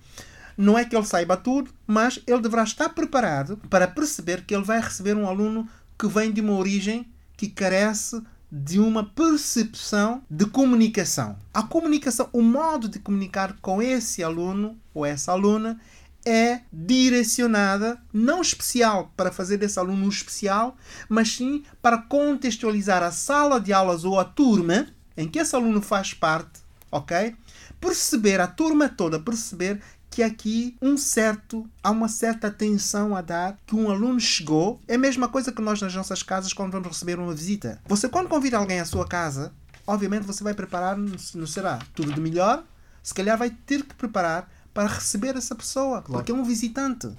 não 0.57 0.79
é 0.79 0.85
que 0.85 0.97
ele 0.97 1.05
saiba 1.05 1.37
tudo, 1.37 1.71
mas 1.87 2.21
ele 2.27 2.41
deverá 2.41 2.63
estar 2.63 2.89
preparado 2.91 3.57
para 3.69 3.87
perceber 3.87 4.45
que 4.45 4.55
ele 4.55 4.65
vai 4.65 4.81
receber 4.81 5.17
um 5.17 5.29
aluno 5.29 5.69
que 5.99 6.07
vem 6.07 6.33
de 6.33 6.41
uma 6.41 6.55
origem 6.55 7.07
que 7.37 7.49
carece 7.49 8.23
de 8.51 8.79
uma 8.79 9.05
percepção 9.05 10.23
de 10.31 10.47
comunicação. 10.47 11.37
A 11.53 11.63
comunicação, 11.63 12.29
o 12.33 12.41
modo 12.41 12.89
de 12.89 12.99
comunicar 12.99 13.57
com 13.61 13.83
esse 13.83 14.23
aluno 14.23 14.79
ou 14.95 15.05
essa 15.05 15.33
aluna 15.33 15.81
é 16.25 16.63
direcionada, 16.73 18.01
não 18.13 18.41
especial 18.41 19.13
para 19.17 19.31
fazer 19.31 19.59
desse 19.59 19.79
aluno 19.79 20.09
especial, 20.09 20.77
mas 21.09 21.33
sim 21.33 21.63
para 21.81 21.99
contextualizar 21.99 23.03
a 23.03 23.13
sala 23.13 23.61
de 23.61 23.73
aulas 23.73 24.05
ou 24.05 24.19
a 24.19 24.25
turma 24.25 24.89
em 25.17 25.29
que 25.29 25.39
esse 25.39 25.55
aluno 25.55 25.81
faz 25.81 26.13
parte, 26.13 26.61
ok? 26.91 27.35
Perceber 27.81 28.41
a 28.41 28.47
turma 28.47 28.89
toda, 28.89 29.21
perceber 29.21 29.81
que 30.17 30.23
aqui 30.23 30.75
um 30.81 30.97
certo, 30.97 31.69
há 31.85 31.91
uma 31.91 32.09
certa 32.09 32.47
atenção 32.47 33.15
a 33.15 33.21
dar 33.21 33.59
que 33.67 33.77
um 33.77 33.91
aluno 33.91 34.19
chegou. 34.19 34.81
É 34.89 34.95
a 34.95 34.99
mesma 34.99 35.29
coisa 35.29 35.53
que 35.53 35.61
nós 35.61 35.79
nas 35.83 35.95
nossas 35.95 36.23
casas 36.23 36.55
quando 36.55 36.73
vamos 36.73 36.89
receber 36.89 37.19
uma 37.19 37.35
visita. 37.35 37.83
Você 37.87 38.09
quando 38.09 38.27
convida 38.27 38.57
alguém 38.57 38.81
à 38.81 38.87
sua 38.87 39.07
casa, 39.07 39.53
obviamente 39.87 40.23
você 40.23 40.43
vai 40.43 40.55
preparar, 40.55 40.97
não 40.97 41.47
será 41.47 41.81
tudo 41.95 42.15
de 42.15 42.19
melhor, 42.19 42.65
se 43.03 43.13
calhar 43.13 43.37
vai 43.37 43.51
ter 43.51 43.83
que 43.83 43.95
preparar 43.95 44.51
para 44.73 44.89
receber 44.89 45.37
essa 45.37 45.55
pessoa, 45.55 46.01
claro. 46.01 46.13
porque 46.13 46.33
é 46.33 46.35
um 46.35 46.45
visitante. 46.45 47.11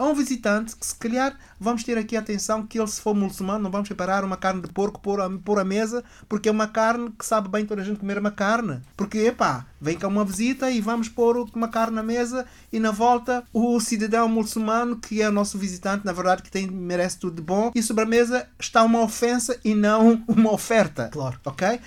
A 0.00 0.04
um 0.06 0.14
visitante 0.14 0.74
que 0.74 0.86
se 0.86 0.94
calhar 0.94 1.36
vamos 1.58 1.84
ter 1.84 1.98
aqui 1.98 2.16
atenção 2.16 2.66
que 2.66 2.78
ele 2.78 2.88
se 2.88 3.00
for 3.00 3.14
muçulmano 3.14 3.64
não 3.64 3.70
vamos 3.70 3.86
preparar 3.86 4.24
uma 4.24 4.36
carne 4.36 4.62
de 4.62 4.68
porco 4.68 4.98
por 4.98 5.20
a, 5.20 5.28
por 5.28 5.58
a 5.58 5.64
mesa 5.64 6.02
porque 6.26 6.48
é 6.48 6.52
uma 6.52 6.66
carne 6.66 7.10
que 7.18 7.26
sabe 7.26 7.50
bem 7.50 7.66
toda 7.66 7.82
a 7.82 7.84
gente 7.84 8.00
comer 8.00 8.18
uma 8.18 8.30
carne. 8.30 8.80
Porque, 8.96 9.18
epá, 9.18 9.66
vem 9.78 9.98
cá 9.98 10.08
uma 10.08 10.24
visita 10.24 10.70
e 10.70 10.80
vamos 10.80 11.08
pôr 11.08 11.46
uma 11.54 11.68
carne 11.68 11.96
na 11.96 12.02
mesa 12.02 12.46
e 12.72 12.80
na 12.80 12.90
volta 12.90 13.44
o 13.52 13.78
cidadão 13.78 14.26
muçulmano 14.28 14.96
que 14.96 15.20
é 15.20 15.28
o 15.28 15.32
nosso 15.32 15.58
visitante, 15.58 16.06
na 16.06 16.12
verdade, 16.12 16.42
que 16.42 16.50
tem, 16.50 16.66
merece 16.66 17.18
tudo 17.18 17.36
de 17.36 17.42
bom 17.42 17.70
e 17.74 17.82
sobre 17.82 18.04
a 18.04 18.06
mesa 18.06 18.48
está 18.58 18.82
uma 18.82 19.02
ofensa 19.02 19.58
e 19.62 19.74
não 19.74 20.24
uma 20.26 20.52
oferta. 20.52 21.10
Claro. 21.12 21.38
Ok? 21.44 21.78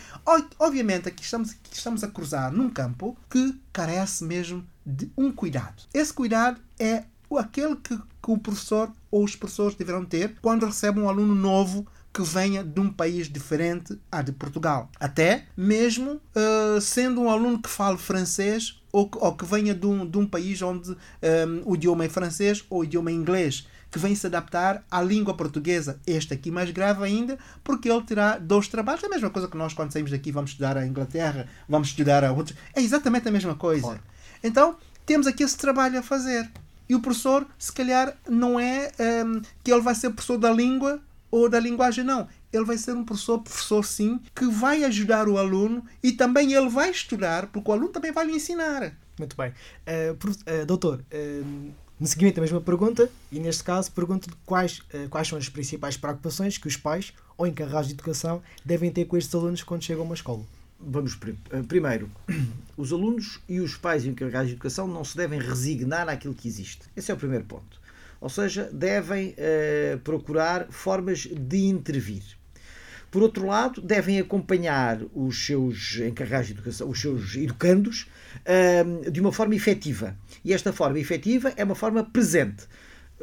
Obviamente 0.60 1.10
aqui 1.10 1.24
estamos, 1.24 1.52
aqui 1.52 1.76
estamos 1.76 2.04
a 2.04 2.08
cruzar 2.08 2.52
num 2.52 2.70
campo 2.70 3.18
que 3.30 3.60
carece 3.72 4.24
mesmo 4.24 4.64
de 4.86 5.10
um 5.18 5.32
cuidado. 5.32 5.84
Esse 5.94 6.14
cuidado 6.14 6.60
é 6.78 7.04
aquele 7.38 7.76
que, 7.76 7.98
que 7.98 8.32
o 8.32 8.38
professor 8.38 8.92
ou 9.12 9.24
os 9.24 9.36
professores 9.36 9.76
deverão 9.76 10.06
ter 10.06 10.36
quando 10.42 10.66
recebem 10.66 11.04
um 11.04 11.10
aluno 11.10 11.36
novo 11.36 11.86
que 12.14 12.22
venha 12.22 12.64
de 12.64 12.80
um 12.80 12.92
país 12.92 13.28
diferente 13.28 14.00
a 14.12 14.22
de 14.22 14.32
Portugal. 14.32 14.90
Até 15.00 15.46
mesmo 15.58 16.22
eh, 16.36 16.80
sendo 16.80 17.22
um 17.22 17.30
aluno 17.30 17.60
que 17.60 17.70
fale 17.70 17.98
francês 17.98 18.80
ou 18.92 19.10
que, 19.10 19.18
ou 19.18 19.36
que 19.36 19.44
venha 19.46 19.74
de 19.74 19.88
um, 19.88 20.08
de 20.08 20.18
um 20.20 20.28
país 20.28 20.62
onde 20.62 20.96
eh, 21.24 21.46
o 21.66 21.74
idioma 21.74 22.06
é 22.06 22.10
francês 22.10 22.64
ou 22.70 22.82
o 22.82 22.84
idioma 22.84 23.10
é 23.10 23.14
inglês 23.14 23.68
que 23.90 24.00
vem 24.00 24.16
se 24.16 24.26
adaptar 24.26 24.84
à 24.90 25.02
língua 25.02 25.36
portuguesa. 25.36 26.00
Este 26.06 26.34
aqui 26.34 26.50
mais 26.50 26.72
grave 26.72 27.04
ainda, 27.04 27.38
porque 27.64 27.90
ele 27.90 28.02
terá 28.02 28.40
dois 28.40 28.68
trabalhos. 28.68 29.04
É 29.04 29.06
a 29.06 29.10
mesma 29.10 29.30
coisa 29.30 29.48
que 29.48 29.56
nós, 29.56 29.72
quando 29.72 29.92
saímos 29.92 30.10
daqui, 30.10 30.32
vamos 30.32 30.50
estudar 30.50 30.76
a 30.78 30.86
Inglaterra, 30.86 31.48
vamos 31.70 31.90
estudar 31.90 32.24
a 32.24 32.32
outros. 32.32 32.58
É 32.76 32.82
exatamente 32.82 33.28
a 33.28 33.32
mesma 33.32 33.54
coisa. 33.54 34.00
Então, 34.44 34.78
temos 35.06 35.28
aqui 35.28 35.44
esse 35.44 35.58
trabalho 35.58 36.00
a 36.00 36.02
fazer. 36.02 36.50
E 36.94 36.96
o 36.96 37.00
professor, 37.00 37.48
se 37.58 37.74
calhar, 37.74 38.16
não 38.30 38.60
é 38.60 38.92
hum, 39.26 39.42
que 39.64 39.74
ele 39.74 39.82
vai 39.82 39.96
ser 39.96 40.12
professor 40.12 40.38
da 40.38 40.52
língua 40.52 41.02
ou 41.32 41.50
da 41.50 41.60
linguagem, 41.60 42.04
não. 42.04 42.28
Ele 42.52 42.66
vai 42.66 42.78
ser 42.78 42.94
um 42.96 43.04
professor, 43.04 43.40
professor 43.40 43.84
sim, 43.84 44.20
que 44.36 44.46
vai 44.46 44.84
ajudar 44.84 45.28
o 45.28 45.40
aluno 45.40 45.84
e 46.04 46.12
também 46.12 46.54
ele 46.54 46.70
vai 46.70 46.92
estudar, 46.92 47.48
porque 47.48 47.68
o 47.68 47.74
aluno 47.74 47.90
também 47.90 48.12
vai 48.12 48.28
lhe 48.28 48.34
ensinar. 48.34 48.96
Muito 49.18 49.36
bem. 49.36 49.52
Eh, 49.88 50.14
prof- 50.14 50.44
eh, 50.46 50.66
doutor, 50.66 51.04
eh, 51.10 51.42
no 52.00 52.06
seguimento 52.06 52.36
da 52.36 52.42
mesma 52.44 52.62
pergunta, 52.62 53.10
e 53.32 53.40
neste 53.40 53.64
caso 53.64 53.92
pergunto 53.92 54.30
quais, 54.46 54.84
eh, 54.94 55.08
quais 55.10 55.28
são 55.28 55.40
as 55.40 55.50
principais 55.50 55.98
preocupações 55.98 56.60
que 56.60 56.68
os 56.68 56.78
pais 56.78 57.12
ou 57.36 57.48
encarregados 57.48 57.88
de 57.88 57.96
educação 57.96 58.40
devem 58.64 58.92
ter 58.92 59.06
com 59.06 59.18
estes 59.18 59.34
alunos 59.34 59.64
quando 59.64 59.82
chegam 59.84 60.04
a 60.04 60.06
uma 60.06 60.14
escola. 60.14 60.44
Vamos 60.86 61.18
eh, 61.52 61.62
primeiro, 61.68 62.10
os 62.76 62.92
alunos 62.92 63.40
e 63.48 63.60
os 63.60 63.78
pais 63.78 64.06
encarregados 64.06 64.50
de 64.50 64.54
educação 64.54 64.88
não 64.88 65.04
se 65.04 65.16
devem 65.16 65.40
resignar 65.40 66.10
àquilo 66.10 66.34
que 66.34 66.48
existe. 66.48 66.82
Esse 66.96 67.12
é 67.12 67.14
o 67.14 67.18
primeiro 67.18 67.46
ponto. 67.46 67.82
Ou 68.20 68.30
seja, 68.30 68.70
devem 68.72 69.34
eh, 69.38 69.98
procurar 70.04 70.68
formas 70.70 71.20
de 71.20 71.66
intervir. 71.66 72.24
Por 73.12 73.22
outro 73.22 73.46
lado, 73.46 73.80
devem 73.80 74.20
acompanhar 74.20 75.00
os 75.14 75.46
seus 75.46 75.98
encarregados 75.98 76.48
de 76.48 76.54
educação, 76.54 76.90
os 76.90 77.00
seus 77.00 77.36
educandos, 77.36 78.08
eh, 78.44 78.84
de 79.12 79.22
uma 79.22 79.32
forma 79.32 79.56
efetiva. 79.56 80.18
E 80.44 80.52
esta 80.52 80.74
forma 80.74 81.00
efetiva 81.00 81.54
é 81.56 81.64
uma 81.64 81.76
forma 81.76 82.04
presente. 82.04 82.66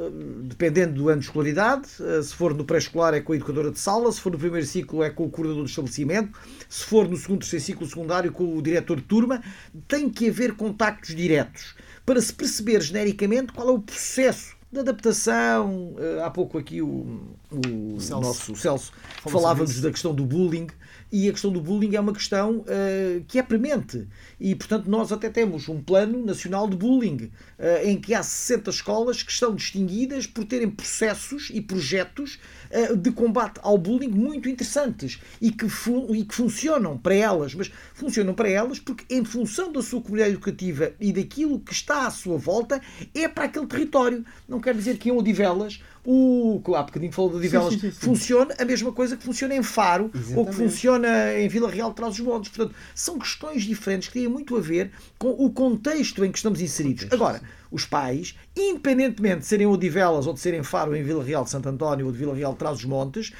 Eh, 0.01 0.11
Dependendo 0.45 0.95
do 0.95 1.09
ano 1.09 1.21
de 1.21 1.27
escolaridade, 1.27 1.87
eh, 2.01 2.23
se 2.23 2.35
for 2.35 2.55
no 2.55 2.65
pré-escolar 2.65 3.15
é 3.15 3.21
com 3.21 3.33
a 3.33 3.37
educadora 3.37 3.71
de 3.71 3.79
sala, 3.79 4.11
se 4.11 4.21
for 4.21 4.33
no 4.33 4.39
primeiro 4.39 4.67
ciclo 4.67 5.03
é 5.03 5.11
com 5.11 5.25
o 5.25 5.31
coordenador 5.31 5.65
do 5.65 5.69
estabelecimento, 5.71 6.39
se 6.69 6.85
for 6.85 7.09
no 7.09 7.17
segundo, 7.17 7.41
terceiro 7.41 7.65
ciclo 7.65 7.87
secundário 7.87 8.33
com 8.33 8.57
o 8.57 8.63
diretor 8.63 8.97
de 8.97 9.03
turma, 9.03 9.43
tem 9.87 10.09
que 10.11 10.29
haver 10.29 10.55
contactos 10.55 11.15
diretos 11.15 11.75
para 12.05 12.21
se 12.21 12.33
perceber 12.33 12.81
genericamente 12.81 13.53
qual 13.53 13.69
é 13.69 13.73
o 13.73 13.79
processo 13.79 14.57
de 14.73 14.79
adaptação. 14.81 15.95
Eh, 15.99 16.23
Há 16.23 16.31
pouco 16.31 16.59
aqui 16.59 16.81
o, 16.83 17.21
o 17.51 18.01
Celso. 18.01 18.21
nosso 18.21 18.57
Celso 18.57 18.93
Falou 19.23 19.23
sobre 19.23 19.31
falava-nos 19.41 19.81
da 19.81 19.91
questão 19.91 20.15
do 20.15 20.25
bullying 20.25 20.69
e 21.13 21.29
a 21.29 21.33
questão 21.33 21.51
do 21.51 21.61
bullying 21.61 21.97
é 21.97 22.01
uma 22.01 22.13
questão 22.13 22.65
eh, 22.69 23.23
que 23.27 23.39
é 23.39 23.43
premente 23.43 24.07
e 24.39 24.55
portanto 24.55 24.87
nós 24.87 25.11
até 25.11 25.29
temos 25.29 25.69
um 25.69 25.83
plano 25.83 26.25
nacional 26.25 26.69
de 26.69 26.77
bullying 26.77 27.31
eh, 27.59 27.91
em 27.91 28.01
que 28.01 28.15
há 28.15 28.23
60 28.23 28.71
escolas 28.71 29.23
que 29.23 29.33
estão 29.33 29.55
distinguidas 29.55 30.27
por 30.27 30.45
terem 30.45 30.71
processos 30.71 31.51
e 31.53 31.61
projetos 31.61 32.39
eh, 32.71 32.95
de 32.95 33.11
combate 33.11 33.59
ao 33.63 33.77
bullying 33.77 34.11
muito 34.11 34.49
interessantes 34.49 35.21
e 35.41 35.51
que, 35.51 35.67
e 36.15 36.25
que 36.25 36.35
funcionam 36.35 36.97
para 36.97 37.15
elas, 37.15 37.55
mas 37.55 37.71
funcionam 37.95 38.33
para 38.33 38.49
elas 38.49 38.79
porque 38.79 39.05
em 39.13 39.25
função 39.25 39.73
da 39.73 39.83
sua 39.83 40.01
comunidade 40.01 40.35
educativa 40.35 40.93
e 41.01 41.13
daquilo 41.13 41.59
que 41.59 41.73
está 41.73 42.07
à 42.07 42.11
sua 42.11 42.39
volta 42.39 42.81
é 43.15 43.29
para 43.29 43.45
aquele 43.45 43.67
território. 43.67 44.25
Não 44.49 44.61
quer 44.61 44.75
dizer 44.75 44.99
que 44.99 45.09
em 45.09 45.13
Odivelas 45.13 45.83
o 46.05 46.61
que 46.65 46.75
há 46.75 46.83
bocadinho 46.83 47.13
falou 47.13 47.31
de 47.31 47.37
Odivelas 47.37 47.75
sim, 47.75 47.81
sim, 47.81 47.91
sim. 47.91 48.01
funciona 48.01 48.55
a 48.59 48.65
mesma 48.65 48.93
coisa 48.93 49.17
que 49.17 49.23
funciona 49.23 49.55
em 49.55 49.63
Faro 49.63 50.05
ou 50.05 50.11
que 50.11 50.19
Exatamente. 50.19 50.57
funciona 50.57 51.39
em 51.39 51.49
Vila 51.49 51.71
Real 51.71 51.91
de 51.91 51.97
Trás-os-Montes. 51.97 52.51
Portanto, 52.51 52.75
são 52.95 53.19
questões 53.19 53.63
diferentes 53.65 54.09
que 54.09 54.15
têm 54.19 54.29
muito 54.29 54.57
a 54.57 54.61
ver 54.61 54.91
com 55.19 55.31
o 55.31 55.51
contexto 55.51 56.25
em 56.25 56.33
que 56.33 56.39
estamos 56.39 56.61
inseridos. 56.61 57.07
Agora, 57.11 57.43
os 57.71 57.85
pais, 57.85 58.35
independentemente 58.57 59.41
de 59.41 59.47
serem 59.47 59.67
Odivelas 59.67 60.27
ou 60.27 60.33
de 60.33 60.41
serem 60.41 60.63
Faro 60.63 60.97
em 60.97 61.03
Vila 61.03 61.23
Real 61.23 61.45
de 61.45 61.51
Santo 61.51 61.69
António 61.69 62.07
ou 62.07 62.13
de 62.13 62.19
Vila 62.19 62.35
Real 62.35 62.53
de 62.53 62.59
Trás-os-Montes, 62.59 63.33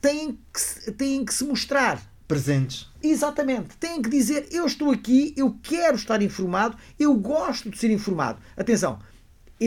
têm 0.00 0.38
que, 0.52 0.92
têm 0.92 1.24
que 1.24 1.32
se 1.32 1.44
mostrar 1.44 2.12
Presentes. 2.32 2.88
Exatamente. 3.02 3.76
Têm 3.76 4.00
que 4.00 4.08
dizer: 4.08 4.46
eu 4.50 4.64
estou 4.64 4.90
aqui, 4.90 5.34
eu 5.36 5.54
quero 5.62 5.96
estar 5.96 6.22
informado, 6.22 6.78
eu 6.98 7.14
gosto 7.14 7.68
de 7.68 7.76
ser 7.76 7.90
informado. 7.90 8.38
Atenção, 8.56 8.98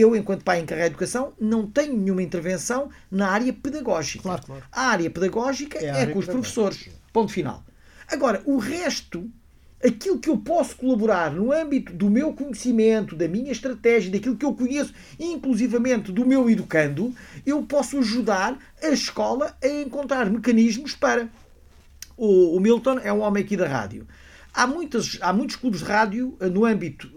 eu, 0.00 0.14
enquanto 0.16 0.44
pai 0.44 0.60
encarregado 0.60 0.90
de 0.90 0.94
educação, 0.94 1.32
não 1.40 1.66
tenho 1.66 1.96
nenhuma 1.96 2.22
intervenção 2.22 2.90
na 3.10 3.28
área 3.28 3.52
pedagógica. 3.52 4.22
Claro, 4.22 4.42
claro. 4.44 4.64
A 4.70 4.82
área 4.88 5.10
pedagógica 5.10 5.78
É 5.78 5.86
é, 5.86 5.90
área 5.90 6.12
com 6.12 6.18
os 6.18 6.26
professores. 6.26 6.88
Ponto 7.12 7.32
final. 7.32 7.64
Agora, 8.08 8.42
o 8.44 8.58
resto, 8.58 9.28
aquilo 9.84 10.18
que 10.18 10.28
eu 10.28 10.38
posso 10.38 10.76
colaborar 10.76 11.32
no 11.32 11.52
âmbito 11.52 11.92
do 11.92 12.08
meu 12.08 12.32
conhecimento, 12.32 13.16
da 13.16 13.26
minha 13.26 13.50
estratégia, 13.50 14.12
daquilo 14.12 14.36
que 14.36 14.44
eu 14.44 14.54
conheço, 14.54 14.92
inclusivamente 15.18 16.12
do 16.12 16.24
meu 16.24 16.48
educando, 16.48 17.14
eu 17.44 17.62
posso 17.62 17.98
ajudar 17.98 18.58
a 18.82 18.88
escola 18.88 19.56
a 19.62 19.66
encontrar 19.66 20.30
mecanismos 20.30 20.94
para 20.94 21.28
o, 22.16 22.56
o 22.56 22.60
Milton 22.60 22.98
é 23.00 23.12
um 23.12 23.20
homem 23.20 23.44
aqui 23.44 23.56
da 23.56 23.68
rádio. 23.68 24.06
Há, 24.52 24.66
muitas, 24.66 25.18
há 25.20 25.32
muitos 25.32 25.56
clubes 25.56 25.80
de 25.80 25.86
rádio 25.86 26.36
eh, 26.40 26.48
no 26.48 26.64
âmbito. 26.64 27.10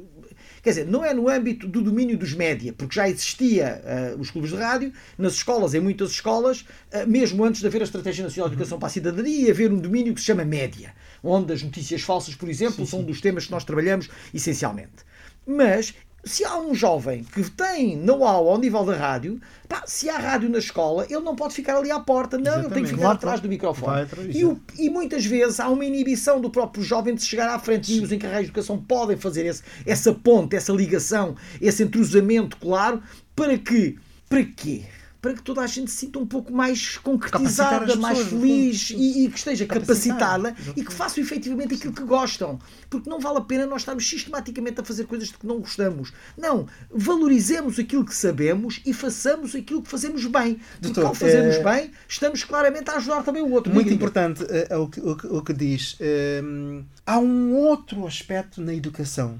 Quer 0.61 0.69
dizer, 0.69 0.87
não 0.87 1.05
é 1.05 1.13
no 1.13 1.29
âmbito 1.29 1.67
do 1.67 1.81
domínio 1.81 2.17
dos 2.17 2.33
média, 2.33 2.73
porque 2.73 2.95
já 2.95 3.09
existia 3.09 3.81
eh, 3.85 4.15
os 4.19 4.29
clubes 4.29 4.51
de 4.51 4.57
rádio, 4.57 4.93
nas 5.17 5.33
escolas, 5.33 5.73
em 5.73 5.79
muitas 5.79 6.11
escolas, 6.11 6.65
eh, 6.91 7.05
mesmo 7.05 7.43
antes 7.43 7.61
de 7.61 7.67
haver 7.67 7.81
a 7.81 7.85
Estratégia 7.85 8.23
Nacional 8.23 8.49
de 8.49 8.55
Educação 8.55 8.77
para 8.77 8.87
a 8.87 8.91
Cidadania, 8.91 9.51
haver 9.51 9.71
um 9.71 9.77
domínio 9.77 10.13
que 10.13 10.19
se 10.19 10.27
chama 10.27 10.43
média, 10.43 10.93
onde 11.23 11.53
as 11.53 11.63
notícias 11.63 12.01
falsas, 12.01 12.35
por 12.35 12.49
exemplo, 12.49 12.85
são 12.85 12.99
um 12.99 13.03
dos 13.03 13.21
temas 13.21 13.45
que 13.45 13.51
nós 13.51 13.63
trabalhamos 13.63 14.09
essencialmente. 14.33 15.07
Mas 15.45 15.93
se 16.23 16.43
há 16.43 16.57
um 16.57 16.73
jovem 16.75 17.23
que 17.23 17.49
tem 17.49 17.95
know-how 17.97 18.49
ao 18.49 18.57
nível 18.57 18.83
da 18.83 18.95
rádio, 18.95 19.39
pá, 19.67 19.83
se 19.85 20.09
há 20.09 20.17
rádio 20.17 20.49
na 20.49 20.57
escola, 20.59 21.05
ele 21.09 21.21
não 21.21 21.35
pode 21.35 21.53
ficar 21.53 21.77
ali 21.77 21.89
à 21.91 21.99
porta, 21.99 22.37
não, 22.37 22.53
ele 22.59 22.63
tem 22.63 22.83
que 22.83 22.89
Exatamente. 22.89 22.95
ficar 22.97 23.11
atrás 23.11 23.39
do 23.39 23.47
microfone. 23.49 24.01
E, 24.37 24.45
o- 24.45 24.59
e 24.77 24.89
muitas 24.89 25.25
vezes 25.25 25.59
há 25.59 25.69
uma 25.69 25.85
inibição 25.85 26.39
do 26.41 26.49
próprio 26.49 26.83
jovem 26.83 27.15
de 27.15 27.23
chegar 27.23 27.49
à 27.49 27.57
frente 27.59 27.93
e 27.93 28.01
os 28.01 28.11
encarregados 28.11 28.47
de 28.47 28.51
educação 28.51 28.77
podem 28.77 29.15
fazer 29.17 29.45
esse, 29.45 29.63
essa 29.85 30.13
ponte, 30.13 30.55
essa 30.55 30.71
ligação, 30.73 31.35
esse 31.61 31.83
entrosamento 31.83 32.57
claro 32.57 33.01
para 33.35 33.57
que, 33.57 33.97
para 34.27 34.43
quê? 34.43 34.83
Para 35.21 35.33
que 35.33 35.41
toda 35.41 35.61
a 35.61 35.67
gente 35.67 35.91
se 35.91 35.97
sinta 35.97 36.17
um 36.17 36.25
pouco 36.25 36.51
mais 36.53 36.97
concretizada, 36.97 37.95
mais 37.97 38.19
feliz 38.19 38.91
e, 38.91 39.25
e 39.25 39.29
que 39.29 39.37
esteja 39.37 39.65
capacitada 39.65 40.55
e 40.75 40.83
que 40.83 40.93
façam 40.93 41.21
efetivamente 41.23 41.75
aquilo 41.75 41.93
que 41.93 42.03
gostam. 42.03 42.59
Porque 42.89 43.09
não 43.09 43.19
vale 43.19 43.39
a 43.39 43.41
pena 43.41 43.65
nós 43.65 43.81
estarmos 43.81 44.07
sistematicamente 44.07 44.79
a 44.79 44.83
fazer 44.83 45.05
coisas 45.05 45.27
de 45.29 45.37
que 45.37 45.45
não 45.45 45.59
gostamos. 45.59 46.13
Não, 46.37 46.67
valorizemos 46.89 47.77
aquilo 47.77 48.05
que 48.05 48.15
sabemos 48.15 48.81
e 48.85 48.93
façamos 48.93 49.55
aquilo 49.55 49.81
que 49.81 49.89
fazemos 49.89 50.25
bem. 50.25 50.55
Porque 50.55 50.93
Doutor, 50.93 51.05
ao 51.05 51.13
fazermos 51.13 51.55
eh, 51.55 51.63
bem, 51.63 51.91
estamos 52.07 52.43
claramente 52.43 52.89
a 52.89 52.95
ajudar 52.95 53.23
também 53.23 53.41
o 53.41 53.51
outro. 53.51 53.73
Muito 53.73 53.93
importante 53.93 54.45
eh, 54.49 54.75
o, 54.77 54.87
que, 54.87 54.99
o, 54.99 55.15
que, 55.15 55.27
o 55.27 55.41
que 55.41 55.53
diz. 55.53 55.97
Hum, 56.43 56.85
há 57.05 57.19
um 57.19 57.55
outro 57.55 58.07
aspecto 58.07 58.61
na 58.61 58.73
educação 58.73 59.39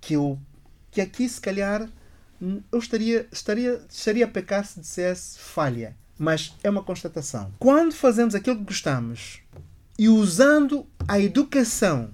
que 0.00 0.14
eu 0.14 0.38
que 0.90 1.00
aqui 1.00 1.28
se 1.28 1.40
calhar 1.40 1.88
eu 2.40 2.78
estaria, 2.78 3.28
estaria, 3.30 3.80
estaria 3.88 4.24
a 4.24 4.28
pecar 4.28 4.64
se 4.64 4.80
dissesse 4.80 5.38
falha, 5.38 5.96
mas 6.18 6.54
é 6.62 6.70
uma 6.70 6.82
constatação. 6.82 7.52
Quando 7.58 7.94
fazemos 7.94 8.34
aquilo 8.34 8.56
que 8.56 8.64
gostamos 8.64 9.40
e 9.98 10.08
usando 10.08 10.86
a 11.06 11.20
educação 11.20 12.10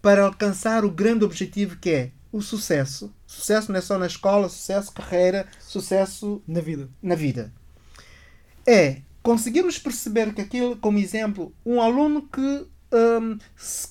para 0.00 0.24
alcançar 0.24 0.84
o 0.84 0.90
grande 0.90 1.24
objetivo 1.24 1.76
que 1.76 1.90
é 1.90 2.10
o 2.32 2.40
sucesso, 2.40 3.12
sucesso 3.26 3.70
não 3.70 3.78
é 3.78 3.82
só 3.82 3.98
na 3.98 4.06
escola, 4.06 4.48
sucesso 4.48 4.92
carreira, 4.92 5.46
sucesso 5.60 6.42
Na 6.46 6.60
vida. 6.60 6.88
na 7.02 7.14
vida 7.14 7.52
é 8.66 9.02
conseguirmos 9.22 9.78
perceber 9.78 10.32
que 10.32 10.40
aquilo, 10.40 10.76
como 10.76 10.98
exemplo, 10.98 11.52
um 11.64 11.80
aluno 11.80 12.22
que 12.22 12.66
hum, 12.92 13.38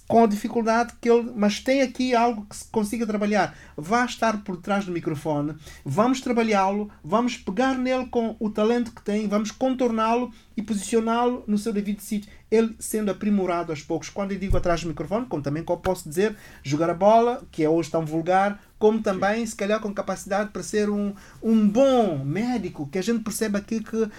com 0.08 0.24
a 0.24 0.28
dificuldade 0.28 0.94
que 1.00 1.10
ele. 1.10 1.32
Mas 1.36 1.60
tem 1.60 1.82
aqui 1.82 2.16
algo 2.16 2.46
que 2.46 2.56
se 2.56 2.66
consiga 2.66 3.06
trabalhar. 3.06 3.58
Vá 3.76 4.06
estar 4.06 4.44
por 4.44 4.58
trás 4.58 4.86
do 4.86 4.92
microfone, 4.92 5.56
vamos 5.84 6.22
trabalhá-lo, 6.22 6.90
vamos 7.04 7.38
pegar 7.38 7.78
nele 7.78 8.08
com 8.08 8.36
o 8.40 8.50
talento 8.50 8.92
que 8.92 9.02
tem, 9.02 9.28
vamos 9.28 9.52
contorná-lo 9.52 10.32
e 10.56 10.62
posicioná-lo 10.62 11.44
no 11.48 11.58
seu 11.58 11.72
devido 11.72 12.02
sítio. 12.02 12.32
Ele 12.52 12.76
sendo 12.80 13.12
aprimorado 13.12 13.72
aos 13.72 13.82
poucos. 13.82 14.10
Quando 14.10 14.32
eu 14.32 14.40
digo 14.40 14.58
atrás 14.58 14.82
do 14.82 14.88
microfone, 14.88 15.26
como 15.28 15.42
também 15.42 15.64
como 15.64 15.82
posso 15.82 16.10
dizer, 16.10 16.36
jogar 16.64 16.90
a 16.90 16.94
bola, 16.94 17.44
que 17.52 17.64
é 17.64 17.70
hoje 17.70 17.92
tão 17.92 18.06
vulgar, 18.06 18.60
como 18.80 19.02
também, 19.02 19.46
se 19.46 19.56
calhar, 19.56 19.80
com 19.82 19.94
capacidade 19.94 20.52
para 20.52 20.64
ser 20.64 20.90
um, 20.90 21.14
um 21.44 21.68
bom 21.68 22.24
médico, 22.24 22.88
que 22.88 22.98
a 22.98 23.04
gente 23.04 23.24
percebe 23.24 23.58
aqui 23.58 23.84
que 23.84 24.10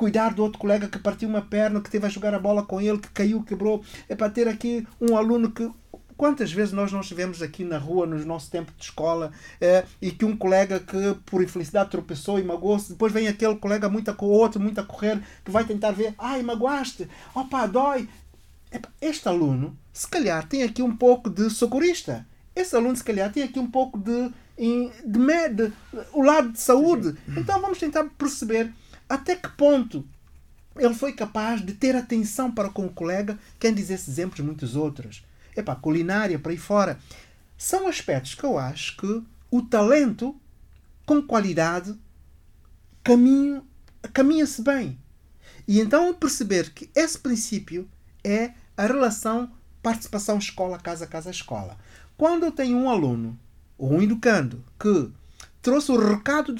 cuidar 0.00 0.32
do 0.32 0.42
outro 0.42 0.58
colega 0.58 0.88
que 0.88 0.98
partiu 0.98 1.28
uma 1.28 1.42
perna, 1.42 1.78
que 1.82 1.90
teve 1.90 2.06
a 2.06 2.08
jogar 2.08 2.32
a 2.34 2.38
bola 2.38 2.62
com 2.64 2.80
ele, 2.80 2.96
que 2.98 3.10
caiu, 3.10 3.42
quebrou. 3.42 3.84
É 4.08 4.14
para 4.16 4.30
ter 4.30 4.48
aqui 4.48 4.86
um 5.00 5.14
aluno 5.16 5.50
que. 5.50 5.70
Quantas 6.16 6.52
vezes 6.52 6.72
nós 6.74 6.92
não 6.92 7.00
estivemos 7.00 7.40
aqui 7.40 7.64
na 7.64 7.78
rua, 7.78 8.04
no 8.06 8.22
nosso 8.26 8.50
tempo 8.50 8.70
de 8.76 8.82
escola, 8.84 9.32
eh, 9.58 9.84
e 10.02 10.10
que 10.10 10.24
um 10.26 10.36
colega 10.36 10.78
que 10.78 11.16
por 11.24 11.42
infelicidade 11.42 11.88
tropeçou 11.90 12.38
e 12.38 12.42
magoou-se, 12.42 12.90
depois 12.90 13.10
vem 13.10 13.26
aquele 13.26 13.56
colega 13.56 13.88
muito 13.88 14.10
a 14.10 14.14
co- 14.14 14.26
outro, 14.26 14.60
muito 14.60 14.78
a 14.78 14.84
correr, 14.84 15.18
que 15.44 15.50
vai 15.50 15.64
tentar 15.64 15.92
ver, 15.92 16.14
ai, 16.18 16.42
magoaste, 16.42 17.08
opa, 17.34 17.66
dói. 17.66 18.06
Este 19.00 19.28
aluno, 19.28 19.76
se 19.92 20.06
calhar, 20.08 20.46
tem 20.46 20.62
aqui 20.62 20.82
um 20.82 20.94
pouco 20.94 21.28
de 21.30 21.48
socorrista. 21.50 22.26
Esse 22.54 22.76
aluno, 22.76 22.96
se 22.96 23.04
calhar, 23.04 23.32
tem 23.32 23.42
aqui 23.42 23.58
um 23.58 23.70
pouco 23.70 23.98
de, 23.98 24.30
de, 25.06 25.18
me- 25.18 25.48
de- 25.48 25.72
o 26.12 26.22
lado 26.22 26.52
de 26.52 26.60
saúde. 26.60 27.16
Então 27.36 27.60
vamos 27.62 27.78
tentar 27.78 28.04
perceber 28.18 28.70
até 29.10 29.34
que 29.36 29.48
ponto 29.50 30.06
ele 30.76 30.94
foi 30.94 31.12
capaz 31.12 31.60
de 31.64 31.74
ter 31.74 31.96
atenção 31.96 32.50
para 32.50 32.70
com 32.70 32.86
o 32.86 32.92
colega, 32.92 33.38
quem 33.58 33.74
diz 33.74 33.90
esses 33.90 34.08
exemplos, 34.08 34.40
muitos 34.40 34.76
outros. 34.76 35.24
Epá, 35.56 35.74
culinária, 35.74 36.38
para 36.38 36.52
aí 36.52 36.56
fora. 36.56 36.98
São 37.58 37.88
aspectos 37.88 38.34
que 38.34 38.44
eu 38.44 38.56
acho 38.56 38.96
que 38.96 39.22
o 39.50 39.62
talento, 39.62 40.34
com 41.04 41.20
qualidade, 41.20 41.98
caminha-se 44.14 44.62
bem. 44.62 44.96
E 45.66 45.80
então 45.80 46.14
perceber 46.14 46.70
que 46.70 46.88
esse 46.94 47.18
princípio 47.18 47.88
é 48.24 48.52
a 48.76 48.86
relação 48.86 49.50
participação 49.82 50.38
escola, 50.38 50.78
casa, 50.78 51.06
casa, 51.06 51.30
escola. 51.30 51.76
Quando 52.16 52.44
eu 52.44 52.52
tenho 52.52 52.78
um 52.78 52.88
aluno 52.88 53.38
ou 53.76 53.94
um 53.94 54.02
educando 54.02 54.64
que 54.78 55.10
trouxe 55.62 55.92
o 55.92 55.96
recado 55.96 56.54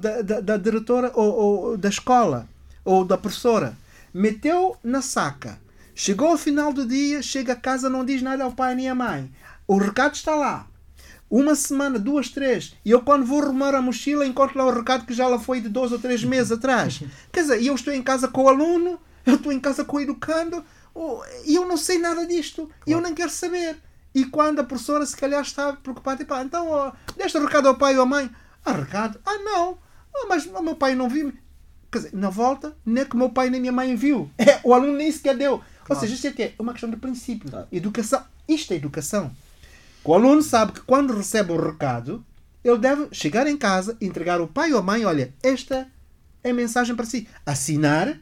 da, 0.00 0.22
da, 0.22 0.40
da 0.40 0.56
diretora 0.56 1.10
ou, 1.14 1.32
ou 1.32 1.76
da 1.76 1.88
escola 1.88 2.48
ou 2.84 3.04
da 3.04 3.18
professora, 3.18 3.76
meteu 4.14 4.76
na 4.82 5.02
saca, 5.02 5.58
chegou 5.94 6.28
ao 6.28 6.38
final 6.38 6.72
do 6.72 6.86
dia, 6.86 7.20
chega 7.20 7.52
a 7.52 7.56
casa, 7.56 7.90
não 7.90 8.04
diz 8.04 8.22
nada 8.22 8.44
ao 8.44 8.52
pai 8.52 8.74
nem 8.74 8.88
à 8.88 8.94
mãe. 8.94 9.30
O 9.66 9.76
recado 9.76 10.14
está 10.14 10.34
lá. 10.34 10.66
Uma 11.28 11.56
semana, 11.56 11.98
duas, 11.98 12.28
três. 12.28 12.76
E 12.84 12.92
eu, 12.92 13.02
quando 13.02 13.26
vou 13.26 13.42
arrumar 13.42 13.74
a 13.74 13.82
mochila, 13.82 14.24
encontro 14.24 14.56
lá 14.56 14.64
o 14.64 14.72
recado 14.72 15.04
que 15.04 15.12
já 15.12 15.26
lá 15.26 15.40
foi 15.40 15.60
de 15.60 15.68
dois 15.68 15.90
ou 15.90 15.98
três 15.98 16.22
meses 16.22 16.52
atrás. 16.52 17.02
Quer 17.32 17.40
dizer, 17.40 17.60
e 17.60 17.66
eu 17.66 17.74
estou 17.74 17.92
em 17.92 18.02
casa 18.02 18.28
com 18.28 18.44
o 18.44 18.48
aluno, 18.48 19.00
eu 19.24 19.34
estou 19.34 19.50
em 19.50 19.58
casa 19.58 19.84
com 19.84 19.96
o 19.96 20.00
educando, 20.00 20.64
oh, 20.94 21.20
e 21.44 21.56
eu 21.56 21.66
não 21.66 21.76
sei 21.76 21.98
nada 21.98 22.24
disto. 22.24 22.70
E 22.86 22.92
eu 22.92 23.00
nem 23.00 23.12
quero 23.12 23.30
saber. 23.30 23.76
E 24.14 24.24
quando 24.24 24.60
a 24.60 24.64
professora, 24.64 25.04
se 25.04 25.16
calhar, 25.16 25.42
está 25.42 25.72
preocupada, 25.72 26.24
pá, 26.24 26.42
então, 26.42 26.68
ó, 26.68 26.92
deste 27.16 27.38
recado 27.38 27.66
ao 27.66 27.76
pai 27.76 27.96
ou 27.96 28.02
à 28.04 28.06
mãe. 28.06 28.30
Ah, 28.66 28.72
recado? 28.72 29.20
Ah, 29.24 29.38
não. 29.38 29.78
Ah, 30.12 30.26
mas 30.28 30.44
o 30.44 30.62
meu 30.62 30.74
pai 30.74 30.96
não 30.96 31.08
viu. 31.08 31.32
Quer 31.90 31.98
dizer, 31.98 32.14
na 32.14 32.28
volta, 32.28 32.76
nem 32.84 33.04
que 33.04 33.14
o 33.14 33.18
meu 33.18 33.30
pai 33.30 33.48
nem 33.48 33.60
minha 33.60 33.72
mãe 33.72 33.94
viu. 33.94 34.28
É, 34.36 34.58
o 34.64 34.74
aluno 34.74 34.94
nem 34.94 35.10
sequer 35.10 35.36
deu. 35.36 35.62
Ou 35.88 35.96
seja, 35.96 36.14
isto 36.14 36.26
é, 36.26 36.30
que 36.32 36.42
é 36.42 36.54
uma 36.58 36.72
questão 36.72 36.90
de 36.90 36.96
princípio. 36.96 37.48
Educação. 37.70 38.24
Isto 38.48 38.72
é 38.72 38.76
educação. 38.76 39.30
O 40.02 40.12
aluno 40.12 40.42
sabe 40.42 40.72
que 40.72 40.80
quando 40.80 41.16
recebe 41.16 41.52
um 41.52 41.56
recado, 41.56 42.24
ele 42.64 42.78
deve 42.78 43.08
chegar 43.12 43.46
em 43.46 43.56
casa, 43.56 43.96
entregar 44.00 44.40
ao 44.40 44.48
pai 44.48 44.72
ou 44.72 44.80
à 44.80 44.82
mãe, 44.82 45.04
olha, 45.04 45.32
esta 45.42 45.86
é 46.42 46.50
a 46.50 46.54
mensagem 46.54 46.96
para 46.96 47.06
si. 47.06 47.28
Assinar, 47.44 48.18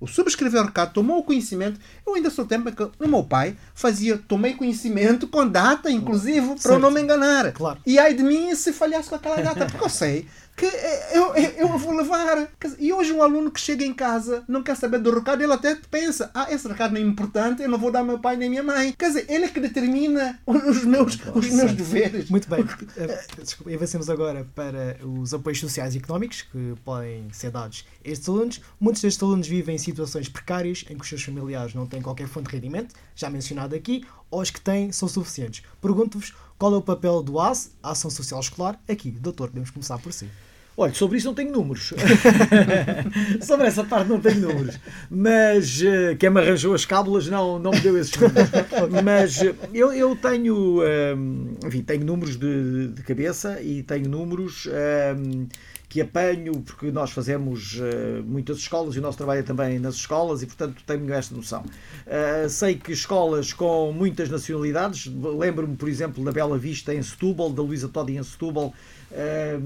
o 0.00 0.06
subscrever 0.06 0.62
o 0.62 0.64
recado, 0.64 0.94
tomou 0.94 1.18
o 1.18 1.22
conhecimento. 1.22 1.78
Eu 2.06 2.14
ainda 2.14 2.30
sou 2.30 2.46
tempo 2.46 2.72
que 2.72 2.82
o 2.82 3.08
meu 3.08 3.22
pai 3.22 3.56
fazia, 3.74 4.16
tomei 4.16 4.54
conhecimento 4.54 5.28
com 5.28 5.46
data, 5.46 5.90
inclusive, 5.90 6.56
para 6.60 6.74
eu 6.74 6.78
não 6.78 6.90
me 6.90 7.02
enganar. 7.02 7.52
Claro. 7.52 7.78
E 7.86 7.98
ai 7.98 8.14
de 8.14 8.22
mim 8.22 8.54
se 8.54 8.72
falhasse 8.72 9.10
com 9.10 9.16
aquela 9.16 9.36
data, 9.42 9.66
porque 9.66 9.84
eu 9.84 9.90
sei 9.90 10.26
que 10.56 10.66
eh, 10.66 11.16
eu, 11.16 11.34
eu, 11.34 11.50
eu 11.68 11.78
vou 11.78 11.94
levar. 11.94 12.48
E 12.78 12.92
hoje 12.92 13.12
um 13.12 13.22
aluno 13.22 13.50
que 13.50 13.60
chega 13.60 13.84
em 13.84 13.94
casa 13.94 14.44
não 14.46 14.62
quer 14.62 14.76
saber 14.76 14.98
do 14.98 15.14
recado, 15.14 15.42
ele 15.42 15.52
até 15.52 15.76
pensa, 15.90 16.30
ah, 16.34 16.46
esse 16.50 16.68
recado 16.68 16.92
não 16.92 17.00
é 17.00 17.04
importante, 17.04 17.62
eu 17.62 17.68
não 17.68 17.78
vou 17.78 17.90
dar 17.90 18.00
ao 18.00 18.04
meu 18.04 18.18
pai 18.18 18.36
nem 18.36 18.50
minha 18.50 18.62
mãe. 18.62 18.94
Quer 18.98 19.08
dizer, 19.08 19.26
ele 19.28 19.44
é 19.44 19.48
que 19.48 19.60
determina 19.60 20.38
os 20.46 20.84
meus, 20.84 21.18
os 21.34 21.50
meus 21.50 21.72
deveres. 21.72 22.28
Muito 22.30 22.48
bem. 22.48 22.64
Eh, 22.96 23.20
Desculpa, 23.42 23.70
e 23.70 23.74
avancemos 23.74 24.10
agora 24.10 24.46
para 24.54 24.98
os 25.04 25.32
apoios 25.32 25.60
sociais 25.60 25.94
e 25.94 25.98
económicos 25.98 26.42
que 26.42 26.74
podem 26.84 27.28
ser 27.32 27.50
dados 27.50 27.86
a 28.04 28.08
estes 28.08 28.28
alunos. 28.28 28.60
Muitos 28.78 29.02
destes 29.02 29.22
alunos 29.22 29.46
vivem 29.46 29.76
em 29.76 29.78
situações 29.78 30.28
precárias 30.28 30.84
em 30.90 30.96
que 30.96 31.02
os 31.02 31.08
seus 31.08 31.22
familiares 31.22 31.74
não 31.74 31.86
têm 31.86 32.02
qualquer 32.02 32.28
fonte 32.28 32.48
de 32.48 32.56
rendimento, 32.56 32.94
já 33.14 33.30
mencionado 33.30 33.74
aqui, 33.74 34.04
ou 34.30 34.40
os 34.40 34.50
que 34.50 34.60
têm 34.60 34.92
são 34.92 35.08
suficientes. 35.08 35.62
Pergunto-vos 35.80 36.34
qual 36.60 36.74
é 36.74 36.76
o 36.76 36.82
papel 36.82 37.22
do 37.22 37.40
AS, 37.40 37.74
Ação 37.82 38.10
Social 38.10 38.38
Escolar, 38.38 38.78
aqui. 38.86 39.10
Doutor, 39.10 39.48
podemos 39.48 39.70
começar 39.70 39.96
por 39.96 40.12
si. 40.12 40.28
Olha, 40.76 40.92
sobre 40.92 41.16
isso 41.16 41.26
não 41.26 41.34
tenho 41.34 41.50
números. 41.50 41.94
sobre 43.40 43.66
essa 43.66 43.82
parte 43.82 44.10
não 44.10 44.20
tenho 44.20 44.40
números. 44.40 44.78
Mas 45.10 45.82
eh, 45.82 46.14
quem 46.16 46.28
me 46.28 46.38
arranjou 46.38 46.74
as 46.74 46.84
cábulas 46.84 47.28
não, 47.28 47.58
não 47.58 47.70
me 47.70 47.80
deu 47.80 47.98
esses 47.98 48.14
números. 48.14 48.50
Mas 49.02 49.40
eh, 49.40 49.54
eu, 49.72 49.90
eu 49.94 50.14
tenho, 50.14 50.82
ehm, 50.84 51.56
enfim, 51.66 51.80
tenho 51.80 52.04
números 52.04 52.36
de, 52.36 52.88
de 52.88 53.02
cabeça 53.04 53.58
e 53.62 53.82
tenho 53.82 54.06
números 54.06 54.68
ehm, 54.70 55.46
que 55.90 56.00
apanho, 56.00 56.60
porque 56.60 56.92
nós 56.92 57.10
fazemos 57.10 57.80
eh, 57.82 58.22
muitas 58.24 58.58
escolas 58.58 58.94
e 58.94 59.00
o 59.00 59.02
nosso 59.02 59.18
trabalho 59.18 59.40
é 59.40 59.42
também 59.42 59.76
nas 59.80 59.96
escolas 59.96 60.40
e, 60.40 60.46
portanto, 60.46 60.80
tenho 60.86 61.12
esta 61.12 61.34
noção. 61.34 61.64
Eh, 62.06 62.46
sei 62.48 62.76
que 62.76 62.92
escolas 62.92 63.52
com 63.52 63.92
muitas 63.92 64.30
nacionalidades, 64.30 65.06
lembro-me, 65.06 65.76
por 65.76 65.88
exemplo, 65.88 66.24
da 66.24 66.30
Bela 66.30 66.56
Vista 66.56 66.94
em 66.94 67.02
Setúbal, 67.02 67.50
da 67.50 67.60
Luísa 67.60 67.88
Todi 67.88 68.16
em 68.16 68.22
Setúbal, 68.22 68.72
eh, 69.10 69.58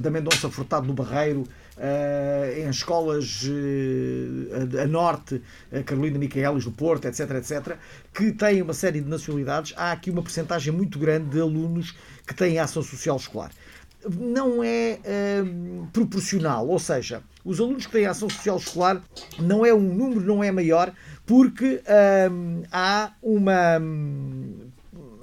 da 0.00 0.10
Mendonça 0.10 0.48
Furtado 0.48 0.86
no 0.86 0.94
Barreiro, 0.94 1.44
em 2.56 2.68
escolas 2.68 3.44
a, 4.78 4.82
a 4.82 4.86
norte, 4.86 5.42
a 5.72 5.82
Carolina 5.82 6.18
Micaelis 6.18 6.64
do 6.64 6.70
Porto, 6.70 7.06
etc, 7.06 7.30
etc, 7.32 7.76
que 8.14 8.30
têm 8.30 8.62
uma 8.62 8.74
série 8.74 9.00
de 9.00 9.08
nacionalidades. 9.08 9.74
Há 9.76 9.92
aqui 9.92 10.10
uma 10.10 10.22
percentagem 10.22 10.72
muito 10.72 10.98
grande 10.98 11.30
de 11.30 11.40
alunos 11.40 11.94
que 12.26 12.34
têm 12.34 12.58
ação 12.58 12.82
social 12.82 13.16
escolar 13.16 13.50
não 14.10 14.62
é 14.62 14.98
hum, 15.44 15.86
proporcional, 15.92 16.68
ou 16.68 16.78
seja, 16.78 17.22
os 17.44 17.60
alunos 17.60 17.86
que 17.86 17.92
têm 17.92 18.06
ação 18.06 18.28
social 18.28 18.56
escolar 18.56 19.02
não 19.38 19.64
é 19.64 19.74
um 19.74 19.80
número, 19.80 20.20
não 20.20 20.42
é 20.42 20.50
maior, 20.50 20.92
porque 21.26 21.82
hum, 22.30 22.62
há 22.70 23.12
uma, 23.22 23.78
hum, 23.80 24.68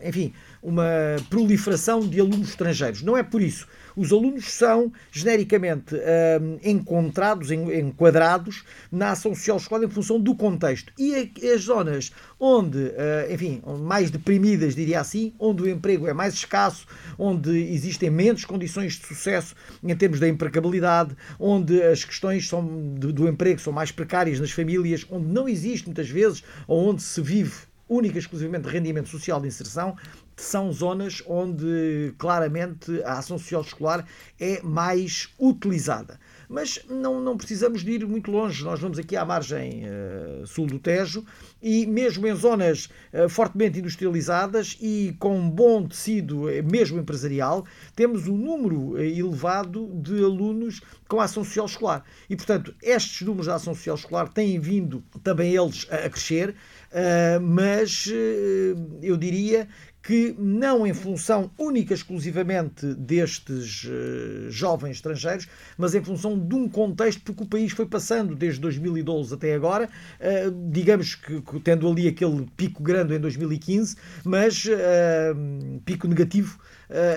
enfim, 0.04 0.34
uma 0.62 0.86
proliferação 1.30 2.02
de 2.02 2.20
alunos 2.20 2.50
estrangeiros. 2.50 3.02
Não 3.02 3.18
é 3.18 3.24
por 3.24 3.42
isso. 3.42 3.68
Os 4.00 4.14
alunos 4.14 4.46
são 4.54 4.94
genericamente 5.12 5.94
hum, 5.96 6.58
encontrados, 6.64 7.52
en- 7.52 7.80
enquadrados 7.80 8.64
na 8.90 9.12
ação 9.12 9.36
social 9.36 9.58
escolar 9.58 9.84
em 9.84 9.90
função 9.90 10.18
do 10.18 10.34
contexto. 10.34 10.94
E 10.98 11.30
as 11.54 11.64
zonas 11.64 12.12
onde, 12.40 12.94
eh, 12.96 13.28
enfim, 13.32 13.62
mais 13.82 14.10
deprimidas, 14.10 14.74
diria 14.74 15.02
assim, 15.02 15.34
onde 15.38 15.64
o 15.64 15.70
emprego 15.70 16.08
é 16.08 16.14
mais 16.14 16.34
escasso, 16.34 16.88
onde 17.18 17.50
existem 17.74 18.10
menos 18.10 18.46
condições 18.46 18.94
de 18.94 19.06
sucesso 19.06 19.54
em 19.84 19.94
termos 19.98 20.18
da 20.22 20.30
empregabilidade, 20.30 21.14
onde 21.38 21.82
as 21.84 22.06
questões 22.06 22.48
são 22.48 22.66
do, 22.96 23.12
do 23.12 23.28
emprego 23.28 23.60
são 23.60 23.74
mais 23.74 23.92
precárias 23.92 24.40
nas 24.40 24.52
famílias, 24.52 25.06
onde 25.12 25.28
não 25.28 25.50
existe 25.50 25.88
muitas 25.88 26.10
vezes, 26.10 26.42
ou 26.66 26.90
onde 26.90 27.02
se 27.02 27.22
vive 27.22 27.68
única 27.90 28.18
e 28.18 28.20
exclusivamente 28.20 28.68
de 28.68 28.70
rendimento 28.70 29.10
social 29.10 29.42
de 29.42 29.48
inserção, 29.48 29.98
são 30.40 30.72
zonas 30.72 31.22
onde 31.28 32.14
claramente 32.18 33.02
a 33.04 33.20
ação 33.20 33.38
social 33.38 33.62
escolar 33.62 34.06
é 34.40 34.62
mais 34.62 35.30
utilizada. 35.40 36.20
Mas 36.48 36.80
não, 36.90 37.22
não 37.22 37.38
precisamos 37.38 37.84
de 37.84 37.92
ir 37.92 38.08
muito 38.08 38.32
longe. 38.32 38.64
Nós 38.64 38.80
vamos 38.80 38.98
aqui 38.98 39.16
à 39.16 39.24
margem 39.24 39.84
eh, 39.86 40.44
sul 40.46 40.66
do 40.66 40.80
Tejo 40.80 41.24
e 41.62 41.86
mesmo 41.86 42.26
em 42.26 42.34
zonas 42.34 42.90
eh, 43.14 43.30
fortemente 43.30 43.78
industrializadas 43.78 44.76
e 44.82 45.16
com 45.20 45.48
bom 45.48 45.88
tecido, 45.88 46.50
eh, 46.50 46.64
mesmo 46.64 46.98
empresarial, 47.00 47.66
temos 47.96 48.28
um 48.28 48.36
número 48.36 48.98
elevado 48.98 49.92
de 50.02 50.24
alunos 50.24 50.82
com 51.08 51.20
a 51.20 51.26
ação 51.26 51.44
social 51.44 51.66
escolar. 51.66 52.04
E, 52.30 52.36
portanto, 52.36 52.74
estes 52.82 53.22
números 53.22 53.48
da 53.48 53.56
ação 53.56 53.74
social 53.74 53.96
escolar 53.96 54.30
têm 54.30 54.60
vindo 54.60 55.04
também 55.24 55.56
eles 55.56 55.88
a, 55.90 56.06
a 56.06 56.10
crescer, 56.10 56.50
uh, 56.50 57.42
mas 57.42 58.06
uh, 58.06 59.00
eu 59.02 59.18
diria 59.18 59.68
que 60.02 60.34
não 60.38 60.88
em 60.88 60.94
função 60.94 61.52
única 61.58 61.94
exclusivamente 61.94 62.94
destes 62.94 63.84
uh, 63.84 64.50
jovens 64.50 64.98
estrangeiros, 64.98 65.48
mas 65.78 65.94
em 65.94 66.04
função 66.04 66.40
de 66.40 66.56
um 66.56 66.70
contexto 66.70 67.22
porque 67.22 67.44
o 67.44 67.48
país 67.48 67.72
foi 67.72 67.86
passando 67.86 68.36
desde 68.36 68.62
2012 68.62 69.34
até 69.34 69.54
agora, 69.54 69.90
uh, 70.20 70.70
digamos 70.72 71.16
que, 71.16 71.42
tendo 71.64 71.88
ali 71.88 72.08
aquele 72.08 72.48
pico 72.56 72.82
grande 72.82 73.16
em 73.16 73.20
2015, 73.20 73.96
mas 74.24 74.66
uh, 74.66 75.80
pico 75.86 76.08
negativo 76.08 76.60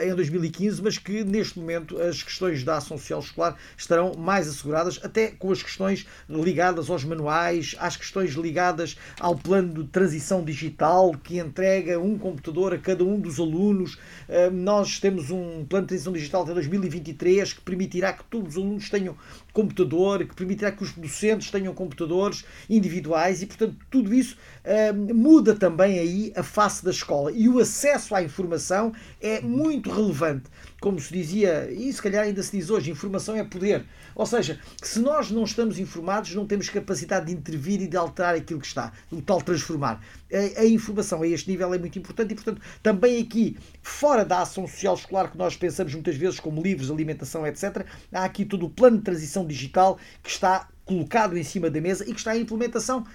em 0.04 0.14
2015, 0.14 0.82
mas 0.82 0.98
que 0.98 1.24
neste 1.24 1.58
momento 1.58 2.00
as 2.00 2.22
questões 2.22 2.62
da 2.62 2.76
ação 2.76 2.98
social 2.98 3.20
escolar 3.20 3.56
estarão 3.76 4.14
mais 4.14 4.48
asseguradas, 4.48 5.00
até 5.02 5.28
com 5.28 5.50
as 5.50 5.62
questões 5.62 6.06
ligadas 6.28 6.90
aos 6.90 7.04
manuais, 7.04 7.74
às 7.78 7.96
questões 7.96 8.32
ligadas 8.34 8.96
ao 9.18 9.34
plano 9.34 9.82
de 9.82 9.88
transição 9.88 10.44
digital 10.44 11.12
que 11.22 11.38
entrega 11.38 11.98
um 11.98 12.18
computador 12.18 12.74
a 12.74 12.78
cada 12.78 13.04
um 13.04 13.18
dos 13.18 13.38
alunos. 13.38 13.94
Uh, 13.94 14.50
nós 14.52 15.00
temos 15.00 15.30
um 15.30 15.64
plano 15.64 15.86
de 15.86 15.88
transição 15.88 16.12
digital 16.12 16.42
até 16.42 16.54
2023 16.54 17.52
que 17.54 17.60
permitirá 17.60 18.12
que 18.12 18.24
todos 18.24 18.56
os 18.56 18.62
alunos 18.62 18.90
tenham 18.90 19.16
computador, 19.52 20.24
que 20.26 20.34
permitirá 20.34 20.72
que 20.72 20.82
os 20.82 20.92
docentes 20.92 21.50
tenham 21.50 21.74
computadores 21.74 22.44
individuais 22.68 23.42
e, 23.42 23.46
portanto, 23.46 23.76
tudo 23.90 24.14
isso 24.14 24.36
uh, 24.64 25.14
muda 25.14 25.54
também 25.54 25.98
aí 25.98 26.32
a 26.34 26.42
face 26.42 26.84
da 26.84 26.90
escola 26.90 27.30
e 27.32 27.48
o 27.48 27.58
acesso 27.58 28.14
à 28.14 28.22
informação 28.22 28.92
é 29.20 29.40
muito 29.40 29.90
relevante. 29.90 30.44
Como 30.82 30.98
se 30.98 31.12
dizia, 31.12 31.70
e 31.70 31.92
se 31.92 32.02
calhar 32.02 32.24
ainda 32.24 32.42
se 32.42 32.58
diz 32.58 32.68
hoje, 32.68 32.90
informação 32.90 33.36
é 33.36 33.44
poder. 33.44 33.84
Ou 34.16 34.26
seja, 34.26 34.58
se 34.82 34.98
nós 34.98 35.30
não 35.30 35.44
estamos 35.44 35.78
informados, 35.78 36.34
não 36.34 36.44
temos 36.44 36.68
capacidade 36.68 37.26
de 37.26 37.32
intervir 37.32 37.80
e 37.80 37.86
de 37.86 37.96
alterar 37.96 38.34
aquilo 38.34 38.58
que 38.58 38.66
está, 38.66 38.92
o 39.12 39.22
tal 39.22 39.40
transformar. 39.40 40.02
A, 40.32 40.62
a 40.62 40.66
informação 40.66 41.22
a 41.22 41.28
este 41.28 41.48
nível 41.48 41.72
é 41.72 41.78
muito 41.78 41.96
importante 42.00 42.32
e, 42.32 42.34
portanto, 42.34 42.60
também 42.82 43.22
aqui, 43.22 43.56
fora 43.80 44.24
da 44.24 44.40
ação 44.40 44.66
social 44.66 44.96
escolar 44.96 45.30
que 45.30 45.38
nós 45.38 45.56
pensamos 45.56 45.94
muitas 45.94 46.16
vezes 46.16 46.40
como 46.40 46.60
livros, 46.60 46.90
alimentação, 46.90 47.46
etc., 47.46 47.86
há 48.12 48.24
aqui 48.24 48.44
todo 48.44 48.66
o 48.66 48.70
plano 48.70 48.98
de 48.98 49.04
transição 49.04 49.46
digital 49.46 49.96
que 50.20 50.30
está 50.30 50.68
colocado 50.84 51.38
em 51.38 51.44
cima 51.44 51.70
da 51.70 51.80
mesa 51.80 52.02
e 52.02 52.12
que 52.12 52.18
está 52.18 52.36
em 52.36 52.40
implementação 52.40 53.06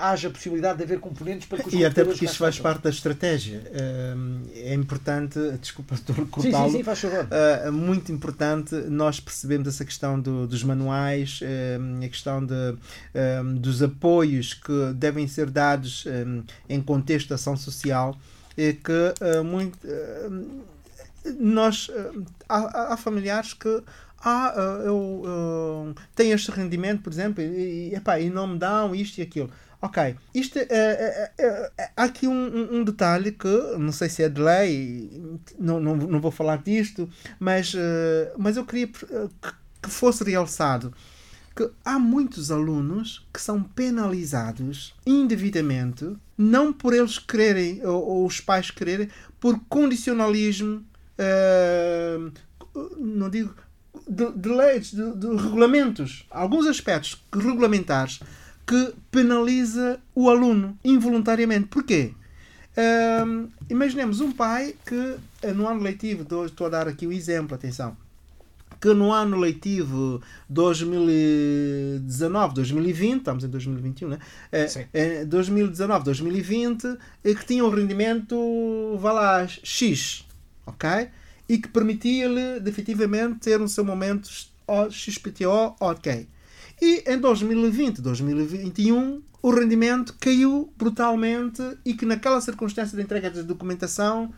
haja 0.00 0.30
possibilidade 0.30 0.78
de 0.78 0.84
haver 0.84 1.00
componentes 1.00 1.46
para 1.46 1.62
que 1.62 1.68
os 1.68 1.74
E 1.74 1.84
até 1.84 2.04
porque 2.04 2.24
isso 2.24 2.36
faz 2.36 2.58
parte 2.58 2.82
da 2.82 2.90
estratégia. 2.90 3.62
Eh, 3.72 4.14
é 4.70 4.74
importante, 4.74 5.38
desculpa, 5.60 5.94
estou 5.94 6.14
a 6.14 6.26
cortá-lo. 6.26 6.66
Sim, 6.66 6.70
sim, 6.70 6.78
sim, 6.78 6.82
faz 6.84 7.00
favor. 7.00 7.26
É 7.30 7.70
muito 7.70 8.12
importante 8.12 8.74
nós 8.88 9.20
percebermos 9.20 9.68
essa 9.68 9.84
questão 9.84 10.20
do, 10.20 10.46
dos 10.46 10.62
manuais, 10.62 11.40
a 12.04 12.08
questão 12.08 12.44
de, 12.44 12.76
dos 13.58 13.82
apoios 13.82 14.54
que 14.54 14.92
devem 14.94 15.26
ser 15.26 15.50
dados 15.50 16.04
em 16.68 16.80
contexto 16.80 17.28
de 17.28 17.34
ação 17.34 17.56
social 17.56 18.18
que 18.56 19.42
muito, 19.42 19.78
nós 21.38 21.90
há, 22.48 22.92
há 22.92 22.96
familiares 22.96 23.54
que 23.54 23.82
ah, 24.22 24.52
eu, 24.84 25.22
eu 25.24 25.94
tenho 26.14 26.34
este 26.34 26.50
rendimento, 26.50 27.02
por 27.02 27.12
exemplo, 27.12 27.42
e, 27.42 27.94
epá, 27.94 28.20
e 28.20 28.28
não 28.28 28.46
me 28.46 28.58
dão 28.58 28.94
isto 28.94 29.18
e 29.18 29.22
aquilo. 29.22 29.50
Ok, 29.82 30.14
isto 30.34 30.58
é, 30.58 30.66
é, 30.68 31.32
é, 31.38 31.72
é, 31.78 31.90
há 31.96 32.04
aqui 32.04 32.26
um, 32.26 32.80
um, 32.80 32.84
detalhe 32.84 33.32
que 33.32 33.48
não 33.78 33.92
sei 33.92 34.10
se 34.10 34.22
é 34.22 34.28
de 34.28 34.38
lei, 34.38 35.10
não, 35.58 35.80
não, 35.80 35.96
não 35.96 36.20
vou 36.20 36.30
falar 36.30 36.62
disto, 36.62 37.08
mas, 37.38 37.72
uh, 37.72 37.78
mas 38.36 38.58
eu 38.58 38.66
queria 38.66 38.88
que, 38.88 39.06
que 39.82 39.90
fosse 39.90 40.22
realçado 40.22 40.92
que 41.56 41.70
há 41.84 41.98
muitos 41.98 42.50
alunos 42.50 43.26
que 43.32 43.40
são 43.40 43.62
penalizados 43.62 44.94
indevidamente, 45.06 46.14
não 46.36 46.72
por 46.72 46.94
eles 46.94 47.18
quererem, 47.18 47.84
ou, 47.84 48.02
ou 48.02 48.26
os 48.26 48.40
pais 48.40 48.70
quererem, 48.70 49.08
por 49.40 49.58
condicionalismo, 49.68 50.84
uh, 51.18 52.32
não 52.98 53.30
digo 53.30 53.54
de, 54.08 54.30
de 54.32 54.48
leis, 54.48 54.90
de, 54.90 55.14
de, 55.16 55.26
regulamentos, 55.26 56.26
alguns 56.30 56.66
aspectos 56.66 57.22
regulamentares 57.32 58.20
que 58.70 58.94
penaliza 59.10 59.98
o 60.14 60.30
aluno 60.30 60.78
involuntariamente. 60.84 61.66
Porquê? 61.66 62.12
Um, 63.26 63.48
imaginemos 63.68 64.20
um 64.20 64.30
pai 64.30 64.76
que 64.86 65.16
eh, 65.42 65.52
no 65.52 65.66
ano 65.66 65.82
letivo, 65.82 66.22
estou 66.44 66.68
a 66.68 66.70
dar 66.70 66.86
aqui 66.86 67.04
o 67.04 67.12
exemplo, 67.12 67.56
atenção, 67.56 67.96
que 68.80 68.94
no 68.94 69.12
ano 69.12 69.36
letivo 69.36 70.22
2019, 70.48 72.54
2020, 72.54 73.18
estamos 73.18 73.42
em 73.42 73.48
2021, 73.48 74.08
né? 74.08 74.20
É, 74.92 75.24
2019, 75.24 76.04
2020, 76.04 76.96
que 77.24 77.44
tinha 77.44 77.64
um 77.64 77.70
rendimento, 77.70 78.96
vá 79.00 79.10
lá, 79.10 79.48
X, 79.48 80.24
ok? 80.64 81.08
e 81.50 81.58
que 81.58 81.66
permitia-lhe 81.66 82.60
definitivamente 82.60 83.40
ter 83.40 83.60
o 83.60 83.66
seu 83.66 83.84
momento 83.84 84.30
XPTO 84.88 85.74
ok. 85.80 86.28
E 86.80 87.04
em 87.06 87.18
2020, 87.18 88.00
2021, 88.00 89.22
o 89.42 89.50
rendimento 89.50 90.14
caiu 90.18 90.72
brutalmente 90.76 91.62
e 91.84 91.94
que 91.94 92.06
naquela 92.06 92.40
circunstância 92.40 92.96
de 92.96 93.02
entrega 93.02 93.30
de 93.30 93.42
documentação 93.42 94.32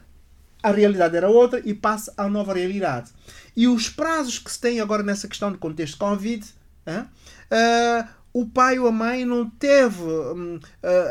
a 0.62 0.70
realidade 0.70 1.16
era 1.16 1.28
outra 1.28 1.60
e 1.64 1.74
passa 1.74 2.12
a 2.16 2.28
nova 2.28 2.54
realidade. 2.54 3.10
E 3.56 3.66
os 3.66 3.88
prazos 3.88 4.38
que 4.38 4.50
se 4.50 4.60
tem 4.60 4.80
agora 4.80 5.02
nessa 5.02 5.26
questão 5.26 5.50
de 5.50 5.58
contexto 5.58 5.98
Covid, 5.98 6.44
uh, 6.86 8.08
o 8.32 8.46
pai 8.46 8.78
ou 8.78 8.86
a 8.86 8.92
mãe 8.92 9.24
não 9.24 9.48
teve 9.48 10.02
hum, 10.02 10.58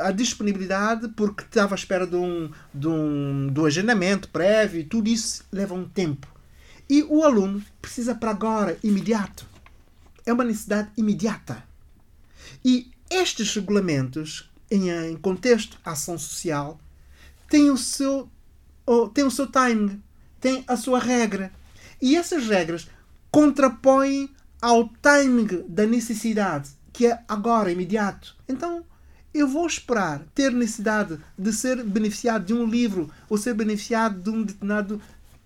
a 0.01 0.11
disponibilidade 0.11 1.09
porque 1.09 1.43
estava 1.43 1.75
à 1.75 1.77
espera 1.77 2.07
de 2.07 2.15
um, 2.15 2.49
de, 2.73 2.87
um, 2.87 3.49
de 3.53 3.59
um 3.59 3.65
agendamento 3.65 4.29
prévio, 4.29 4.83
tudo 4.85 5.07
isso 5.07 5.43
leva 5.51 5.75
um 5.75 5.87
tempo. 5.87 6.27
E 6.89 7.03
o 7.03 7.23
aluno 7.23 7.61
precisa 7.79 8.15
para 8.15 8.31
agora, 8.31 8.77
imediato. 8.83 9.50
É 10.25 10.33
uma 10.33 10.43
necessidade 10.43 10.89
imediata. 10.97 11.63
E 12.63 12.91
estes 13.09 13.53
regulamentos, 13.55 14.49
em, 14.69 15.15
contexto 15.17 15.77
ação 15.83 16.17
social, 16.17 16.79
têm 17.49 17.69
o 17.69 17.77
seu, 17.77 18.29
têm 19.13 19.23
o 19.23 19.31
seu 19.31 19.47
timing, 19.47 20.01
têm 20.39 20.63
a 20.67 20.77
sua 20.77 20.99
regra. 20.99 21.51
E 22.01 22.15
essas 22.15 22.47
regras 22.47 22.87
contrapõem 23.29 24.29
ao 24.61 24.89
timing 25.01 25.65
da 25.67 25.85
necessidade 25.85 26.69
que 26.93 27.07
é 27.07 27.19
agora, 27.27 27.71
imediato. 27.71 28.35
Então, 28.47 28.83
eu 29.33 29.47
vou 29.47 29.65
esperar 29.65 30.21
ter 30.35 30.51
necessidade 30.51 31.17
de 31.37 31.53
ser 31.53 31.83
beneficiado 31.83 32.45
de 32.45 32.53
um 32.53 32.65
livro 32.65 33.09
ou 33.29 33.37
ser 33.37 33.53
beneficiado 33.53 34.21
de 34.21 34.29
um 34.29 34.43
determinado. 34.43 35.01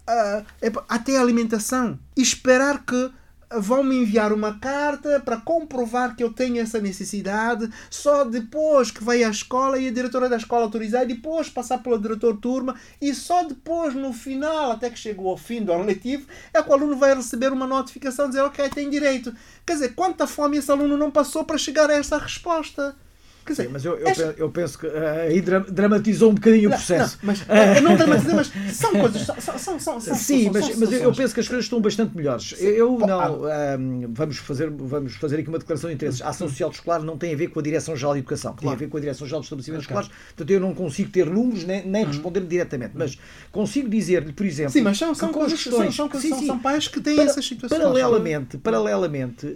Uh, 0.07 0.45
até 0.87 1.17
alimentação. 1.17 1.99
E 2.15 2.21
esperar 2.21 2.83
que 2.85 3.11
vão 3.51 3.83
me 3.83 3.95
enviar 3.95 4.33
uma 4.33 4.59
carta 4.59 5.19
para 5.19 5.37
comprovar 5.37 6.15
que 6.15 6.23
eu 6.23 6.31
tenho 6.31 6.59
essa 6.59 6.79
necessidade, 6.79 7.69
só 7.89 8.23
depois 8.23 8.91
que 8.91 9.03
vai 9.03 9.23
à 9.23 9.29
escola 9.29 9.77
e 9.79 9.87
a 9.87 9.91
diretora 9.91 10.29
da 10.29 10.37
escola 10.37 10.63
autorizar, 10.63 11.03
e 11.03 11.13
depois 11.13 11.49
passar 11.49 11.79
pelo 11.79 11.99
diretor 11.99 12.37
turma, 12.37 12.75
e 13.01 13.13
só 13.13 13.43
depois, 13.43 13.93
no 13.93 14.13
final, 14.13 14.71
até 14.71 14.89
que 14.89 14.99
chegou 14.99 15.29
ao 15.29 15.37
fim 15.37 15.63
do 15.63 15.71
ano 15.71 15.83
letivo, 15.83 16.27
é 16.53 16.61
que 16.61 16.69
o 16.69 16.73
aluno 16.73 16.95
vai 16.95 17.13
receber 17.13 17.51
uma 17.51 17.67
notificação 17.67 18.27
dizer, 18.27 18.41
ok, 18.41 18.69
tem 18.69 18.89
direito. 18.89 19.33
Quer 19.65 19.73
dizer, 19.73 19.95
quanta 19.95 20.27
fome 20.27 20.57
esse 20.57 20.71
aluno 20.71 20.97
não 20.97 21.11
passou 21.11 21.43
para 21.43 21.57
chegar 21.57 21.89
a 21.89 21.95
essa 21.95 22.17
resposta? 22.17 22.95
Quer 23.45 23.51
dizer, 23.51 23.63
Sim, 23.65 23.69
mas 23.73 23.85
eu, 23.85 23.95
eu, 23.97 24.07
esta... 24.07 24.35
eu, 24.37 24.49
penso 24.49 24.79
que 24.79 24.87
uh, 24.87 24.91
aí 25.29 25.39
dramatizou 25.39 26.31
um 26.31 26.33
bocadinho 26.33 26.67
não, 26.67 26.75
o 26.75 26.79
processo. 26.79 27.19
Não, 27.21 27.27
mas, 27.27 27.41
uh, 27.41 27.81
não 27.83 27.95
dramatizei, 27.95 28.33
mas 28.33 28.51
são 28.75 28.91
coisas. 28.91 29.21
São, 29.21 29.59
são, 29.59 29.79
são, 29.79 30.01
são 30.01 30.15
Sim, 30.15 30.49
mas, 30.51 30.75
mas 30.75 30.91
eu 30.91 31.13
penso 31.13 31.31
que 31.31 31.39
as 31.41 31.47
coisas 31.47 31.65
estão 31.65 31.79
bastante 31.79 32.17
melhores. 32.17 32.55
Eu 32.59 32.97
não. 32.97 33.41
Um, 33.41 33.45
ah, 33.45 33.77
vamos, 34.09 34.37
fazer, 34.37 34.71
vamos 34.71 35.15
fazer 35.17 35.39
aqui 35.39 35.49
uma 35.49 35.59
declaração 35.59 35.91
de 35.91 35.93
interesses. 35.93 36.23
A 36.23 36.29
ação 36.29 36.49
social 36.49 36.71
escolar 36.71 37.03
não 37.03 37.19
tem 37.19 37.35
a 37.35 37.37
ver 37.37 37.49
com 37.49 37.59
a 37.59 37.63
Direção-Geral 37.63 38.13
de 38.13 38.19
Educação, 38.21 38.55
claro. 38.55 38.63
tem 38.63 38.73
a 38.73 38.75
ver 38.75 38.87
com 38.89 38.97
a 38.97 38.99
Direção-Geral 38.99 39.41
dos 39.41 39.45
Estabelecimentos 39.45 39.85
okay. 39.85 39.95
Escolares. 39.95 40.25
Portanto, 40.35 40.49
eu 40.49 40.59
não 40.59 40.73
consigo 40.73 41.11
ter 41.11 41.29
números 41.29 41.65
nem, 41.65 41.85
nem 41.85 42.03
uhum. 42.03 42.09
responder 42.09 42.41
diretamente. 42.41 42.93
Mas 42.95 43.15
consigo 43.51 43.87
dizer-lhe, 43.87 44.33
por 44.33 44.45
exemplo. 44.45 44.73
Sim, 44.73 44.81
mas 44.81 44.97
são, 44.97 45.13
são, 45.13 45.31
questões, 45.31 45.95
são, 45.95 46.09
são, 46.09 46.19
sim, 46.19 46.33
sim. 46.33 46.47
são 46.47 46.57
pais 46.57 46.87
que 46.87 46.99
têm 46.99 47.15
para, 47.15 47.25
essas 47.25 47.45
situações. 47.45 47.79
Paralelamente, 47.79 48.57
paralelamente 48.57 49.55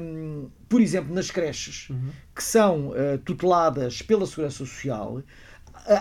um, 0.00 0.48
por 0.68 0.80
exemplo, 0.80 1.14
nas 1.14 1.30
creches 1.30 1.88
uhum. 1.90 2.10
que 2.34 2.42
são 2.42 2.88
uh, 2.88 3.18
tuteladas 3.24 4.02
pela 4.02 4.26
Segurança 4.26 4.58
Social, 4.58 5.22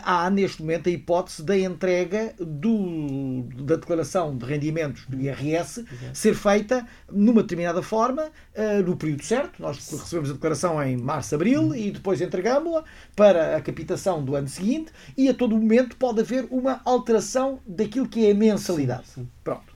há 0.03 0.29
neste 0.29 0.61
momento 0.61 0.89
a 0.89 0.91
hipótese 0.91 1.43
da 1.43 1.57
entrega 1.57 2.33
do, 2.39 3.43
da 3.63 3.75
declaração 3.75 4.35
de 4.35 4.45
rendimentos 4.45 5.05
do 5.05 5.19
IRS 5.19 5.79
uhum. 5.79 5.85
ser 6.13 6.35
feita 6.35 6.85
numa 7.11 7.41
determinada 7.41 7.81
forma, 7.81 8.23
uh, 8.23 8.83
no 8.85 8.97
período 8.97 9.23
certo. 9.23 9.61
Nós 9.61 9.77
recebemos 9.77 10.29
a 10.29 10.33
declaração 10.33 10.81
em 10.83 10.97
março, 10.97 11.35
abril 11.35 11.63
uhum. 11.63 11.75
e 11.75 11.91
depois 11.91 12.21
entregamos-la 12.21 12.83
para 13.15 13.55
a 13.55 13.61
capitação 13.61 14.23
do 14.23 14.35
ano 14.35 14.47
seguinte 14.47 14.91
e 15.15 15.29
a 15.29 15.33
todo 15.33 15.55
momento 15.55 15.95
pode 15.95 16.21
haver 16.21 16.47
uma 16.51 16.81
alteração 16.83 17.59
daquilo 17.65 18.07
que 18.07 18.25
é 18.25 18.31
a 18.31 18.35
mensalidade. 18.35 19.07
Sim, 19.07 19.21
sim. 19.21 19.29
Pronto. 19.43 19.75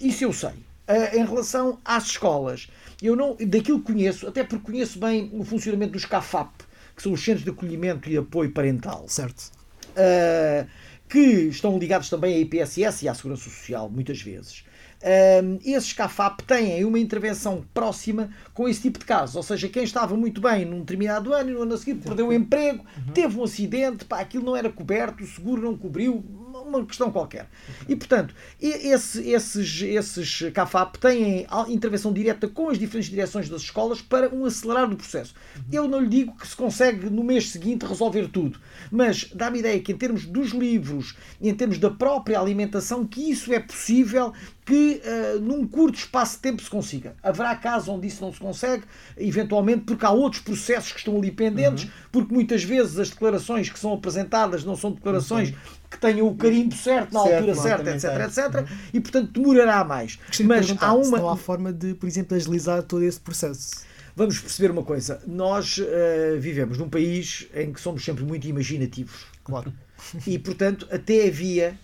Isso 0.00 0.24
eu 0.24 0.32
sei. 0.32 0.50
Uh, 0.50 1.16
em 1.16 1.24
relação 1.24 1.78
às 1.84 2.06
escolas, 2.06 2.68
Eu 3.02 3.16
não, 3.16 3.36
daquilo 3.36 3.80
que 3.80 3.92
conheço, 3.92 4.28
até 4.28 4.44
porque 4.44 4.72
conheço 4.72 4.98
bem 4.98 5.30
o 5.32 5.44
funcionamento 5.44 5.92
dos 5.92 6.04
CAFAP, 6.04 6.52
que 6.94 7.02
são 7.02 7.12
os 7.12 7.22
Centros 7.22 7.44
de 7.44 7.50
Acolhimento 7.50 8.08
e 8.08 8.16
Apoio 8.16 8.52
Parental. 8.52 9.04
Certo. 9.08 9.50
Uh, 9.90 10.66
que 11.08 11.18
estão 11.18 11.78
ligados 11.78 12.08
também 12.08 12.36
à 12.36 12.38
IPSS 12.38 13.04
e 13.04 13.08
à 13.08 13.14
Segurança 13.14 13.42
Social, 13.42 13.90
muitas 13.90 14.22
vezes. 14.22 14.64
Um, 15.02 15.58
esses 15.64 15.92
CAFAP 15.92 16.42
têm 16.44 16.84
uma 16.84 16.98
intervenção 16.98 17.64
próxima 17.74 18.30
com 18.54 18.68
esse 18.68 18.82
tipo 18.82 19.00
de 19.00 19.04
casos. 19.04 19.34
Ou 19.34 19.42
seja, 19.42 19.68
quem 19.68 19.82
estava 19.82 20.16
muito 20.16 20.40
bem 20.40 20.64
num 20.64 20.78
determinado 20.78 21.34
ano 21.34 21.50
e 21.50 21.52
no 21.52 21.62
ano 21.62 21.74
a 21.74 21.76
seguir 21.76 21.96
perdeu 21.96 22.28
o 22.28 22.32
emprego, 22.32 22.84
teve 23.12 23.36
um 23.36 23.42
acidente, 23.42 24.04
pá, 24.04 24.20
aquilo 24.20 24.44
não 24.44 24.56
era 24.56 24.70
coberto, 24.70 25.24
o 25.24 25.26
seguro 25.26 25.62
não 25.62 25.76
cobriu, 25.76 26.24
uma 26.62 26.84
questão 26.84 27.10
qualquer. 27.10 27.48
E, 27.88 27.96
portanto, 27.96 28.34
esse, 28.60 29.28
esses, 29.28 29.82
esses 29.82 30.52
CAFAP 30.52 30.98
têm 30.98 31.46
intervenção 31.68 32.12
direta 32.12 32.48
com 32.48 32.68
as 32.68 32.78
diferentes 32.78 33.10
direções 33.10 33.48
das 33.48 33.62
escolas 33.62 34.00
para 34.00 34.34
um 34.34 34.44
acelerar 34.44 34.88
do 34.88 34.96
processo. 34.96 35.34
Eu 35.70 35.88
não 35.88 36.00
lhe 36.00 36.08
digo 36.08 36.36
que 36.36 36.46
se 36.46 36.56
consegue 36.56 37.08
no 37.10 37.24
mês 37.24 37.50
seguinte 37.50 37.84
resolver 37.84 38.28
tudo, 38.28 38.58
mas 38.90 39.30
dá-me 39.34 39.58
ideia 39.58 39.80
que 39.80 39.92
em 39.92 39.96
termos 39.96 40.26
dos 40.26 40.50
livros, 40.50 41.16
em 41.40 41.54
termos 41.54 41.78
da 41.78 41.90
própria 41.90 42.38
alimentação, 42.38 43.06
que 43.06 43.30
isso 43.30 43.52
é 43.52 43.60
possível 43.60 44.32
que 44.64 45.02
uh, 45.04 45.40
num 45.40 45.66
curto 45.66 45.98
espaço 45.98 46.36
de 46.36 46.42
tempo 46.42 46.62
se 46.62 46.70
consiga. 46.70 47.16
Haverá 47.22 47.56
casos 47.56 47.88
onde 47.88 48.06
isso 48.06 48.22
não 48.22 48.32
se 48.32 48.38
consegue, 48.38 48.84
eventualmente 49.16 49.82
porque 49.82 50.06
há 50.06 50.10
outros 50.10 50.40
processos 50.42 50.92
que 50.92 50.98
estão 50.98 51.16
ali 51.16 51.30
pendentes, 51.30 51.84
uhum. 51.84 51.90
porque 52.12 52.32
muitas 52.32 52.62
vezes 52.62 52.98
as 52.98 53.10
declarações 53.10 53.68
que 53.68 53.78
são 53.78 53.92
apresentadas 53.92 54.64
não 54.64 54.76
são 54.76 54.92
declarações 54.92 55.50
uhum. 55.50 55.56
Que 55.92 55.98
tenham 55.98 56.26
o 56.26 56.34
carimbo 56.34 56.74
certo, 56.74 57.12
na 57.12 57.22
certo, 57.22 57.34
altura 57.34 57.54
certa, 57.54 57.90
etc, 57.90 58.04
etc, 58.26 58.60
uhum. 58.60 58.76
e 58.94 59.00
portanto 59.00 59.30
demorará 59.32 59.84
mais. 59.84 60.18
Mas 60.44 60.74
há 60.80 60.94
uma... 60.94 61.18
não 61.18 61.28
há 61.28 61.36
forma 61.36 61.72
de, 61.72 61.94
por 61.94 62.08
exemplo, 62.08 62.36
agilizar 62.36 62.82
todo 62.82 63.04
esse 63.04 63.20
processo. 63.20 63.70
Vamos 64.16 64.38
perceber 64.38 64.70
uma 64.70 64.82
coisa. 64.82 65.20
Nós 65.26 65.78
uh, 65.78 66.38
vivemos 66.38 66.78
num 66.78 66.88
país 66.88 67.46
em 67.54 67.72
que 67.72 67.80
somos 67.80 68.04
sempre 68.04 68.24
muito 68.24 68.46
imaginativos. 68.46 69.26
Claro. 69.44 69.72
E, 70.26 70.38
portanto, 70.38 70.86
até 70.90 71.26
havia, 71.28 71.78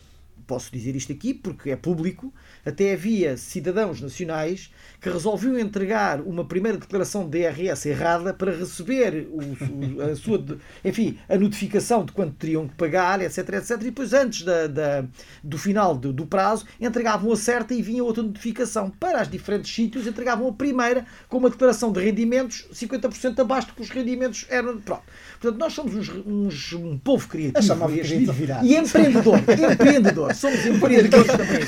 posso 0.48 0.72
dizer 0.72 0.96
isto 0.96 1.12
aqui 1.12 1.34
porque 1.34 1.70
é 1.70 1.76
público, 1.76 2.32
até 2.64 2.94
havia 2.94 3.36
cidadãos 3.36 4.00
nacionais 4.00 4.72
que 5.00 5.10
resolviam 5.10 5.58
entregar 5.58 6.22
uma 6.22 6.44
primeira 6.44 6.78
declaração 6.78 7.28
de 7.28 7.38
DRS 7.38 7.86
errada 7.86 8.32
para 8.32 8.50
receber 8.50 9.28
o, 9.30 10.02
a 10.02 10.16
sua, 10.16 10.42
enfim, 10.82 11.18
a 11.28 11.36
notificação 11.36 12.04
de 12.04 12.12
quanto 12.12 12.32
teriam 12.34 12.66
que 12.66 12.74
pagar, 12.74 13.20
etc, 13.20 13.48
etc. 13.50 13.70
E 13.72 13.84
depois, 13.84 14.12
antes 14.14 14.42
da, 14.42 14.66
da 14.66 15.04
do 15.44 15.58
final 15.58 15.94
do, 15.94 16.12
do, 16.12 16.26
prazo, 16.26 16.66
entregavam 16.80 17.30
a 17.30 17.36
certa 17.36 17.74
e 17.74 17.82
vinha 17.82 18.02
outra 18.02 18.22
notificação. 18.22 18.90
Para 18.90 19.22
os 19.22 19.30
diferentes 19.30 19.72
sítios, 19.72 20.06
entregavam 20.06 20.48
a 20.48 20.52
primeira 20.52 21.04
com 21.28 21.36
uma 21.36 21.50
declaração 21.50 21.92
de 21.92 22.00
rendimentos 22.00 22.66
50% 22.72 23.38
abaixo 23.38 23.68
do 23.68 23.74
que 23.74 23.82
os 23.82 23.90
rendimentos 23.90 24.46
eram. 24.48 24.80
Pronto. 24.80 25.02
Portanto, 25.40 25.60
nós 25.60 25.72
somos 25.74 25.94
uns, 25.94 26.08
uns 26.26 26.72
um 26.72 26.98
povo 26.98 27.28
criativo 27.28 27.60
e 28.64 28.76
empreendedor. 28.76 29.38
empreendedor. 29.70 30.34
Somos 30.38 30.64
empreendedores 30.64 31.26
também. 31.26 31.60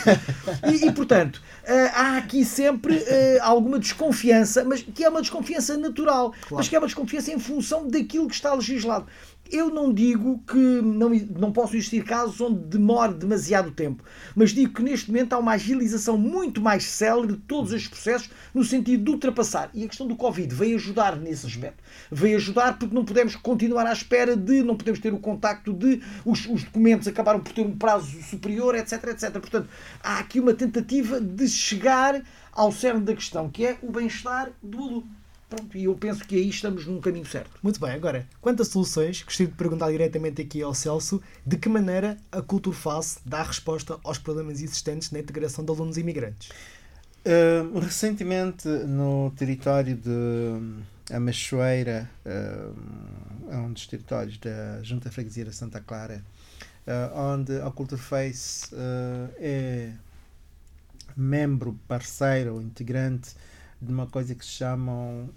E, 0.73 0.87
e 0.87 0.93
portanto, 0.93 1.43
eh, 1.65 1.91
há 1.93 2.17
aqui 2.19 2.45
sempre 2.45 2.97
eh, 3.07 3.39
alguma 3.43 3.79
desconfiança, 3.79 4.65
mas 4.65 4.83
que 4.83 5.05
é 5.05 5.09
uma 5.09 5.21
desconfiança 5.21 5.77
natural, 5.77 6.31
claro. 6.31 6.57
mas 6.57 6.69
que 6.69 6.77
é 6.77 6.79
uma 6.79 6.87
desconfiança 6.87 7.33
em 7.33 7.39
função 7.39 7.89
daquilo 7.89 8.29
que 8.29 8.35
está 8.35 8.55
legislado. 8.55 9.07
Eu 9.51 9.69
não 9.69 9.93
digo 9.93 10.39
que 10.47 10.57
não, 10.57 11.11
não 11.11 11.53
possam 11.53 11.75
existir 11.75 12.05
casos 12.05 12.41
onde 12.41 12.61
demore 12.67 13.15
demasiado 13.15 13.73
tempo, 13.73 14.05
mas 14.37 14.51
digo 14.51 14.73
que 14.73 14.83
neste 14.83 15.11
momento 15.11 15.33
há 15.33 15.39
uma 15.39 15.53
agilização 15.53 16.17
muito 16.17 16.61
mais 16.61 16.85
célere 16.85 17.33
de 17.33 17.39
todos 17.39 17.73
estes 17.73 17.89
processos 17.89 18.31
no 18.55 18.63
sentido 18.63 19.03
de 19.03 19.11
ultrapassar. 19.11 19.69
E 19.75 19.85
a 19.85 19.89
questão 19.89 20.07
do 20.07 20.15
Covid 20.15 20.55
veio 20.55 20.77
ajudar 20.77 21.17
nesse 21.17 21.47
aspecto. 21.47 21.83
Veio 22.13 22.37
ajudar 22.37 22.79
porque 22.79 22.95
não 22.95 23.05
podemos 23.05 23.35
continuar 23.35 23.87
à 23.87 23.93
espera 23.93 24.37
de, 24.37 24.63
não 24.63 24.77
podemos 24.77 25.01
ter 25.01 25.13
o 25.13 25.19
contacto 25.19 25.73
de, 25.73 26.01
os, 26.25 26.47
os 26.47 26.63
documentos 26.63 27.09
acabaram 27.09 27.41
por 27.41 27.53
ter 27.53 27.63
um 27.63 27.77
prazo 27.77 28.23
superior, 28.23 28.77
etc, 28.77 29.03
etc. 29.09 29.33
Portanto, 29.33 29.69
há 30.01 30.21
aqui 30.21 30.39
uma 30.39 30.55
tentativa 30.55 31.21
de 31.21 31.49
chegar 31.49 32.23
ao 32.53 32.71
cerne 32.71 33.01
da 33.01 33.15
questão, 33.15 33.49
que 33.49 33.67
é 33.67 33.79
o 33.83 33.91
bem-estar 33.91 34.53
do 34.63 34.79
aluno. 34.79 35.20
Pronto, 35.51 35.77
e 35.77 35.85
eu 35.85 35.95
penso 35.97 36.25
que 36.25 36.37
aí 36.37 36.49
estamos 36.49 36.87
num 36.87 37.01
caminho 37.01 37.27
certo. 37.27 37.51
Muito 37.61 37.81
bem, 37.81 37.91
agora, 37.91 38.25
quanto 38.41 38.63
a 38.63 38.65
soluções, 38.65 39.21
gostaria 39.25 39.51
de 39.51 39.59
perguntar 39.59 39.91
diretamente 39.91 40.41
aqui 40.41 40.63
ao 40.63 40.73
Celso 40.73 41.21
de 41.45 41.57
que 41.57 41.69
maneira 41.69 42.17
a 42.31 42.41
Cultura 42.41 42.77
Face 42.77 43.19
dá 43.27 43.43
resposta 43.43 43.99
aos 44.05 44.17
problemas 44.17 44.63
existentes 44.63 45.11
na 45.11 45.19
integração 45.19 45.65
de 45.65 45.73
alunos 45.73 45.99
imigrantes. 45.99 46.51
Uh, 47.27 47.81
recentemente, 47.81 48.69
no 48.69 49.33
território 49.37 49.97
de 49.97 51.13
Amachoeira, 51.13 52.09
uh, 52.25 53.51
é 53.51 53.57
um 53.57 53.73
dos 53.73 53.89
territórios 53.89 54.39
da 54.39 54.81
Junta 54.85 55.11
Freguesia 55.11 55.47
de 55.47 55.53
Santa 55.53 55.81
Clara, 55.81 56.23
uh, 56.87 57.19
onde 57.19 57.61
a 57.61 57.73
Culture 57.73 58.01
Face 58.01 58.71
é 59.41 59.91
membro, 61.17 61.77
parceiro, 61.89 62.63
integrante 62.63 63.35
de 63.81 63.93
uma 63.93 64.07
coisa 64.07 64.35
que 64.35 64.45
se 64.45 64.53
chama 64.53 64.93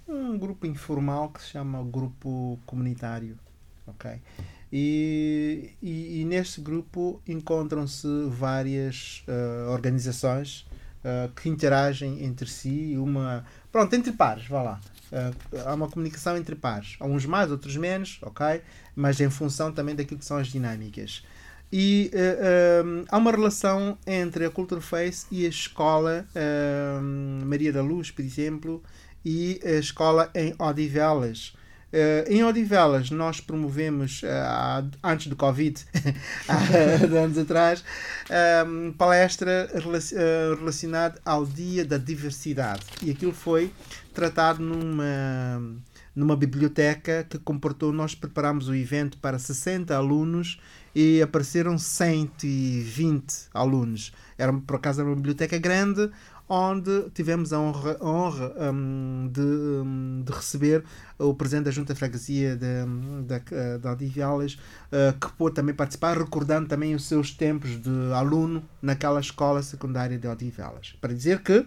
um 0.06 0.38
grupo 0.38 0.66
informal 0.66 1.30
que 1.30 1.42
se 1.42 1.50
chama 1.50 1.82
grupo 1.82 2.58
comunitário, 2.66 3.38
ok? 3.86 4.20
E, 4.72 5.70
e, 5.80 6.20
e 6.20 6.24
neste 6.24 6.60
grupo 6.60 7.22
encontram-se 7.26 8.08
várias 8.28 9.24
uh, 9.28 9.70
organizações 9.70 10.66
uh, 11.04 11.32
que 11.34 11.48
interagem 11.48 12.24
entre 12.24 12.50
si, 12.50 12.96
uma 12.98 13.44
pronto 13.70 13.94
entre 13.94 14.12
pares, 14.12 14.46
vá 14.46 14.62
lá. 14.62 14.80
Uh, 15.12 15.58
há 15.64 15.74
uma 15.74 15.88
comunicação 15.88 16.36
entre 16.36 16.56
pares, 16.56 16.96
uns 17.00 17.24
mais, 17.24 17.50
outros 17.50 17.76
menos, 17.76 18.18
ok? 18.22 18.62
Mas 18.96 19.20
em 19.20 19.30
função 19.30 19.72
também 19.72 19.94
daquilo 19.94 20.18
que 20.18 20.26
são 20.26 20.36
as 20.36 20.48
dinâmicas. 20.48 21.24
E 21.76 22.08
uh, 22.14 22.16
eh, 22.16 22.82
um, 22.84 23.00
eh, 23.00 23.04
há 23.08 23.18
uma 23.18 23.32
relação 23.32 23.98
entre 24.06 24.46
a 24.46 24.50
Culture 24.50 24.80
Face 24.80 25.26
e 25.28 25.44
a 25.44 25.48
escola 25.48 26.24
uh, 26.30 27.02
Maria 27.44 27.72
da 27.72 27.82
Luz, 27.82 28.12
por 28.12 28.24
exemplo, 28.24 28.80
e 29.24 29.60
a 29.64 29.72
escola 29.72 30.30
em 30.36 30.54
Odivelas. 30.56 31.52
Uh, 31.92 32.30
em 32.30 32.44
Odivelas, 32.44 33.10
nós 33.10 33.40
promovemos, 33.40 34.22
uh, 34.22 34.88
antes 35.02 35.26
do 35.26 35.34
Covid, 35.34 35.84
há 36.46 36.58
anos 37.18 37.38
atrás, 37.38 37.84
um, 38.68 38.92
palestra 38.92 39.68
relacionada 40.56 41.20
ao 41.24 41.44
Dia 41.44 41.84
da 41.84 41.98
Diversidade. 41.98 42.84
E 43.02 43.10
aquilo 43.10 43.32
foi 43.32 43.72
tratado 44.12 44.62
numa, 44.62 45.60
numa 46.14 46.36
biblioteca 46.36 47.26
que 47.28 47.36
comportou. 47.36 47.92
Nós 47.92 48.14
preparamos 48.14 48.68
o 48.68 48.74
evento 48.76 49.18
para 49.18 49.40
60 49.40 49.92
alunos 49.96 50.60
e 50.94 51.20
apareceram 51.20 51.76
120 51.76 53.48
alunos. 53.52 54.12
Era, 54.38 54.52
por 54.52 54.76
acaso, 54.76 55.00
era 55.00 55.08
uma 55.08 55.16
biblioteca 55.16 55.58
grande 55.58 56.10
onde 56.48 57.08
tivemos 57.14 57.52
a 57.52 57.58
honra, 57.58 57.96
honra 58.02 58.52
um, 58.70 59.30
de, 59.32 59.40
um, 59.40 60.22
de, 60.24 60.32
receber 60.32 60.84
o 61.18 61.32
presidente 61.34 61.64
da 61.64 61.70
Junta 61.70 61.94
de 61.94 61.98
Freguesia 61.98 62.56
de, 62.56 63.88
Odivelas, 63.88 64.54
uh, 64.54 65.18
que 65.18 65.32
pôde 65.32 65.54
também 65.54 65.74
participar, 65.74 66.18
recordando 66.18 66.68
também 66.68 66.94
os 66.94 67.04
seus 67.06 67.30
tempos 67.30 67.80
de 67.80 68.12
aluno 68.12 68.62
naquela 68.82 69.20
escola 69.20 69.62
secundária 69.62 70.18
de 70.18 70.28
Odivelas. 70.28 70.94
Para 71.00 71.14
dizer 71.14 71.40
que 71.40 71.64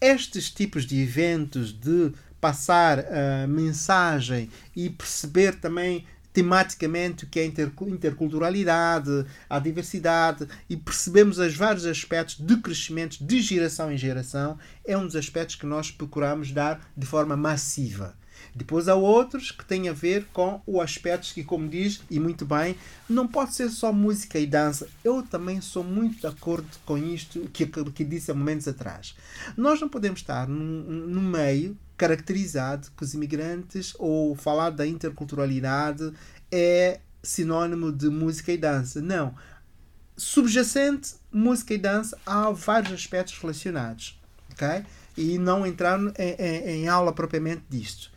estes 0.00 0.50
tipos 0.50 0.84
de 0.84 1.00
eventos 1.02 1.72
de 1.72 2.12
passar 2.40 3.00
a 3.00 3.46
mensagem 3.46 4.50
e 4.74 4.88
perceber 4.88 5.54
também 5.56 6.06
tematicamente 6.40 7.24
o 7.24 7.26
que 7.26 7.38
é 7.38 7.44
interculturalidade, 7.44 9.26
a 9.48 9.58
diversidade 9.58 10.48
e 10.70 10.76
percebemos 10.76 11.38
os 11.38 11.54
vários 11.54 11.84
aspectos 11.84 12.36
de 12.38 12.56
crescimento 12.56 13.22
de 13.22 13.42
geração 13.42 13.92
em 13.92 13.98
geração, 13.98 14.58
é 14.82 14.96
um 14.96 15.04
dos 15.04 15.16
aspectos 15.16 15.56
que 15.56 15.66
nós 15.66 15.90
procuramos 15.90 16.50
dar 16.50 16.80
de 16.96 17.06
forma 17.06 17.36
massiva. 17.36 18.18
Depois 18.54 18.88
há 18.88 18.94
outros 18.94 19.50
que 19.50 19.62
têm 19.66 19.90
a 19.90 19.92
ver 19.92 20.26
com 20.32 20.62
o 20.66 20.80
aspecto 20.80 21.34
que, 21.34 21.44
como 21.44 21.68
diz, 21.68 22.00
e 22.10 22.18
muito 22.18 22.46
bem, 22.46 22.74
não 23.06 23.28
pode 23.28 23.54
ser 23.54 23.68
só 23.68 23.92
música 23.92 24.38
e 24.38 24.46
dança. 24.46 24.88
Eu 25.04 25.22
também 25.22 25.60
sou 25.60 25.84
muito 25.84 26.20
de 26.20 26.26
acordo 26.26 26.66
com 26.86 26.96
isto 26.96 27.40
que, 27.52 27.66
que 27.66 28.02
disse 28.02 28.30
há 28.30 28.34
momentos 28.34 28.66
atrás. 28.66 29.14
Nós 29.58 29.78
não 29.78 29.90
podemos 29.90 30.20
estar 30.20 30.48
no 30.48 31.20
meio 31.20 31.76
caracterizado 32.00 32.90
que 32.96 33.04
os 33.04 33.12
imigrantes 33.12 33.94
ou 33.98 34.34
falar 34.34 34.70
da 34.70 34.86
interculturalidade 34.86 36.10
é 36.50 37.00
sinônimo 37.22 37.92
de 37.92 38.08
música 38.08 38.50
e 38.50 38.56
dança. 38.56 39.02
Não. 39.02 39.34
Subjacente, 40.16 41.16
música 41.30 41.74
e 41.74 41.78
dança, 41.78 42.16
há 42.24 42.50
vários 42.52 42.94
aspectos 42.94 43.38
relacionados. 43.38 44.18
ok? 44.50 44.82
E 45.14 45.36
não 45.36 45.66
entrar 45.66 46.00
em, 46.00 46.36
em, 46.38 46.84
em 46.84 46.88
aula 46.88 47.12
propriamente 47.12 47.64
disto. 47.68 48.10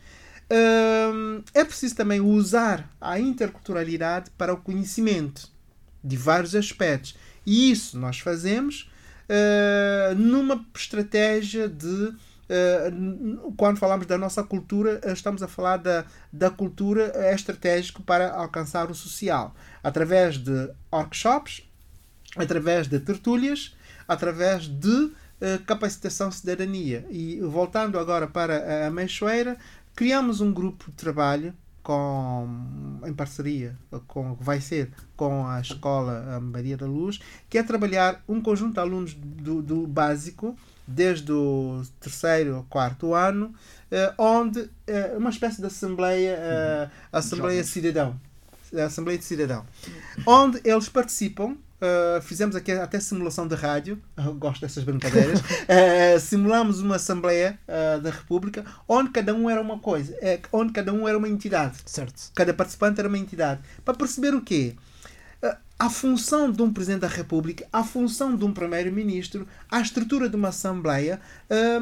Hum, 0.50 1.42
é 1.52 1.62
preciso 1.62 1.94
também 1.94 2.22
usar 2.22 2.90
a 2.98 3.20
interculturalidade 3.20 4.30
para 4.38 4.54
o 4.54 4.56
conhecimento 4.56 5.50
de 6.02 6.16
vários 6.16 6.54
aspectos. 6.54 7.16
E 7.44 7.70
isso 7.70 7.98
nós 7.98 8.18
fazemos 8.18 8.90
uh, 9.28 10.14
numa 10.14 10.64
estratégia 10.74 11.68
de 11.68 12.14
quando 13.56 13.78
falamos 13.78 14.06
da 14.06 14.18
nossa 14.18 14.42
cultura, 14.42 15.00
eh, 15.02 15.12
estamos 15.12 15.42
a 15.42 15.48
falar 15.48 15.78
da, 15.78 16.04
da 16.32 16.50
cultura 16.50 17.12
eh, 17.14 17.34
estratégico 17.34 18.02
para 18.02 18.32
alcançar 18.32 18.90
o 18.90 18.94
social, 18.94 19.54
através 19.82 20.38
de 20.38 20.70
workshops, 20.92 21.62
através 22.36 22.88
de 22.88 22.98
tertúlias, 23.00 23.76
através 24.06 24.66
de 24.66 25.12
eh, 25.40 25.58
capacitação 25.66 26.30
cidadania. 26.30 27.06
E 27.10 27.40
voltando 27.40 27.98
agora 27.98 28.26
para 28.26 28.86
a 28.86 28.90
Meixoeira, 28.90 29.56
criamos 29.94 30.40
um 30.40 30.52
grupo 30.52 30.90
de 30.90 30.96
trabalho 30.96 31.54
com, 31.82 32.48
em 33.04 33.12
parceria 33.12 33.76
com 34.08 34.34
vai 34.36 34.58
ser 34.58 34.90
com 35.14 35.46
a 35.46 35.60
escola 35.60 36.24
eh, 36.34 36.40
Maria 36.40 36.76
da 36.76 36.86
Luz, 36.86 37.20
que 37.48 37.58
é 37.58 37.62
trabalhar 37.62 38.24
um 38.26 38.40
conjunto 38.40 38.74
de 38.74 38.80
alunos 38.80 39.14
do, 39.14 39.60
do 39.60 39.86
básico 39.86 40.56
desde 40.86 41.32
o 41.32 41.82
terceiro 42.00 42.56
ao 42.56 42.62
quarto 42.64 43.14
ano, 43.14 43.54
eh, 43.90 44.12
onde 44.18 44.70
eh, 44.86 45.14
uma 45.16 45.30
espécie 45.30 45.60
de 45.60 45.66
assembleia, 45.66 46.36
eh, 46.38 46.88
assembleia 47.12 47.64
cidadão, 47.64 48.18
Assembleia 48.82 49.18
de 49.18 49.24
Cidadão, 49.24 49.64
onde 50.26 50.60
eles 50.64 50.88
participam. 50.88 51.56
uh, 51.80 52.22
fizemos 52.22 52.56
aqui 52.56 52.72
até 52.72 52.98
simulação 52.98 53.46
de 53.46 53.54
rádio, 53.54 54.00
eu 54.16 54.34
gosto 54.34 54.62
dessas 54.62 54.82
brincadeiras. 54.84 55.40
Uh, 55.40 56.18
simulamos 56.18 56.80
uma 56.80 56.96
Assembleia 56.96 57.58
uh, 57.68 58.00
da 58.00 58.10
República, 58.10 58.64
onde 58.88 59.10
cada 59.10 59.34
um 59.34 59.48
era 59.48 59.60
uma 59.60 59.78
coisa, 59.78 60.16
onde 60.50 60.72
cada 60.72 60.92
um 60.92 61.06
era 61.06 61.16
uma 61.16 61.28
entidade. 61.28 61.76
Certo. 61.86 62.32
Cada 62.34 62.54
participante 62.54 62.98
era 63.00 63.08
uma 63.08 63.18
entidade. 63.18 63.60
Para 63.84 63.94
perceber 63.94 64.34
o 64.34 64.40
quê? 64.40 64.74
A 65.78 65.90
função 65.90 66.50
de 66.50 66.62
um 66.62 66.72
Presidente 66.72 67.00
da 67.00 67.08
República, 67.08 67.66
a 67.72 67.82
função 67.82 68.36
de 68.36 68.44
um 68.44 68.52
Primeiro-Ministro, 68.52 69.46
a 69.70 69.80
estrutura 69.80 70.28
de 70.28 70.36
uma 70.36 70.48
Assembleia, 70.48 71.20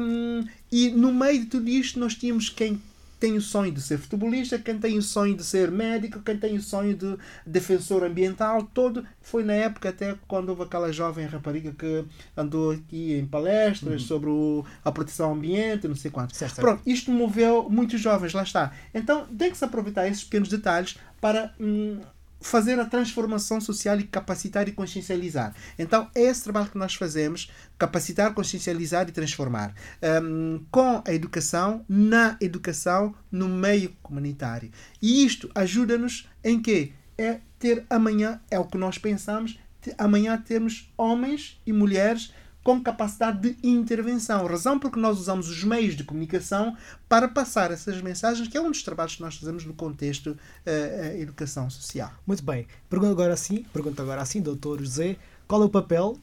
um, 0.01 0.43
e 0.71 0.89
no 0.89 1.13
meio 1.13 1.41
de 1.41 1.45
tudo 1.45 1.69
isto 1.69 1.99
nós 1.99 2.15
tínhamos 2.15 2.49
quem 2.49 2.81
tem 3.19 3.37
o 3.37 3.41
sonho 3.41 3.71
de 3.71 3.81
ser 3.81 3.97
futebolista, 3.99 4.59
quem 4.59 4.77
tem 4.77 4.97
o 4.97 5.01
sonho 5.01 5.33
de 5.37 5.43
ser 5.45 5.71
médico, 5.71 6.19
quem 6.21 6.35
tem 6.37 6.57
o 6.57 6.61
sonho 6.61 6.93
de 6.93 7.15
defensor 7.45 8.03
ambiental, 8.03 8.63
todo. 8.73 9.05
Foi 9.21 9.45
na 9.45 9.53
época 9.53 9.87
até 9.89 10.15
quando 10.27 10.49
houve 10.49 10.63
aquela 10.63 10.91
jovem 10.91 11.25
rapariga 11.25 11.71
que 11.71 12.03
andou 12.35 12.71
aqui 12.71 13.13
em 13.13 13.25
palestras 13.25 14.01
sobre 14.03 14.29
o- 14.29 14.65
a 14.83 14.91
proteção 14.91 15.27
ao 15.29 15.35
ambiente, 15.35 15.87
não 15.87 15.95
sei 15.95 16.11
quantos. 16.11 16.35
Certo, 16.35 16.55
certo. 16.55 16.65
Pronto, 16.67 16.81
isto 16.85 17.11
moveu 17.11 17.69
muitos 17.69 18.01
jovens, 18.01 18.33
lá 18.33 18.43
está. 18.43 18.73
Então 18.93 19.25
tem 19.27 19.51
que 19.51 19.57
se 19.57 19.63
aproveitar 19.63 20.05
esses 20.07 20.25
pequenos 20.25 20.49
detalhes 20.49 20.97
para 21.21 21.53
hum, 21.57 22.01
fazer 22.43 22.77
a 22.79 22.85
transformação 22.85 23.59
social 23.61 23.99
e 23.99 24.03
capacitar 24.03 24.67
e 24.67 24.73
consciencializar. 24.73 25.55
Então 25.79 26.09
é 26.13 26.23
esse 26.23 26.43
trabalho 26.43 26.69
que 26.69 26.77
nós 26.77 26.93
fazemos, 26.93 27.49
capacitar, 27.77 28.33
consciencializar 28.33 29.07
e 29.07 29.11
transformar. 29.11 29.73
Hum, 30.21 30.63
com 30.69 31.01
a 31.07 31.13
educação, 31.13 31.85
na 31.87 32.37
educação, 32.41 33.15
no 33.31 33.47
meio 33.47 33.95
comunitário. 34.03 34.69
E 35.01 35.25
isto 35.25 35.49
ajuda-nos 35.55 36.27
em 36.43 36.61
quê? 36.61 36.91
É 37.17 37.39
ter 37.57 37.85
amanhã, 37.89 38.41
é 38.51 38.59
o 38.59 38.65
que 38.65 38.77
nós 38.77 38.97
pensamos, 38.97 39.57
amanhã 39.97 40.37
termos 40.37 40.91
homens 40.97 41.61
e 41.65 41.71
mulheres 41.71 42.33
com 42.63 42.81
capacidade 42.81 43.39
de 43.51 43.67
intervenção. 43.67 44.45
Razão 44.47 44.79
porque 44.79 44.99
nós 44.99 45.19
usamos 45.19 45.49
os 45.49 45.63
meios 45.63 45.95
de 45.95 46.03
comunicação 46.03 46.75
para 47.09 47.27
passar 47.27 47.71
essas 47.71 48.01
mensagens, 48.01 48.47
que 48.47 48.57
é 48.57 48.61
um 48.61 48.71
dos 48.71 48.83
trabalhos 48.83 49.15
que 49.15 49.21
nós 49.21 49.35
fazemos 49.35 49.65
no 49.65 49.73
contexto 49.73 50.37
eh, 50.65 51.17
educação 51.19 51.69
social. 51.69 52.11
Muito 52.25 52.43
bem. 52.43 52.65
Pergunta 52.89 53.11
agora 53.11 53.33
assim, 53.33 53.63
pergunta 53.73 54.01
agora 54.01 54.21
assim, 54.21 54.41
doutor 54.41 54.79
José, 54.79 55.17
qual 55.47 55.61
é 55.61 55.65
o 55.65 55.69
papel 55.69 56.17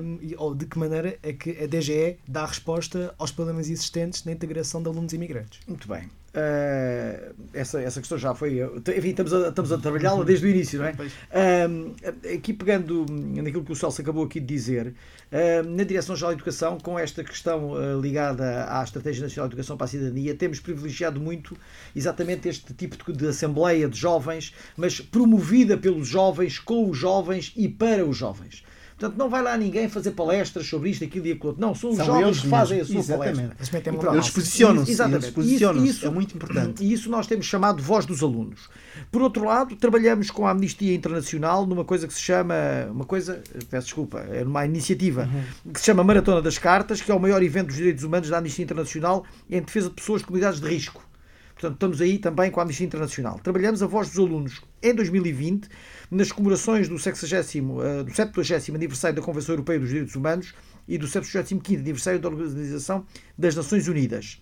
hum, 0.00 0.18
e- 0.22 0.34
ou 0.38 0.54
de 0.54 0.64
que 0.66 0.78
maneira 0.78 1.18
é 1.22 1.32
que 1.32 1.50
a 1.62 1.66
DGE 1.66 2.18
dá 2.26 2.46
resposta 2.46 3.12
aos 3.18 3.32
problemas 3.32 3.68
existentes 3.68 4.24
na 4.24 4.32
integração 4.32 4.80
de 4.82 4.88
alunos 4.88 5.12
imigrantes? 5.12 5.60
Muito 5.66 5.88
bem. 5.88 6.08
Eh, 6.36 7.32
essa, 7.52 7.80
essa 7.80 8.00
questão 8.00 8.18
já 8.18 8.34
foi. 8.34 8.60
Enfim, 8.96 9.10
estamos 9.10 9.32
a, 9.32 9.48
estamos 9.50 9.70
a 9.70 9.78
trabalhá-la 9.78 10.24
desde 10.24 10.44
o 10.46 10.48
início, 10.48 10.80
não 10.80 10.86
é? 10.86 10.96
Ahm, 11.32 11.92
aqui 12.34 12.52
pegando 12.52 13.06
naquilo 13.08 13.64
que 13.64 13.70
o 13.70 13.76
Celso 13.76 14.00
acabou 14.00 14.24
aqui 14.24 14.40
de 14.40 14.46
dizer, 14.46 14.94
ahm, 15.30 15.76
na 15.76 15.84
Direção-Geral 15.84 16.32
de 16.32 16.38
Educação, 16.38 16.78
com 16.78 16.98
esta 16.98 17.22
questão 17.22 18.00
ligada 18.00 18.66
à 18.68 18.82
Estratégia 18.82 19.22
Nacional 19.22 19.48
de 19.48 19.54
Educação 19.54 19.76
para 19.76 19.84
a 19.84 19.88
Cidadania, 19.88 20.34
temos 20.34 20.58
privilegiado 20.58 21.20
muito 21.20 21.56
exatamente 21.94 22.48
este 22.48 22.74
tipo 22.74 23.12
de, 23.12 23.16
de 23.16 23.28
assembleia 23.28 23.88
de 23.88 23.96
jovens, 23.96 24.52
mas 24.76 25.00
promovida 25.00 25.76
pelos 25.76 26.08
jovens, 26.08 26.58
com 26.58 26.90
os 26.90 26.98
jovens 26.98 27.52
e 27.56 27.68
para 27.68 28.04
os 28.04 28.16
jovens. 28.16 28.64
Portanto, 28.98 29.18
não 29.18 29.28
vai 29.28 29.42
lá 29.42 29.56
ninguém 29.56 29.88
fazer 29.88 30.12
palestras 30.12 30.66
sobre 30.68 30.88
isto, 30.90 31.02
aquilo 31.02 31.26
e 31.26 31.32
aquilo 31.32 31.48
outro. 31.48 31.60
Não, 31.60 31.74
são 31.74 31.90
os 31.90 31.96
São 31.96 32.06
jovens 32.06 32.22
eles 32.26 32.40
que 32.40 32.48
fazem 32.48 32.78
mesmos, 32.78 32.90
a 32.90 33.02
sua 33.02 33.14
exatamente. 33.16 33.56
palestra. 33.56 34.14
Eles 34.14 34.30
posicionam-se, 34.30 34.90
Exatamente. 34.92 35.24
eles 35.24 35.34
posicionam-se, 35.34 35.88
Isso- 35.90 36.06
é 36.06 36.10
muito 36.10 36.36
importante. 36.36 36.84
E 36.84 36.92
isso 36.92 37.10
nós 37.10 37.26
temos 37.26 37.46
chamado 37.46 37.82
voz 37.82 38.06
dos 38.06 38.22
alunos. 38.22 38.68
Por 39.10 39.20
outro 39.22 39.44
lado, 39.44 39.74
trabalhamos 39.74 40.30
com 40.30 40.46
a 40.46 40.50
Amnistia 40.52 40.94
Internacional 40.94 41.66
numa 41.66 41.84
coisa 41.84 42.06
que 42.06 42.14
se 42.14 42.20
chama, 42.20 42.54
uma 42.90 43.04
coisa, 43.04 43.42
peço 43.68 43.86
desculpa, 43.86 44.20
é 44.20 44.44
uma 44.44 44.64
iniciativa 44.64 45.28
que 45.72 45.80
se 45.80 45.86
chama 45.86 46.04
Maratona 46.04 46.40
das 46.40 46.56
Cartas, 46.58 47.00
que 47.00 47.10
é 47.10 47.14
o 47.14 47.18
maior 47.20 47.42
evento 47.42 47.66
dos 47.68 47.76
direitos 47.76 48.04
humanos 48.04 48.28
da 48.28 48.38
Amnistia 48.38 48.62
Internacional 48.62 49.24
em 49.50 49.60
defesa 49.60 49.88
de 49.88 49.94
pessoas 49.96 50.20
de 50.20 50.26
comunidades 50.28 50.60
de 50.60 50.68
risco. 50.68 51.02
Portanto, 51.54 51.74
estamos 51.74 52.00
aí 52.00 52.18
também 52.18 52.50
com 52.50 52.60
a 52.60 52.62
Amnistia 52.62 52.86
Internacional. 52.86 53.38
Trabalhamos 53.42 53.82
a 53.82 53.86
voz 53.86 54.08
dos 54.08 54.18
alunos 54.18 54.60
em 54.82 54.94
2020, 54.94 55.68
nas 56.10 56.30
comemorações 56.30 56.88
do 56.88 56.98
60, 56.98 57.26
eh, 57.26 58.02
do 58.04 58.14
70 58.14 58.72
aniversário 58.74 59.16
da 59.16 59.22
Convenção 59.22 59.54
Europeia 59.54 59.78
dos 59.78 59.88
Direitos 59.88 60.14
Humanos 60.14 60.54
e 60.86 60.98
do 60.98 61.06
75 61.06 61.74
aniversário 61.74 62.20
da 62.20 62.28
Organização 62.28 63.06
das 63.36 63.54
Nações 63.54 63.88
Unidas 63.88 64.40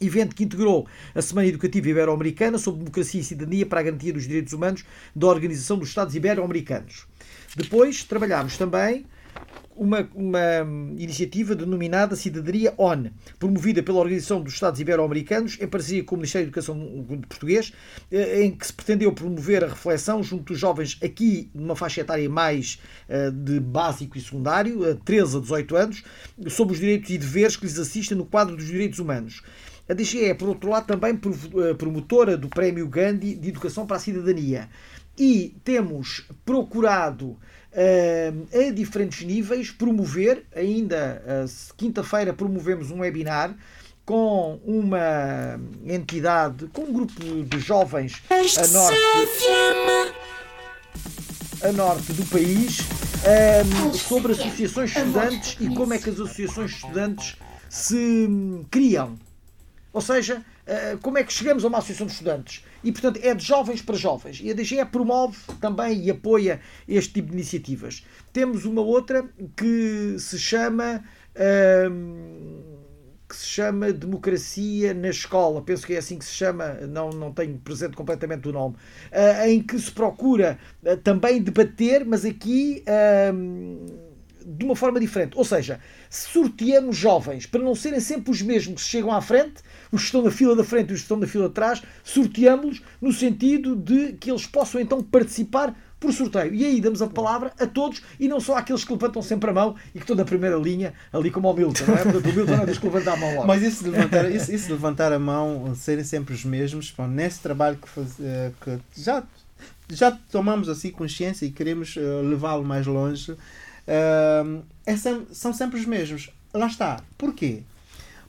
evento 0.00 0.34
que 0.34 0.44
integrou 0.44 0.86
a 1.14 1.20
Semana 1.20 1.48
Educativa 1.48 1.88
Ibero-Americana 1.88 2.58
sobre 2.58 2.80
Democracia 2.80 3.20
e 3.20 3.24
Cidadania 3.24 3.66
para 3.66 3.80
a 3.80 3.82
Garantia 3.82 4.12
dos 4.12 4.24
Direitos 4.24 4.52
Humanos 4.52 4.84
da 5.14 5.26
Organização 5.26 5.78
dos 5.78 5.88
Estados 5.88 6.14
Ibero-Americanos. 6.14 7.06
Depois 7.56 8.04
trabalhámos 8.04 8.56
também 8.56 9.06
uma, 9.78 10.08
uma 10.14 10.40
iniciativa 10.96 11.54
denominada 11.54 12.16
Cidadania 12.16 12.74
ON, 12.76 13.06
promovida 13.38 13.82
pela 13.82 13.98
Organização 13.98 14.42
dos 14.42 14.54
Estados 14.54 14.80
Ibero-Americanos, 14.80 15.56
em 15.60 15.66
parceria 15.66 16.04
com 16.04 16.16
o 16.16 16.18
Ministério 16.18 16.46
da 16.46 16.50
Educação 16.50 17.06
português, 17.28 17.72
eh, 18.10 18.42
em 18.44 18.50
que 18.50 18.66
se 18.66 18.72
pretendeu 18.72 19.12
promover 19.12 19.64
a 19.64 19.68
reflexão 19.68 20.22
junto 20.22 20.52
dos 20.52 20.58
jovens 20.58 20.98
aqui 21.02 21.50
numa 21.54 21.76
faixa 21.76 22.00
etária 22.00 22.28
mais 22.28 22.80
eh, 23.08 23.30
de 23.30 23.60
básico 23.60 24.18
e 24.18 24.20
secundário, 24.20 24.84
eh, 24.84 24.96
13 25.04 25.36
a 25.36 25.40
18 25.40 25.76
anos, 25.76 26.02
sobre 26.48 26.74
os 26.74 26.80
direitos 26.80 27.10
e 27.10 27.18
deveres 27.18 27.56
que 27.56 27.64
lhes 27.64 27.78
assistem 27.78 28.18
no 28.18 28.26
quadro 28.26 28.56
dos 28.56 28.66
direitos 28.66 28.98
humanos. 28.98 29.42
A 29.88 29.94
DGE 29.94 30.26
é, 30.26 30.34
por 30.34 30.50
outro 30.50 30.68
lado, 30.68 30.86
também 30.86 31.18
eh, 31.18 31.74
promotora 31.74 32.36
do 32.36 32.48
Prémio 32.48 32.86
Gandhi 32.88 33.34
de 33.34 33.48
Educação 33.48 33.86
para 33.86 33.96
a 33.96 34.00
Cidadania. 34.00 34.68
E 35.18 35.56
temos 35.64 36.26
procurado, 36.44 37.38
a 37.78 38.72
diferentes 38.72 39.24
níveis, 39.24 39.70
promover, 39.70 40.44
ainda 40.54 41.22
eh, 41.24 41.44
quinta-feira 41.76 42.32
promovemos 42.32 42.90
um 42.90 43.00
webinar 43.00 43.54
com 44.04 44.58
uma 44.64 45.60
entidade, 45.86 46.66
com 46.68 46.82
um 46.82 46.92
grupo 46.92 47.12
de 47.44 47.60
jovens 47.60 48.22
a 48.30 48.66
norte, 48.68 48.98
a 51.62 51.72
norte 51.72 52.12
do 52.14 52.24
país 52.26 52.78
ehm, 53.24 53.92
sobre 53.92 54.32
associações 54.32 54.90
de 54.90 54.98
estudantes 54.98 55.56
e 55.60 55.74
como 55.74 55.92
é 55.92 55.98
que 55.98 56.08
as 56.08 56.18
associações 56.18 56.70
de 56.70 56.76
estudantes 56.76 57.36
se 57.68 58.26
hum, 58.28 58.64
criam. 58.70 59.18
Ou 59.92 60.00
seja, 60.00 60.42
eh, 60.57 60.57
como 61.02 61.18
é 61.18 61.24
que 61.24 61.32
chegamos 61.32 61.64
a 61.64 61.68
uma 61.68 61.78
associação 61.78 62.06
de 62.06 62.12
estudantes? 62.12 62.64
E, 62.84 62.92
portanto, 62.92 63.20
é 63.22 63.34
de 63.34 63.44
jovens 63.44 63.82
para 63.82 63.96
jovens. 63.96 64.40
E 64.42 64.50
a 64.50 64.54
DGE 64.54 64.84
promove 64.84 65.36
também 65.60 66.04
e 66.04 66.10
apoia 66.10 66.60
este 66.86 67.14
tipo 67.14 67.28
de 67.28 67.34
iniciativas. 67.34 68.04
Temos 68.32 68.64
uma 68.64 68.82
outra 68.82 69.28
que 69.56 70.16
se 70.18 70.38
chama. 70.38 71.02
hum, 71.90 72.78
que 73.28 73.36
se 73.36 73.46
chama 73.46 73.92
Democracia 73.92 74.94
na 74.94 75.10
Escola, 75.10 75.60
penso 75.60 75.86
que 75.86 75.92
é 75.92 75.98
assim 75.98 76.18
que 76.18 76.24
se 76.24 76.32
chama, 76.32 76.72
não, 76.88 77.10
não 77.10 77.30
tenho 77.30 77.58
presente 77.58 77.94
completamente 77.94 78.48
o 78.48 78.52
nome, 78.52 78.76
ah, 79.12 79.46
em 79.46 79.62
que 79.62 79.78
se 79.78 79.90
procura 79.90 80.58
ah, 80.86 80.96
também 80.96 81.42
debater, 81.42 82.06
mas 82.06 82.24
aqui 82.24 82.82
hum, 83.34 83.84
de 84.56 84.64
uma 84.64 84.74
forma 84.74 84.98
diferente. 84.98 85.36
Ou 85.36 85.44
seja, 85.44 85.80
sorteamos 86.08 86.96
jovens 86.96 87.46
para 87.46 87.60
não 87.60 87.74
serem 87.74 88.00
sempre 88.00 88.30
os 88.30 88.40
mesmos 88.40 88.82
que 88.82 88.88
chegam 88.88 89.12
à 89.12 89.20
frente, 89.20 89.62
os 89.92 90.00
que 90.00 90.06
estão 90.06 90.22
na 90.22 90.30
fila 90.30 90.56
da 90.56 90.64
frente 90.64 90.90
e 90.90 90.92
os 90.94 91.00
que 91.00 91.04
estão 91.04 91.18
na 91.18 91.26
fila 91.26 91.48
de 91.48 91.54
trás, 91.54 91.82
sorteamos-los 92.02 92.82
no 93.00 93.12
sentido 93.12 93.76
de 93.76 94.14
que 94.14 94.30
eles 94.30 94.46
possam 94.46 94.80
então 94.80 95.02
participar 95.02 95.74
por 96.00 96.12
sorteio. 96.12 96.54
E 96.54 96.64
aí 96.64 96.80
damos 96.80 97.02
a 97.02 97.08
palavra 97.08 97.52
a 97.58 97.66
todos 97.66 98.02
e 98.18 98.28
não 98.28 98.40
só 98.40 98.56
àqueles 98.56 98.84
que 98.84 98.92
levantam 98.92 99.20
sempre 99.20 99.50
a 99.50 99.52
mão 99.52 99.74
e 99.88 99.98
que 99.98 100.04
estão 100.04 100.16
na 100.16 100.24
primeira 100.24 100.56
linha, 100.56 100.94
ali 101.12 101.30
como 101.30 101.50
o 101.50 101.54
Milton, 101.54 101.84
não 101.86 101.96
é? 101.96 102.02
O 102.02 102.34
Milton 102.34 102.56
não 102.56 102.62
é 102.62 102.66
dos 102.66 102.78
que 102.78 102.86
levanta 102.86 103.12
a 103.12 103.16
mão 103.16 103.34
logo. 103.34 103.46
Mas 103.46 103.62
isso 103.62 103.84
de 103.84 103.90
levantar, 103.90 104.30
isso, 104.30 104.52
isso 104.52 104.70
levantar 104.70 105.12
a 105.12 105.18
mão, 105.18 105.74
serem 105.74 106.04
sempre 106.04 106.34
os 106.34 106.44
mesmos, 106.44 106.92
bom, 106.96 107.06
nesse 107.06 107.40
trabalho 107.40 107.76
que, 107.76 107.88
faz, 107.88 108.14
eh, 108.20 108.52
que 108.60 108.80
já, 108.96 109.24
já 109.90 110.12
tomamos 110.30 110.68
assim 110.68 110.90
consciência 110.90 111.44
e 111.46 111.50
queremos 111.50 111.96
eh, 111.96 112.00
levá-lo 112.22 112.64
mais 112.64 112.86
longe, 112.86 113.36
eh, 113.88 114.60
é 114.86 114.96
são 115.32 115.52
sempre 115.52 115.80
os 115.80 115.86
mesmos. 115.86 116.30
Lá 116.54 116.66
está. 116.66 117.02
Porquê? 117.16 117.62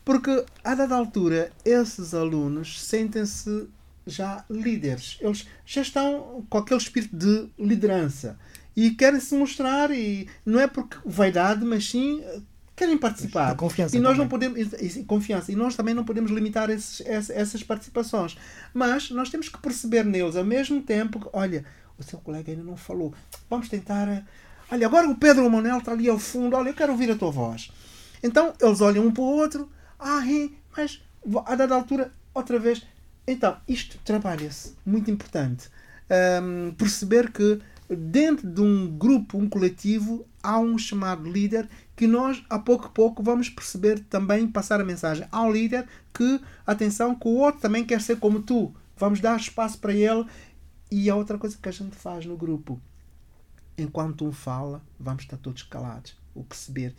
Porque 0.03 0.43
a 0.63 0.73
dada 0.73 0.95
altura, 0.95 1.51
esses 1.63 2.13
alunos 2.15 2.81
sentem-se 2.81 3.67
já 4.07 4.43
líderes. 4.49 5.17
Eles 5.21 5.45
já 5.65 5.81
estão 5.81 6.43
com 6.49 6.57
aquele 6.57 6.79
espírito 6.79 7.15
de 7.15 7.47
liderança 7.59 8.39
e 8.75 8.91
querem 8.91 9.19
se 9.19 9.35
mostrar 9.35 9.91
e 9.91 10.27
não 10.45 10.59
é 10.59 10.65
porque 10.67 10.97
vaidade, 11.05 11.63
mas 11.63 11.87
sim 11.87 12.21
eh, 12.23 12.39
querem 12.75 12.97
participar. 12.97 13.51
A 13.51 13.55
confiança 13.55 13.95
e 13.95 13.99
nós 13.99 14.13
também. 14.13 14.23
não 14.23 14.29
podemos 14.29 14.57
e- 14.73 14.99
e- 15.01 15.03
confiança 15.03 15.51
e 15.51 15.55
nós 15.55 15.75
também 15.75 15.93
não 15.93 16.03
podemos 16.05 16.31
limitar 16.31 16.69
esses- 16.71 17.01
essa- 17.05 17.33
essas 17.33 17.61
participações. 17.61 18.35
Mas 18.73 19.11
nós 19.11 19.29
temos 19.29 19.47
que 19.49 19.59
perceber 19.59 20.03
neles 20.05 20.35
ao 20.35 20.45
mesmo 20.45 20.81
tempo 20.81 21.19
que, 21.19 21.27
olha, 21.33 21.63
o 21.99 22.03
seu 22.03 22.17
colega 22.19 22.51
ainda 22.51 22.63
não 22.63 22.77
falou. 22.77 23.13
Vamos 23.49 23.69
tentar. 23.69 24.25
Olha, 24.71 24.85
agora 24.85 25.09
o 25.09 25.15
Pedro 25.15 25.49
Manuel 25.49 25.79
está 25.79 25.91
ali 25.91 26.07
ao 26.07 26.19
fundo. 26.19 26.55
Olha, 26.55 26.69
eu 26.69 26.73
quero 26.73 26.91
ouvir 26.91 27.09
a 27.09 27.15
tua 27.15 27.31
voz. 27.31 27.71
Então 28.21 28.53
eles 28.61 28.81
olham 28.81 29.05
um 29.05 29.11
para 29.11 29.23
o 29.23 29.25
outro. 29.25 29.69
Ah, 29.97 30.23
hein, 30.25 30.55
mas 30.75 31.01
a 31.45 31.55
dada 31.55 31.75
altura, 31.75 32.11
outra 32.33 32.59
vez. 32.59 32.85
Então, 33.27 33.57
isto 33.67 33.97
trabalha-se. 34.03 34.75
Muito 34.85 35.09
importante. 35.09 35.69
Ahm, 36.09 36.71
perceber 36.75 37.31
que 37.31 37.59
dentro 37.89 38.47
de 38.47 38.61
um 38.61 38.87
grupo, 38.97 39.37
um 39.37 39.49
coletivo, 39.49 40.25
há 40.41 40.59
um 40.59 40.77
chamado 40.77 41.29
líder 41.29 41.67
que 41.95 42.05
nós, 42.07 42.43
a 42.49 42.59
pouco 42.59 42.85
a 42.85 42.89
pouco, 42.89 43.23
vamos 43.23 43.49
perceber 43.49 43.99
também, 44.01 44.47
passar 44.47 44.79
a 44.79 44.85
mensagem 44.85 45.27
ao 45.31 45.51
líder 45.51 45.87
que, 46.13 46.39
atenção, 46.65 47.15
que 47.15 47.27
o 47.27 47.37
outro 47.37 47.59
também 47.59 47.83
quer 47.83 48.01
ser 48.01 48.17
como 48.17 48.41
tu. 48.41 48.73
Vamos 48.95 49.19
dar 49.19 49.39
espaço 49.39 49.79
para 49.79 49.93
ele. 49.93 50.25
E 50.91 51.09
a 51.09 51.15
outra 51.15 51.37
coisa 51.37 51.57
que 51.59 51.69
a 51.69 51.71
gente 51.71 51.95
faz 51.95 52.25
no 52.25 52.35
grupo, 52.35 52.81
enquanto 53.79 54.25
um 54.25 54.31
fala, 54.31 54.81
vamos 54.99 55.23
estar 55.23 55.37
todos 55.37 55.63
calados. 55.63 56.15
O 56.35 56.43
perceber 56.43 56.95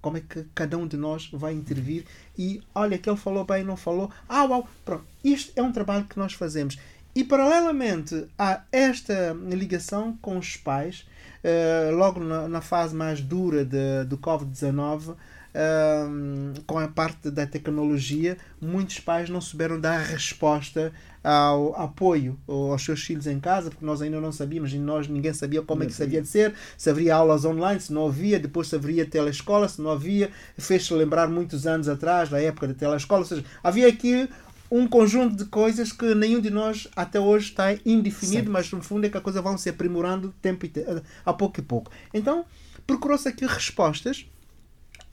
como 0.00 0.18
é 0.18 0.20
que 0.20 0.44
cada 0.54 0.78
um 0.78 0.86
de 0.86 0.96
nós 0.96 1.28
vai 1.32 1.52
intervir 1.52 2.04
e 2.38 2.62
olha 2.74 2.96
que 2.96 3.10
ele 3.10 3.16
falou 3.16 3.44
bem, 3.44 3.64
não 3.64 3.76
falou. 3.76 4.10
Ah, 4.28 4.44
uau, 4.44 4.68
pronto. 4.84 5.04
Isto 5.24 5.52
é 5.56 5.62
um 5.62 5.72
trabalho 5.72 6.04
que 6.04 6.18
nós 6.18 6.32
fazemos. 6.32 6.78
E 7.16 7.24
paralelamente 7.24 8.28
a 8.38 8.62
esta 8.70 9.34
ligação 9.48 10.16
com 10.20 10.36
os 10.38 10.56
pais, 10.56 11.06
eh, 11.42 11.90
logo 11.92 12.20
na, 12.20 12.46
na 12.46 12.60
fase 12.60 12.94
mais 12.94 13.22
dura 13.22 13.64
do 14.04 14.18
Covid-19, 14.18 15.16
ehm, 15.54 16.52
com 16.66 16.78
a 16.78 16.86
parte 16.86 17.30
da 17.30 17.46
tecnologia, 17.46 18.36
muitos 18.60 19.00
pais 19.00 19.30
não 19.30 19.40
souberam 19.40 19.80
dar 19.80 19.98
resposta 19.98 20.92
ao 21.28 21.74
apoio 21.74 22.38
aos 22.46 22.84
seus 22.84 23.02
filhos 23.02 23.26
em 23.26 23.40
casa, 23.40 23.68
porque 23.68 23.84
nós 23.84 24.00
ainda 24.00 24.20
não 24.20 24.30
sabíamos 24.30 24.72
e 24.72 24.78
nós 24.78 25.08
ninguém 25.08 25.34
sabia 25.34 25.60
como 25.60 25.82
é 25.82 25.86
que 25.86 25.92
se 25.92 26.02
havia 26.02 26.22
de 26.22 26.28
ser, 26.28 26.54
se 26.78 26.88
haveria 26.88 27.16
aulas 27.16 27.44
online, 27.44 27.80
se 27.80 27.92
não 27.92 28.06
havia, 28.06 28.38
depois 28.38 28.68
se 28.68 28.76
haveria 28.76 29.04
telescola, 29.04 29.68
se 29.68 29.82
não 29.82 29.90
havia, 29.90 30.30
fez-se 30.56 30.94
lembrar 30.94 31.28
muitos 31.28 31.66
anos 31.66 31.88
atrás, 31.88 32.28
da 32.28 32.40
época 32.40 32.68
da 32.68 32.74
telescola, 32.74 33.20
ou 33.22 33.26
seja, 33.26 33.44
havia 33.62 33.88
aqui 33.88 34.28
um 34.70 34.86
conjunto 34.86 35.36
de 35.36 35.44
coisas 35.46 35.92
que 35.92 36.14
nenhum 36.14 36.40
de 36.40 36.50
nós 36.50 36.88
até 36.94 37.18
hoje 37.18 37.50
está 37.50 37.72
indefinido, 37.84 38.50
mas 38.50 38.70
no 38.70 38.82
fundo 38.82 39.06
é 39.06 39.08
que 39.08 39.16
a 39.16 39.20
coisa 39.20 39.42
vão 39.42 39.56
se 39.58 39.68
aprimorando 39.68 40.32
tempo 40.40 40.66
te- 40.68 40.84
a 41.24 41.32
pouco 41.32 41.58
e 41.60 41.62
pouco. 41.62 41.90
Então, 42.14 42.44
procurou-se 42.86 43.28
aqui 43.28 43.46
respostas 43.46 44.26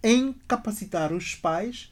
em 0.04 0.36
capacitar 0.48 1.12
os 1.14 1.36
pais. 1.36 1.92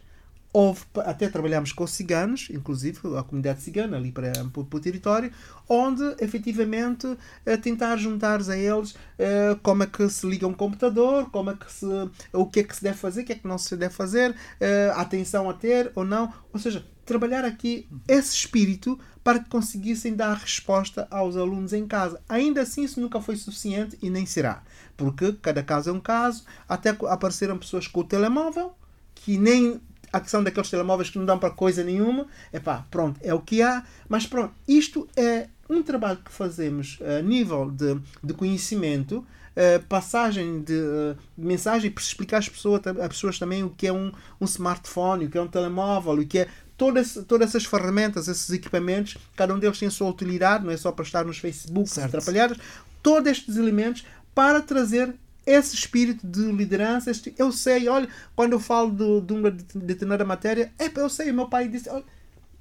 Houve, 0.54 0.82
até 0.98 1.30
trabalhamos 1.30 1.72
com 1.72 1.86
os 1.86 1.92
ciganos, 1.92 2.50
inclusive 2.52 3.00
a 3.18 3.24
comunidade 3.24 3.62
cigana 3.62 3.96
ali 3.96 4.12
para, 4.12 4.32
para, 4.32 4.64
para 4.64 4.78
o 4.78 4.80
território, 4.82 5.32
onde 5.68 6.04
efetivamente 6.20 7.08
eh, 7.46 7.56
tentar 7.56 7.96
juntar 7.96 8.42
a 8.42 8.58
eles 8.58 8.94
eh, 9.18 9.58
como 9.64 9.84
é 9.84 9.88
que 9.88 10.10
se 10.10 10.28
liga 10.28 10.46
um 10.46 10.54
computador, 10.54 11.30
como 11.32 11.52
é 11.52 11.56
que 11.56 11.72
se, 11.72 11.86
o 12.34 12.46
que 12.46 12.60
é 12.60 12.64
que 12.64 12.76
se 12.76 12.84
deve 12.84 12.98
fazer, 12.98 13.22
o 13.22 13.26
que 13.26 13.32
é 13.32 13.36
que 13.36 13.48
não 13.48 13.58
se 13.58 13.78
deve 13.78 13.94
fazer, 13.94 14.36
eh, 14.60 14.92
atenção 14.96 15.50
a 15.50 15.54
ter 15.54 15.90
ou 15.96 16.04
não. 16.04 16.34
Ou 16.52 16.60
seja, 16.60 16.86
trabalhar 17.06 17.46
aqui 17.46 17.88
esse 18.08 18.36
espírito 18.36 19.00
para 19.24 19.40
que 19.40 19.50
conseguissem 19.50 20.16
dar 20.16 20.34
resposta 20.34 21.08
aos 21.10 21.38
alunos 21.38 21.72
em 21.72 21.88
casa. 21.88 22.22
Ainda 22.28 22.62
assim, 22.62 22.84
isso 22.84 23.00
nunca 23.00 23.22
foi 23.22 23.38
suficiente 23.38 23.98
e 24.02 24.10
nem 24.10 24.26
será, 24.26 24.64
porque 24.98 25.32
cada 25.42 25.64
caso 25.64 25.90
é 25.90 25.94
um 25.94 26.00
caso. 26.00 26.44
Até 26.68 26.90
apareceram 26.90 27.58
pessoas 27.58 27.88
com 27.88 28.02
o 28.02 28.04
telemóvel 28.04 28.74
que 29.16 29.38
nem 29.38 29.80
a 30.12 30.20
questão 30.20 30.44
daqueles 30.44 30.70
telemóveis 30.70 31.10
que 31.10 31.18
não 31.18 31.26
dão 31.26 31.40
para 31.40 31.52
coisa 31.52 31.84
nenhuma. 31.84 32.28
Epá, 32.52 32.86
pronto, 32.90 33.20
é 33.24 33.34
o 33.34 33.40
que 33.40 33.62
há. 33.62 33.84
Mas 34.10 34.26
pronto, 34.26 34.54
isto 34.68 35.08
é 35.16 35.48
um 35.70 35.82
trabalho 35.82 36.20
que 36.24 36.32
fazemos 36.32 37.00
a 37.02 37.22
nível 37.22 37.72
de, 37.72 37.98
de 38.22 38.34
conhecimento, 38.34 39.26
passagem 39.88 40.62
de, 40.62 40.74
de 41.38 41.46
mensagem 41.46 41.92
para 41.92 42.02
explicar 42.02 42.38
às 42.38 42.50
pessoas, 42.50 42.82
às 42.86 43.08
pessoas 43.08 43.40
também 43.40 43.64
o 43.64 43.70
que 43.70 43.88
é 43.88 43.94
um, 43.94 44.12
um 44.40 44.46
smartphone, 44.46 45.26
o 45.26 45.30
que 45.30 45.38
é 45.38 45.42
um 45.42 45.48
telemóvel, 45.48 46.14
o 46.14 46.26
que 46.26 46.40
é 46.40 46.48
todas, 46.78 47.14
todas 47.28 47.50
essas 47.50 47.66
ferramentas, 47.66 48.28
esses 48.28 48.50
equipamentos, 48.50 49.18
cada 49.36 49.54
um 49.54 49.60
deles 49.60 49.78
tem 49.78 49.88
a 49.88 49.92
sua 49.92 50.10
utilidade, 50.10 50.66
não 50.66 50.72
é 50.72 50.78
só 50.78 50.92
para 50.92 51.06
estar 51.06 51.24
nos 51.24 51.38
Facebook, 51.38 52.00
atrapalhados, 52.00 52.58
todos 53.04 53.32
estes 53.32 53.56
elementos 53.56 54.06
para 54.34 54.62
trazer 54.62 55.14
esse 55.46 55.76
espírito 55.76 56.26
de 56.26 56.52
liderança, 56.52 57.10
este, 57.12 57.34
eu 57.38 57.52
sei, 57.52 57.88
olha, 57.88 58.08
quando 58.36 58.54
eu 58.54 58.60
falo 58.60 58.92
do- 58.92 59.22
de 59.22 59.34
uma 59.34 59.50
de- 59.52 59.64
determinada 59.76 60.24
matéria, 60.26 60.72
é, 60.78 60.90
eu 60.96 61.10
sei, 61.10 61.32
o 61.32 61.34
meu 61.34 61.48
pai 61.48 61.68
disse, 61.68 61.90
olha, 61.90 62.04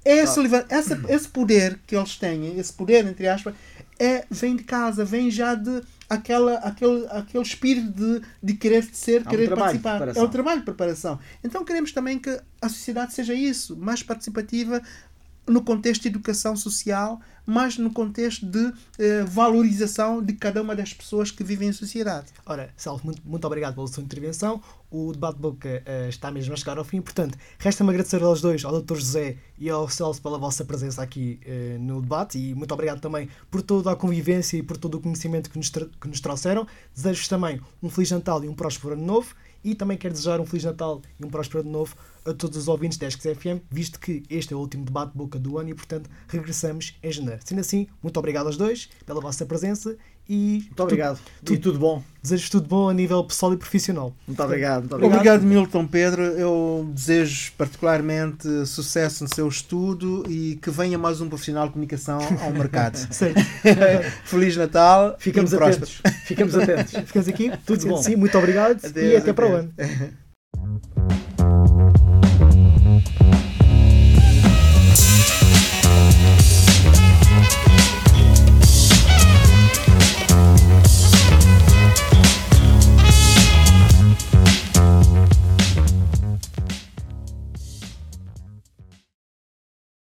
esse, 0.03 0.39
leva- 0.39 0.65
essa- 0.69 0.99
esse 1.09 1.27
poder 1.27 1.79
que 1.85 1.95
eles 1.95 2.15
têm, 2.17 2.57
esse 2.59 2.73
poder, 2.73 3.05
entre 3.05 3.27
aspas, 3.27 3.53
é, 3.99 4.25
vem 4.31 4.55
de 4.55 4.63
casa, 4.63 5.05
vem 5.05 5.29
já 5.29 5.53
de 5.53 5.81
aquela, 6.09 6.55
aquele, 6.55 7.05
aquele 7.11 7.43
espírito 7.43 7.91
de, 7.91 8.21
de 8.41 8.53
querer 8.55 8.83
ser, 8.91 9.21
Há 9.25 9.27
um 9.27 9.31
querer 9.31 9.43
de 9.43 9.49
participar. 9.55 9.93
É 10.17 10.23
um 10.23 10.29
trabalho 10.31 10.59
de 10.59 10.65
preparação. 10.65 11.19
Então 11.43 11.63
queremos 11.63 11.91
também 11.91 12.17
que 12.17 12.35
a 12.59 12.67
sociedade 12.67 13.13
seja 13.13 13.33
isso, 13.33 13.77
mais 13.77 14.01
participativa 14.01 14.81
no 15.47 15.61
contexto 15.61 16.03
de 16.03 16.09
educação 16.09 16.55
social, 16.55 17.19
mas 17.45 17.77
no 17.77 17.91
contexto 17.91 18.45
de 18.45 18.71
eh, 18.99 19.23
valorização 19.23 20.23
de 20.23 20.33
cada 20.33 20.61
uma 20.61 20.75
das 20.75 20.93
pessoas 20.93 21.31
que 21.31 21.43
vivem 21.43 21.69
em 21.69 21.73
sociedade. 21.73 22.27
Ora, 22.45 22.71
Celso, 22.77 23.03
muito, 23.03 23.21
muito 23.25 23.45
obrigado 23.45 23.75
pela 23.75 23.87
sua 23.87 24.03
intervenção. 24.03 24.61
O 24.89 25.11
debate 25.11 25.35
de 25.35 25.41
boca 25.41 25.83
eh, 25.85 26.07
está 26.09 26.29
mesmo 26.29 26.53
a 26.53 26.57
chegar 26.57 26.77
ao 26.77 26.83
fim, 26.83 27.01
portanto, 27.01 27.37
resta-me 27.57 27.89
agradecer 27.89 28.21
aos 28.21 28.41
dois, 28.41 28.63
ao 28.63 28.81
Dr. 28.81 28.95
José 28.95 29.37
e 29.57 29.69
ao 29.69 29.89
Celso, 29.89 30.21
pela 30.21 30.37
vossa 30.37 30.63
presença 30.63 31.01
aqui 31.01 31.39
eh, 31.45 31.77
no 31.79 32.01
debate 32.01 32.37
e 32.37 32.53
muito 32.53 32.73
obrigado 32.73 32.99
também 32.99 33.27
por 33.49 33.61
toda 33.61 33.91
a 33.91 33.95
convivência 33.95 34.57
e 34.57 34.63
por 34.63 34.77
todo 34.77 34.95
o 34.95 35.01
conhecimento 35.01 35.49
que 35.49 35.57
nos, 35.57 35.69
que 35.69 36.07
nos 36.07 36.19
trouxeram. 36.19 36.67
Desejo-vos 36.93 37.27
também 37.27 37.59
um 37.81 37.89
Feliz 37.89 38.11
Natal 38.11 38.43
e 38.43 38.47
um 38.47 38.53
próspero 38.53 38.93
Ano 38.93 39.05
Novo 39.05 39.35
e 39.63 39.75
também 39.75 39.97
quero 39.97 40.13
desejar 40.13 40.39
um 40.39 40.45
Feliz 40.45 40.63
Natal 40.63 41.01
e 41.19 41.25
um 41.25 41.29
próspero 41.29 41.61
Ano 41.61 41.71
Novo 41.71 41.95
a 42.25 42.33
todos 42.33 42.57
os 42.57 42.67
ouvintes 42.67 42.97
da 42.97 43.07
Esques 43.07 43.37
FM, 43.37 43.63
visto 43.69 43.99
que 43.99 44.23
este 44.29 44.53
é 44.53 44.55
o 44.55 44.59
último 44.59 44.85
debate 44.85 45.11
de 45.11 45.17
boca 45.17 45.39
do 45.39 45.57
ano 45.57 45.69
e, 45.69 45.73
portanto, 45.73 46.09
regressamos 46.27 46.97
em 47.01 47.11
janeiro. 47.11 47.41
Sendo 47.43 47.61
assim, 47.61 47.87
muito 48.01 48.17
obrigado 48.17 48.45
aos 48.45 48.57
dois 48.57 48.89
pela 49.05 49.19
vossa 49.19 49.45
presença 49.45 49.97
e 50.33 50.63
Muito 50.65 50.83
obrigado. 50.83 51.19
tu- 51.43 51.53
e 51.53 51.57
tudo 51.57 51.77
bom. 51.77 52.01
Desejo 52.23 52.51
tudo 52.51 52.67
bom 52.69 52.87
a 52.87 52.93
nível 52.93 53.21
pessoal 53.23 53.51
e 53.51 53.57
profissional. 53.57 54.13
Muito 54.25 54.41
obrigado. 54.41 54.81
Muito 54.81 54.95
obrigado. 54.95 55.15
Obrigado, 55.17 55.41
Milton 55.43 55.87
Pedro. 55.87 56.21
Eu 56.21 56.89
desejo 56.93 57.51
particularmente 57.57 58.47
sucesso 58.65 59.23
no 59.25 59.33
seu 59.35 59.47
estudo 59.49 60.23
e 60.29 60.55
que 60.61 60.69
venha 60.69 60.97
mais 60.97 61.19
um 61.19 61.27
profissional 61.27 61.65
de 61.67 61.73
comunicação 61.73 62.19
ao 62.41 62.51
mercado. 62.51 62.97
Feliz 64.23 64.55
Natal. 64.55 65.15
Ficamos 65.19 65.51
e 65.51 65.57
próspero. 65.57 65.91
atentos. 66.03 66.21
Ficamos 66.27 66.55
atentos. 66.55 66.93
Ficamos 67.07 67.27
aqui. 67.27 67.51
Tudo 67.65 67.87
bom. 67.87 68.01
Sim, 68.01 68.15
muito 68.15 68.37
obrigado 68.37 68.79
e 68.83 68.87
Adeus, 68.87 69.21
até 69.21 69.33
para 69.33 69.47
o 69.49 69.53
ano. 69.53 69.73